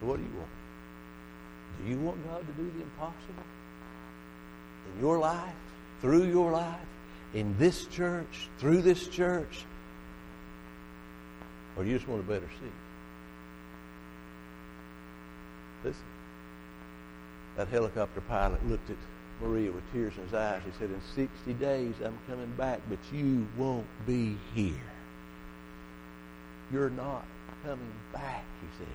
So 0.00 0.06
what 0.06 0.16
do 0.18 0.22
you 0.22 0.30
want? 0.36 0.48
Do 1.82 1.90
you 1.90 1.98
want 1.98 2.24
God 2.28 2.46
to 2.46 2.52
do 2.52 2.70
the 2.70 2.82
impossible 2.82 3.44
in 4.94 5.00
your 5.00 5.18
life, 5.18 5.54
through 6.00 6.30
your 6.30 6.52
life, 6.52 6.80
in 7.34 7.56
this 7.58 7.86
church, 7.86 8.48
through 8.58 8.82
this 8.82 9.08
church? 9.08 9.64
Or 11.76 11.84
you 11.84 11.96
just 11.96 12.08
want 12.08 12.20
a 12.20 12.24
better 12.24 12.48
seat? 12.60 12.72
Listen. 15.84 16.15
That 17.56 17.68
helicopter 17.68 18.20
pilot 18.22 18.66
looked 18.68 18.90
at 18.90 18.96
Maria 19.40 19.72
with 19.72 19.90
tears 19.92 20.12
in 20.16 20.24
his 20.24 20.34
eyes. 20.34 20.62
He 20.64 20.72
said, 20.78 20.90
In 20.90 21.00
60 21.14 21.52
days 21.54 21.94
I'm 22.04 22.18
coming 22.28 22.52
back, 22.56 22.80
but 22.88 22.98
you 23.12 23.46
won't 23.56 23.86
be 24.06 24.36
here. 24.54 24.74
You're 26.72 26.90
not 26.90 27.24
coming 27.64 27.92
back, 28.12 28.44
he 28.60 28.66
said. 28.78 28.92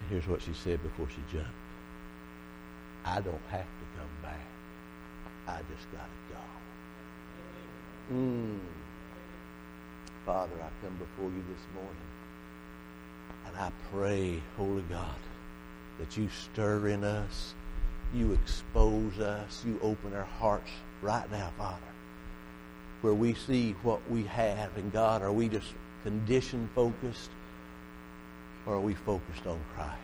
And 0.00 0.10
here's 0.10 0.26
what 0.26 0.42
she 0.42 0.52
said 0.52 0.82
before 0.82 1.08
she 1.08 1.22
jumped. 1.32 1.50
I 3.04 3.20
don't 3.20 3.40
have 3.50 3.60
to 3.60 3.98
come 3.98 4.10
back. 4.22 4.46
I 5.46 5.60
just 5.74 5.90
got 5.92 6.04
to 6.04 6.34
go. 6.34 6.40
Mm. 8.14 8.58
Father, 10.26 10.54
I 10.60 10.84
come 10.84 10.96
before 10.96 11.30
you 11.30 11.44
this 11.48 11.64
morning. 11.74 11.96
And 13.46 13.56
I 13.56 13.72
pray, 13.92 14.42
Holy 14.56 14.82
God, 14.82 15.14
that 16.00 16.16
you 16.16 16.28
stir 16.30 16.88
in 16.88 17.04
us, 17.04 17.54
you 18.14 18.32
expose 18.32 19.18
us, 19.20 19.62
you 19.66 19.78
open 19.82 20.14
our 20.14 20.24
hearts 20.24 20.70
right 21.02 21.30
now, 21.30 21.52
Father, 21.58 21.76
where 23.02 23.14
we 23.14 23.34
see 23.34 23.72
what 23.82 24.00
we 24.10 24.24
have. 24.24 24.76
And 24.76 24.90
God, 24.92 25.22
are 25.22 25.32
we 25.32 25.48
just 25.48 25.72
condition 26.02 26.68
focused 26.74 27.30
or 28.66 28.74
are 28.74 28.80
we 28.80 28.94
focused 28.94 29.46
on 29.46 29.60
Christ? 29.74 29.98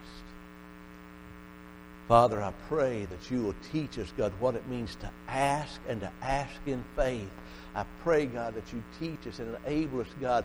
Father, 2.09 2.41
I 2.41 2.53
pray 2.69 3.07
that 3.07 3.31
you 3.31 3.43
will 3.43 3.55
teach 3.73 3.99
us, 3.99 4.13
God, 4.17 4.33
what 4.39 4.55
it 4.55 4.69
means 4.69 4.95
to 4.97 5.11
ask 5.27 5.81
and 5.89 6.01
to 6.03 6.13
ask 6.23 6.55
in 6.67 6.85
faith. 6.95 7.31
I 7.75 7.85
pray, 8.05 8.27
God, 8.27 8.55
that 8.55 8.73
you 8.73 8.83
teach 9.01 9.27
us 9.27 9.41
and 9.41 9.57
enable 9.67 10.03
us, 10.03 10.07
God, 10.21 10.45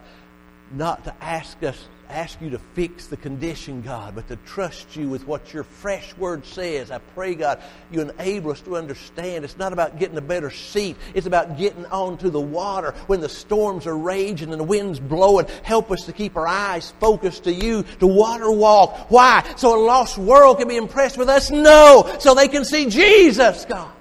not 0.72 1.04
to 1.04 1.14
ask 1.20 1.62
us 1.62 1.86
ask 2.12 2.40
you 2.40 2.50
to 2.50 2.58
fix 2.58 3.06
the 3.06 3.16
condition 3.16 3.80
god 3.80 4.14
but 4.14 4.28
to 4.28 4.36
trust 4.36 4.94
you 4.96 5.08
with 5.08 5.26
what 5.26 5.52
your 5.54 5.64
fresh 5.64 6.14
word 6.16 6.44
says. 6.44 6.90
I 6.90 6.98
pray 6.98 7.34
god 7.34 7.62
you 7.90 8.02
enable 8.02 8.50
us 8.50 8.60
to 8.62 8.76
understand. 8.76 9.44
It's 9.44 9.56
not 9.56 9.72
about 9.72 9.98
getting 9.98 10.18
a 10.18 10.22
better 10.22 10.50
seat. 10.50 10.96
It's 11.14 11.26
about 11.26 11.56
getting 11.56 11.86
onto 11.86 12.30
the 12.30 12.40
water 12.40 12.92
when 13.06 13.20
the 13.20 13.28
storms 13.28 13.86
are 13.86 13.96
raging 13.96 14.50
and 14.50 14.60
the 14.60 14.64
wind's 14.64 15.00
blowing. 15.00 15.46
Help 15.62 15.90
us 15.90 16.04
to 16.04 16.12
keep 16.12 16.36
our 16.36 16.46
eyes 16.46 16.92
focused 17.00 17.44
to 17.44 17.52
you 17.52 17.82
to 18.00 18.06
water 18.06 18.50
walk. 18.50 19.10
Why? 19.10 19.50
So 19.56 19.74
a 19.74 19.80
lost 19.82 20.18
world 20.18 20.58
can 20.58 20.68
be 20.68 20.76
impressed 20.76 21.16
with 21.16 21.28
us? 21.28 21.50
No. 21.50 22.14
So 22.20 22.34
they 22.34 22.48
can 22.48 22.64
see 22.64 22.88
jesus 22.88 23.64
god. 23.64 23.92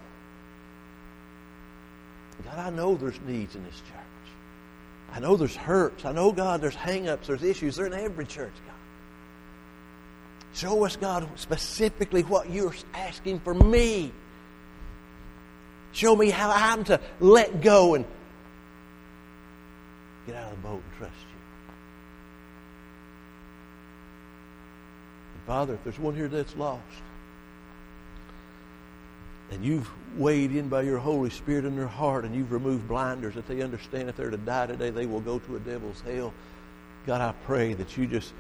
God 2.44 2.60
i 2.60 2.70
know 2.70 2.96
there's 2.96 3.20
needs 3.22 3.56
in 3.56 3.64
this 3.64 3.76
church 3.76 4.01
I 5.14 5.20
know 5.20 5.36
there's 5.36 5.56
hurts. 5.56 6.06
I 6.06 6.12
know, 6.12 6.32
God, 6.32 6.62
there's 6.62 6.76
hang-ups, 6.76 7.28
there's 7.28 7.44
issues. 7.44 7.76
They're 7.76 7.88
in 7.88 7.94
every 7.94 8.26
church, 8.26 8.54
God. 8.66 8.76
Show 10.54 10.86
us, 10.86 10.96
God, 10.96 11.28
specifically 11.36 12.24
what 12.24 12.50
you're 12.50 12.74
asking 12.94 13.40
for 13.42 13.54
me. 13.54 14.12
Show 15.94 16.16
me 16.16 16.30
how 16.30 16.52
I'm 16.52 16.84
to 16.86 17.00
let 17.20 17.62
go 17.62 17.96
and 17.96 18.06
get 20.26 20.36
out 20.36 20.52
of 20.52 20.62
the 20.62 20.68
boat 20.68 20.82
and 20.84 20.98
trust 20.98 21.14
you. 21.20 21.74
And 25.34 25.44
Father, 25.46 25.74
if 25.74 25.84
there's 25.84 26.00
one 26.00 26.16
here 26.16 26.30
that's 26.30 26.56
lost, 26.56 26.82
and 29.52 29.64
you've 29.64 29.90
weighed 30.18 30.56
in 30.56 30.70
by 30.70 30.82
your 30.82 30.98
Holy 30.98 31.30
Spirit 31.30 31.66
in 31.66 31.76
their 31.76 31.88
heart 31.88 32.26
and 32.26 32.34
you've 32.34 32.52
removed 32.52 32.88
blinders 32.88 33.36
that 33.36 33.48
they 33.48 33.62
understand 33.62 34.10
if 34.10 34.16
they're 34.16 34.30
to 34.30 34.38
die 34.38 34.66
today, 34.66 34.90
they 34.90 35.06
will 35.06 35.22
go 35.22 35.40
to 35.40 35.56
a 35.56 35.60
devil's 35.60 36.02
hell. 36.02 36.34
God, 37.06 37.22
I 37.22 37.34
pray 37.46 37.74
that 37.74 37.98
you 37.98 38.08
just 38.08 38.34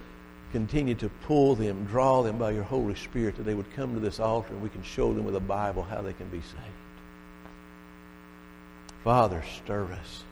continue 0.51 0.95
to 0.95 1.09
pull 1.26 1.55
them, 1.55 1.86
draw 1.86 2.22
them 2.22 2.38
by 2.38 2.51
your 2.51 2.64
Holy 2.64 2.95
Spirit, 2.95 3.36
that 3.38 3.43
they 3.43 3.53
would 3.53 3.72
come 3.74 3.93
to 3.93 3.99
this 3.99 4.20
altar 4.20 4.53
and 4.53 4.62
we 4.62 4.70
can 4.70 4.84
show 4.84 5.14
them 5.14 5.26
with 5.26 5.36
a 5.36 5.39
the 5.39 5.45
Bible 5.45 5.84
how 5.84 6.01
they 6.01 6.14
can 6.14 6.30
be 6.30 6.41
saved. 6.41 6.57
Father, 9.03 9.43
stir 9.64 9.84
us. 9.93 10.24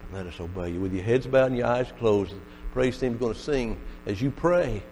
But 0.00 0.18
let 0.18 0.26
us 0.26 0.40
obey 0.40 0.70
you. 0.70 0.80
With 0.80 0.92
your 0.92 1.02
heads 1.02 1.26
bowed 1.26 1.46
and 1.46 1.56
your 1.56 1.66
eyes 1.66 1.90
closed, 1.98 2.34
praise 2.72 2.98
team 2.98 3.14
is 3.14 3.18
going 3.18 3.34
to 3.34 3.40
sing 3.40 3.80
as 4.04 4.20
you 4.20 4.30
pray. 4.30 4.82